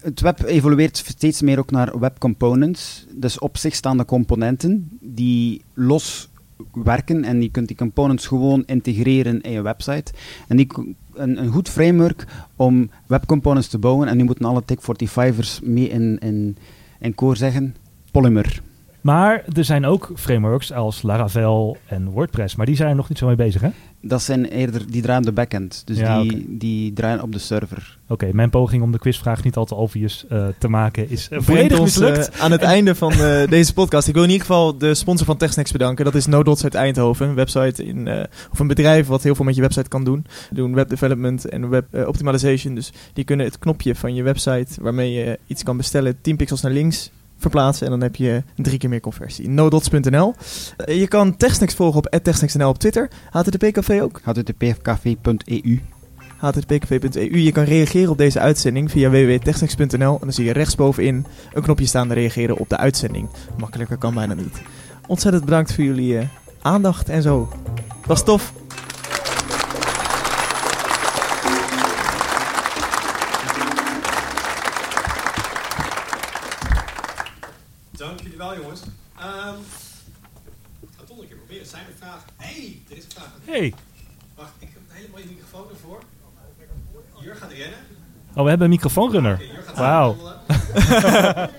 Het 0.00 0.20
web 0.20 0.42
evolueert 0.42 1.04
steeds 1.06 1.42
meer 1.42 1.58
ook 1.58 1.70
naar 1.70 1.98
web 1.98 2.18
components. 2.18 3.06
Dus 3.10 3.38
op 3.38 3.56
zich 3.56 3.74
staande 3.74 4.04
componenten 4.04 4.98
die 5.00 5.62
los 5.74 6.28
werken 6.72 7.24
en 7.24 7.42
je 7.42 7.50
kunt 7.50 7.68
die 7.68 7.76
components 7.76 8.26
gewoon 8.26 8.62
integreren 8.66 9.40
in 9.40 9.52
je 9.52 9.62
website. 9.62 10.12
En 10.48 10.56
die, 10.56 10.68
een, 11.14 11.42
een 11.42 11.52
goed 11.52 11.68
framework 11.68 12.26
om 12.56 12.90
webcomponents 13.06 13.68
te 13.68 13.78
bouwen, 13.78 14.08
en 14.08 14.16
nu 14.16 14.24
moeten 14.24 14.44
alle 14.44 14.62
TIC45ers 14.62 15.62
mee 15.62 15.88
in, 15.88 16.18
in, 16.18 16.56
in 17.00 17.14
koor 17.14 17.36
zeggen, 17.36 17.76
Polymer. 18.10 18.62
Maar 19.04 19.44
er 19.56 19.64
zijn 19.64 19.86
ook 19.86 20.10
frameworks 20.16 20.72
als 20.72 21.02
Laravel 21.02 21.76
en 21.86 22.10
WordPress, 22.10 22.56
maar 22.56 22.66
die 22.66 22.76
zijn 22.76 22.88
er 22.88 22.96
nog 22.96 23.08
niet 23.08 23.18
zo 23.18 23.26
mee 23.26 23.36
bezig, 23.36 23.60
hè? 23.60 23.68
Dat 24.00 24.22
zijn 24.22 24.44
eerder, 24.44 24.90
die 24.90 25.02
draaien 25.02 25.22
de 25.22 25.32
backend, 25.32 25.82
dus 25.84 25.98
Ja, 25.98 26.22
die, 26.22 26.46
die 26.58 26.92
draaien 26.92 27.22
op 27.22 27.32
de 27.32 27.38
server. 27.38 27.98
Oké, 28.08 28.28
mijn 28.32 28.50
poging 28.50 28.82
om 28.82 28.92
de 28.92 28.98
quizvraag 28.98 29.44
niet 29.44 29.56
al 29.56 29.64
te 29.64 29.74
obvious 29.74 30.24
eh, 30.28 30.46
te 30.58 30.68
maken 30.68 31.10
is 31.10 31.22
uh, 31.22 31.28
Brengt 31.28 31.44
volledig 31.46 31.78
ons 31.78 31.98
mislukt. 31.98 32.28
eh, 32.30 32.40
aan 32.40 32.50
het 32.50 32.62
einde 32.62 32.94
van 32.94 33.12
eh, 33.12 33.46
deze 33.48 33.72
podcast. 33.72 34.08
Ik 34.08 34.14
wil 34.14 34.22
in 34.22 34.30
ieder 34.30 34.46
geval 34.46 34.78
de 34.78 34.94
sponsor 34.94 35.26
van 35.26 35.36
TechSnacks 35.36 35.72
bedanken. 35.72 36.04
Dat 36.04 36.14
is 36.14 36.26
NoDots 36.26 36.62
uit 36.64 36.74
Eindhoven. 36.74 37.28
Een 37.28 37.34
website 37.34 37.84
in, 37.84 38.08
eh, 38.08 38.24
of 38.52 38.58
een 38.58 38.66
bedrijf 38.66 39.06
wat 39.06 39.22
heel 39.22 39.34
veel 39.34 39.44
met 39.44 39.54
je 39.54 39.60
website 39.60 39.88
kan 39.88 40.04
doen. 40.04 40.26
Doen 40.50 40.74
web 40.74 40.88
development 40.88 41.48
en 41.48 41.68
web 41.68 42.06
optimization. 42.06 42.74
Dus 42.74 42.92
die 43.12 43.24
kunnen 43.24 43.46
het 43.46 43.58
knopje 43.58 43.94
van 43.94 44.14
je 44.14 44.22
website 44.22 44.82
waarmee 44.82 45.12
je 45.12 45.38
iets 45.46 45.62
kan 45.62 45.76
bestellen 45.76 46.20
10 46.20 46.36
pixels 46.36 46.62
naar 46.62 46.72
links 46.72 47.10
verplaatsen 47.38 47.84
en 47.86 47.92
dan 47.92 48.02
heb 48.02 48.16
je 48.16 48.42
drie 48.56 48.78
keer 48.78 48.88
meer 48.88 49.00
conversie. 49.00 49.48
nodots.nl. 49.48 50.34
Eh, 50.76 51.00
je 51.00 51.08
kan 51.08 51.36
TechSnacks 51.36 51.74
volgen 51.74 51.98
op 51.98 52.22
@techsnacks.nl 52.22 52.68
op 52.68 52.78
Twitter. 52.78 53.10
HTTP 53.30 53.72
Café 53.72 54.02
ook. 54.02 54.20
httpfcafé.eu 54.22 55.80
http.eu. 56.36 57.38
Je 57.38 57.52
kan 57.52 57.64
reageren 57.64 58.10
op 58.10 58.18
deze 58.18 58.40
uitzending 58.40 58.90
via 58.90 59.10
www.techsnacks.nl 59.10 60.12
en 60.12 60.20
dan 60.20 60.32
zie 60.32 60.44
je 60.44 60.52
rechtsbovenin 60.52 61.26
een 61.52 61.62
knopje 61.62 61.86
staan 61.86 62.12
reageren 62.12 62.56
op 62.56 62.68
de 62.68 62.76
uitzending. 62.76 63.28
Makkelijker 63.58 63.96
kan 63.96 64.14
bijna 64.14 64.34
niet. 64.34 64.62
Ontzettend 65.06 65.44
bedankt 65.44 65.74
voor 65.74 65.84
jullie 65.84 66.18
eh, 66.18 66.26
aandacht 66.62 67.08
en 67.08 67.22
zo. 67.22 67.48
Was 68.06 68.24
tof. 68.24 68.63
Hey. 83.54 83.74
Wacht, 84.36 84.50
ik 84.58 84.68
heb 84.72 84.82
een 84.88 84.96
hele 84.96 85.08
mooie 85.10 85.24
microfoon 85.28 85.66
ervoor. 85.70 86.02
Jur 87.22 87.34
gaat 87.34 87.50
rennen. 87.50 87.78
Oh, 88.34 88.42
we 88.42 88.48
hebben 88.48 88.60
een 88.60 88.72
microfoonrunner. 88.72 89.42
Gaat 89.66 89.76
Wauw. 89.76 90.16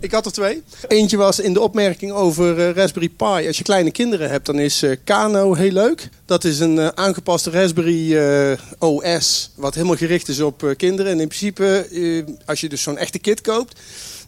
Ik 0.00 0.12
had 0.12 0.26
er 0.26 0.32
twee. 0.32 0.62
Eentje 0.88 1.16
was 1.16 1.40
in 1.40 1.52
de 1.52 1.60
opmerking 1.60 2.12
over 2.12 2.58
eh, 2.58 2.74
Raspberry 2.74 3.08
Pi. 3.08 3.46
Als 3.46 3.58
je 3.58 3.62
kleine 3.64 3.90
kinderen 3.90 4.30
hebt, 4.30 4.46
dan 4.46 4.58
is 4.58 4.82
eh, 4.82 4.96
Kano 5.04 5.54
heel 5.54 5.72
leuk. 5.72 6.08
Dat 6.24 6.44
is 6.44 6.60
een 6.60 6.78
eh, 6.78 6.88
aangepaste 6.94 7.50
Raspberry 7.50 8.16
eh, 8.16 8.58
OS, 8.78 9.50
wat 9.54 9.74
helemaal 9.74 9.96
gericht 9.96 10.28
is 10.28 10.40
op 10.40 10.62
eh, 10.62 10.76
kinderen. 10.76 11.12
En 11.12 11.20
in 11.20 11.28
principe, 11.28 11.86
eh, 11.92 12.34
als 12.46 12.60
je 12.60 12.68
dus 12.68 12.82
zo'n 12.82 12.98
echte 12.98 13.18
kit 13.18 13.40
koopt, 13.40 13.80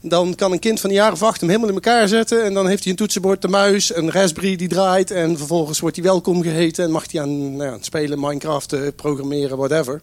dan 0.03 0.35
kan 0.35 0.53
een 0.53 0.59
kind 0.59 0.81
van 0.81 0.91
een 0.91 0.97
jaar 0.97 1.13
of 1.13 1.23
acht 1.23 1.41
hem 1.41 1.49
helemaal 1.49 1.71
in 1.71 1.75
elkaar 1.75 2.09
zetten. 2.09 2.45
En 2.45 2.55
dan 2.55 2.67
heeft 2.67 2.83
hij 2.83 2.93
een 2.93 2.99
toetsenbord, 2.99 3.43
de 3.43 3.49
muis, 3.49 3.95
een 3.95 4.11
Raspberry 4.11 4.57
die 4.57 4.69
draait. 4.69 5.11
En 5.11 5.37
vervolgens 5.37 5.81
wordt 5.81 5.97
hij 5.97 6.05
welkom 6.05 6.43
geheten 6.43 6.85
en 6.85 6.91
mag 6.91 7.13
hij 7.13 7.21
aan, 7.21 7.57
nou 7.57 7.71
ja, 7.71 7.77
spelen, 7.81 8.21
Minecraft, 8.21 8.97
programmeren, 8.97 9.57
whatever. 9.57 10.01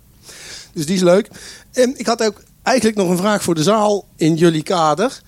Dus 0.73 0.85
die 0.85 0.95
is 0.95 1.01
leuk. 1.01 1.29
En 1.71 1.93
ik 1.97 2.05
had 2.05 2.23
ook 2.23 2.41
eigenlijk 2.63 2.97
nog 2.97 3.09
een 3.09 3.17
vraag 3.17 3.43
voor 3.43 3.55
de 3.55 3.63
zaal 3.63 4.05
in 4.15 4.35
jullie 4.35 4.63
kader. 4.63 5.21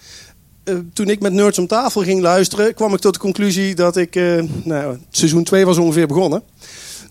Eh, 0.63 0.75
toen 0.93 1.09
ik 1.09 1.21
met 1.21 1.33
Nerds 1.33 1.59
om 1.59 1.67
tafel 1.67 2.01
ging 2.01 2.21
luisteren, 2.21 2.73
kwam 2.73 2.93
ik 2.93 2.99
tot 2.99 3.13
de 3.13 3.19
conclusie 3.19 3.75
dat 3.75 3.97
ik. 3.97 4.15
eh, 4.15 4.43
nou, 4.63 4.97
seizoen 5.09 5.43
2 5.43 5.65
was 5.65 5.77
ongeveer 5.77 6.07
begonnen. 6.07 6.43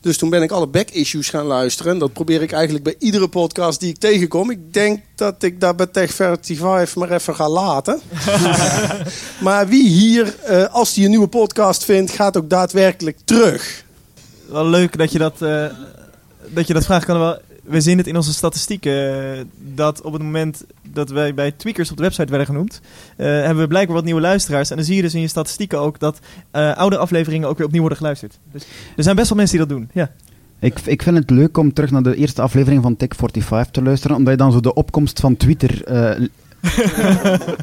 Dus 0.00 0.18
toen 0.18 0.30
ben 0.30 0.42
ik 0.42 0.50
alle 0.50 0.66
back-issues 0.66 1.28
gaan 1.28 1.44
luisteren. 1.44 1.92
En 1.92 1.98
dat 1.98 2.12
probeer 2.12 2.42
ik 2.42 2.52
eigenlijk 2.52 2.84
bij 2.84 2.94
iedere 2.98 3.28
podcast 3.28 3.80
die 3.80 3.88
ik 3.88 3.98
tegenkom. 3.98 4.50
Ik 4.50 4.72
denk 4.72 5.00
dat 5.14 5.42
ik 5.42 5.60
dat 5.60 5.76
bij 5.76 5.86
Tech35 5.86 6.60
maar 6.94 7.10
even 7.10 7.34
ga 7.34 7.48
laten. 7.48 8.00
maar 9.46 9.68
wie 9.68 9.88
hier, 9.88 10.38
eh, 10.38 10.74
als 10.74 10.94
hij 10.94 11.04
een 11.04 11.10
nieuwe 11.10 11.28
podcast 11.28 11.84
vindt, 11.84 12.10
gaat 12.10 12.36
ook 12.36 12.50
daadwerkelijk 12.50 13.18
terug? 13.24 13.84
Wel 14.48 14.66
leuk 14.66 14.98
dat 14.98 15.12
je 15.12 15.18
dat, 15.18 15.42
eh, 15.42 15.66
dat, 16.48 16.66
je 16.66 16.74
dat 16.74 16.84
vraagt. 16.84 17.04
Kan 17.04 17.18
wel 17.18 17.38
we 17.70 17.80
zien 17.80 17.98
het 17.98 18.06
in 18.06 18.16
onze 18.16 18.32
statistieken 18.32 19.32
eh, 19.36 19.44
dat 19.56 20.00
op 20.00 20.12
het 20.12 20.22
moment 20.22 20.64
dat 20.92 21.10
wij 21.10 21.34
bij 21.34 21.50
tweakers 21.52 21.90
op 21.90 21.96
de 21.96 22.02
website 22.02 22.28
werden 22.28 22.46
genoemd, 22.46 22.80
eh, 23.16 23.26
hebben 23.26 23.58
we 23.62 23.66
blijkbaar 23.68 23.94
wat 23.96 24.04
nieuwe 24.04 24.20
luisteraars. 24.20 24.70
En 24.70 24.76
dan 24.76 24.84
zie 24.84 24.96
je 24.96 25.02
dus 25.02 25.14
in 25.14 25.20
je 25.20 25.28
statistieken 25.28 25.78
ook 25.78 25.98
dat 25.98 26.18
eh, 26.50 26.76
oude 26.76 26.96
afleveringen 26.98 27.48
ook 27.48 27.56
weer 27.56 27.66
opnieuw 27.66 27.80
worden 27.80 27.98
geluisterd. 27.98 28.38
Dus 28.52 28.62
er 28.96 29.02
zijn 29.02 29.16
best 29.16 29.28
wel 29.28 29.38
mensen 29.38 29.58
die 29.58 29.66
dat 29.66 29.76
doen. 29.76 29.90
Ja. 29.92 30.10
Ik, 30.60 30.78
ik 30.84 31.02
vind 31.02 31.16
het 31.16 31.30
leuk 31.30 31.56
om 31.56 31.72
terug 31.72 31.90
naar 31.90 32.02
de 32.02 32.16
eerste 32.16 32.42
aflevering 32.42 32.82
van 32.82 32.96
Tech45 33.04 33.70
te 33.70 33.82
luisteren, 33.82 34.16
omdat 34.16 34.32
je 34.32 34.38
dan 34.38 34.52
zo 34.52 34.60
de 34.60 34.74
opkomst 34.74 35.20
van 35.20 35.36
Twitter 35.36 35.84
eh, 35.84 36.26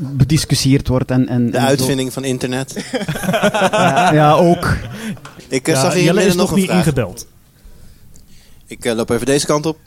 bediscussieerd 0.02 0.88
wordt. 0.88 1.12
En, 1.12 1.28
en, 1.28 1.46
De 1.52 1.58
en 1.58 1.62
zo. 1.64 1.68
uitvinding 1.68 2.14
van 2.14 2.24
internet. 2.24 2.86
Ja, 3.72 4.14
ja, 4.14 4.34
ook. 4.34 4.78
Ik 5.48 5.68
Ja, 5.68 5.82
zag 5.82 5.94
hier 5.94 6.04
Jelle 6.04 6.20
is 6.20 6.26
midden 6.26 6.38
nog 6.38 6.46
nog 6.48 6.50
een 6.52 6.56
niet 6.62 6.66
vraag. 6.66 6.78
ingebeld. 6.86 7.28
Ik 8.68 8.86
loop 8.86 9.10
even 9.10 9.26
deze 9.26 9.46
kant 9.46 9.66
op. 9.66 9.78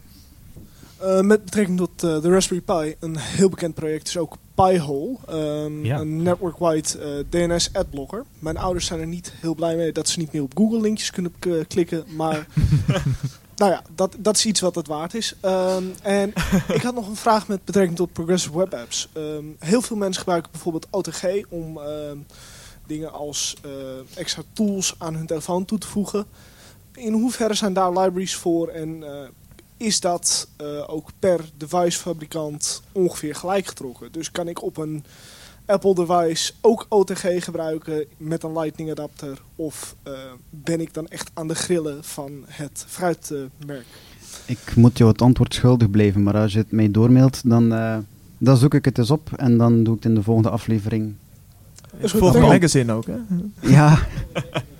Eh, 1.00 1.20
met 1.20 1.44
betrekking 1.44 1.78
tot 1.78 2.02
eh, 2.02 2.20
de 2.22 2.28
Raspberry 2.30 2.62
Pi, 2.62 2.94
een 3.00 3.16
heel 3.18 3.48
bekend 3.48 3.74
project 3.74 4.08
is 4.08 4.16
ook 4.16 4.36
Pi-hole. 4.54 5.16
ehm, 5.26 5.84
Ja. 5.84 6.00
Een 6.00 6.22
network-wide 6.22 6.98
eh, 6.98 7.08
DNS 7.28 7.72
adblocker. 7.72 8.24
Mijn 8.38 8.56
ouders 8.56 8.86
zijn 8.86 9.00
er 9.00 9.06
niet 9.06 9.32
heel 9.40 9.54
blij 9.54 9.76
mee 9.76 9.92
dat 9.92 10.08
ze 10.08 10.18
niet 10.18 10.32
meer 10.32 10.42
op 10.42 10.56
Google 10.56 10.80
linkjes 10.80 11.10
kunnen 11.10 11.32
klikken. 11.68 12.04
Maar 12.16 12.46
nou 13.56 13.70
ja, 13.70 13.82
dat, 13.94 14.16
dat 14.18 14.36
is 14.36 14.46
iets 14.46 14.60
wat 14.60 14.74
het 14.74 14.86
waard 14.86 15.14
is. 15.14 15.34
Ehm, 15.40 15.84
en 16.02 16.32
ik 16.76 16.82
had 16.82 16.94
nog 16.94 17.08
een 17.08 17.16
vraag 17.16 17.48
met 17.48 17.64
betrekking 17.64 17.96
tot 17.96 18.12
Progressive 18.12 18.58
Web 18.58 18.74
Apps. 18.74 19.08
Ehm, 19.12 19.44
heel 19.58 19.82
veel 19.82 19.96
mensen 19.96 20.20
gebruiken 20.20 20.50
bijvoorbeeld 20.52 20.86
OTG 20.90 21.24
om 21.48 21.78
dingen 22.90 23.12
als 23.12 23.56
eh, 23.62 23.70
extra 24.18 24.42
tools 24.52 24.94
aan 24.98 25.14
hun 25.14 25.26
telefoon 25.26 25.64
toe 25.64 25.78
te 25.78 25.86
voegen. 25.86 26.26
In 26.94 27.12
hoeverre 27.12 27.54
zijn 27.54 27.72
daar 27.72 27.98
libraries 27.98 28.34
voor 28.34 28.68
en 28.68 29.02
eh, 29.02 29.28
is 29.80 30.00
dat 30.00 30.48
eh, 30.56 30.66
ook 30.86 31.10
per 31.18 31.40
devicefabrikant 31.56 32.82
ongeveer 32.92 33.34
gelijk 33.34 33.66
getrokken? 33.66 34.12
Dus 34.12 34.30
kan 34.30 34.48
ik 34.48 34.62
op 34.62 34.76
een 34.76 35.04
Apple 35.66 35.94
device 35.94 36.52
ook 36.60 36.86
OTG 36.88 37.44
gebruiken 37.44 38.04
met 38.16 38.42
een 38.42 38.58
Lightning 38.58 38.90
adapter? 38.90 39.42
Of 39.56 39.96
eh, 40.02 40.12
ben 40.50 40.80
ik 40.80 40.94
dan 40.94 41.08
echt 41.08 41.30
aan 41.34 41.48
de 41.48 41.54
grillen 41.54 42.04
van 42.04 42.44
het 42.46 42.84
fruitmerk? 42.88 43.86
Ik 44.46 44.76
moet 44.76 44.98
jou 44.98 45.10
het 45.10 45.22
antwoord 45.22 45.54
schuldig 45.54 45.90
blijven, 45.90 46.22
maar 46.22 46.36
als 46.36 46.52
je 46.52 46.58
het 46.58 46.72
mij 46.72 46.90
doormailt, 46.90 47.40
dan, 47.44 47.72
eh, 47.72 47.98
dan 48.38 48.56
zoek 48.56 48.74
ik 48.74 48.84
het 48.84 48.98
eens 48.98 49.10
op 49.10 49.30
en 49.36 49.56
dan 49.56 49.84
doe 49.84 49.96
ik 49.96 50.02
het 50.02 50.10
in 50.10 50.14
de 50.14 50.22
volgende 50.22 50.50
aflevering. 50.50 51.14
Volgende 52.02 52.46
magazine 52.46 52.92
ook, 52.92 53.06
hè? 53.06 53.18
Ja, 53.60 53.98